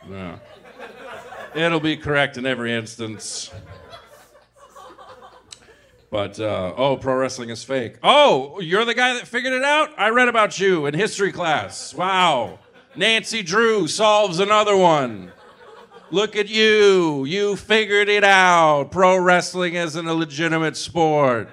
[0.10, 0.40] Yeah.
[1.54, 3.52] It'll be correct in every instance.
[6.12, 7.98] But, uh, oh, pro wrestling is fake.
[8.02, 9.92] Oh, you're the guy that figured it out?
[9.98, 11.94] I read about you in history class.
[11.94, 12.60] Wow.
[12.96, 15.32] Nancy Drew solves another one.
[16.12, 17.26] Look at you.
[17.26, 18.92] You figured it out.
[18.92, 21.50] Pro wrestling isn't a legitimate sport.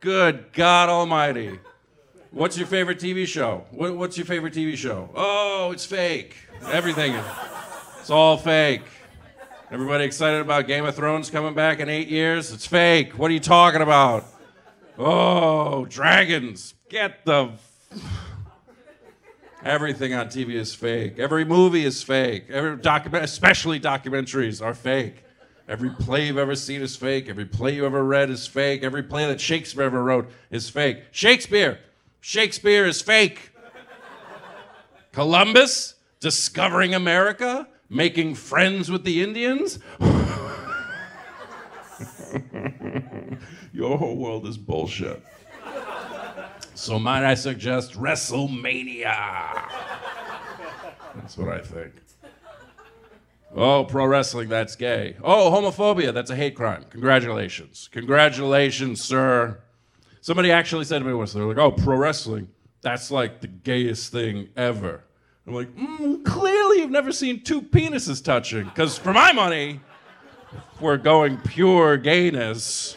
[0.00, 1.58] Good God Almighty.
[2.30, 3.64] What's your favorite TV show?
[3.70, 5.08] What, what's your favorite TV show?
[5.14, 6.36] Oh, it's fake.
[6.70, 7.14] Everything.
[8.00, 8.82] It's all fake.
[9.68, 12.52] Everybody excited about Game of Thrones coming back in eight years?
[12.52, 13.18] It's fake.
[13.18, 14.24] What are you talking about?
[14.96, 16.74] Oh, dragons.
[16.88, 17.50] Get the.
[19.64, 21.18] Everything on TV is fake.
[21.18, 22.44] Every movie is fake.
[22.48, 25.24] Every document, especially documentaries, are fake.
[25.68, 27.28] Every play you've ever seen is fake.
[27.28, 28.84] Every play you ever read is fake.
[28.84, 30.98] Every play that Shakespeare ever wrote is fake.
[31.10, 31.80] Shakespeare.
[32.20, 33.50] Shakespeare is fake.
[35.10, 39.78] Columbus discovering America, making friends with the Indians.
[43.72, 45.22] Your whole world is bullshit.
[46.74, 49.02] So might I suggest WrestleMania?
[51.14, 51.92] That's what I think.
[53.54, 55.16] Oh, pro wrestling, that's gay.
[55.22, 56.84] Oh, homophobia, that's a hate crime.
[56.90, 57.88] Congratulations.
[57.90, 59.60] Congratulations, sir.
[60.20, 62.48] Somebody actually said to me once, they're like, oh, pro wrestling,
[62.82, 65.05] that's like the gayest thing ever.
[65.46, 68.64] I'm like, mm, clearly you've never seen two penises touching.
[68.64, 69.80] Because for my money,
[70.52, 72.96] if we're going pure gayness,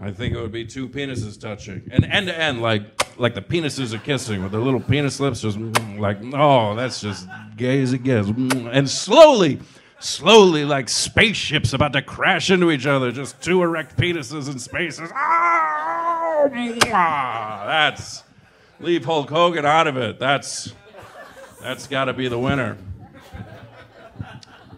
[0.00, 2.82] I think it would be two penises touching, and end to end, like
[3.18, 7.00] like the penises are kissing with their little penis lips, just mm, like oh, that's
[7.00, 9.60] just gay as it gets, Mm, and slowly.
[10.00, 15.08] Slowly, like spaceships about to crash into each other, just two erect penises in spaces.
[15.12, 16.80] Mwah.
[17.66, 18.24] that's
[18.80, 20.18] leave Hulk Hogan out of it.
[20.18, 20.72] That's
[21.62, 22.76] that's got to be the winner.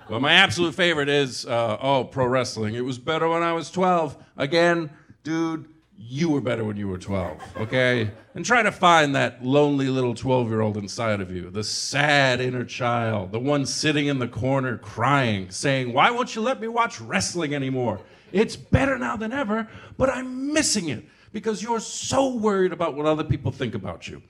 [0.08, 2.74] But my absolute favorite is uh, oh, pro wrestling.
[2.74, 4.16] It was better when I was 12.
[4.36, 4.90] Again,
[5.22, 8.10] dude, you were better when you were 12, okay?
[8.34, 12.40] And try to find that lonely little 12 year old inside of you, the sad
[12.40, 16.68] inner child, the one sitting in the corner crying, saying, Why won't you let me
[16.68, 18.00] watch wrestling anymore?
[18.30, 23.06] It's better now than ever, but I'm missing it because you're so worried about what
[23.06, 24.22] other people think about you.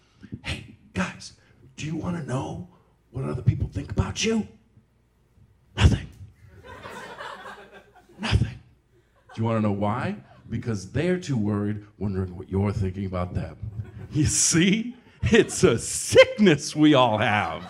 [0.42, 1.33] Hey, guys,
[1.76, 2.68] do you want to know
[3.10, 4.46] what other people think about you?
[5.76, 6.08] Nothing.
[8.20, 8.58] Nothing.
[9.34, 10.16] Do you want to know why?
[10.50, 13.56] Because they're too worried, wondering what you're thinking about them.
[14.12, 14.94] You see?
[15.22, 17.64] It's a sickness we all have.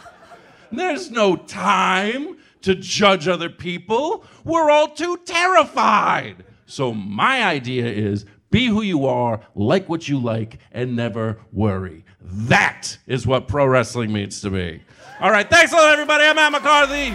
[0.70, 4.24] There's no time to judge other people.
[4.44, 6.44] We're all too terrified.
[6.66, 12.03] So, my idea is be who you are, like what you like, and never worry.
[12.24, 14.80] That is what pro wrestling means to me.
[15.20, 16.24] All right, thanks a lot, everybody.
[16.24, 17.14] I'm Matt McCarthy.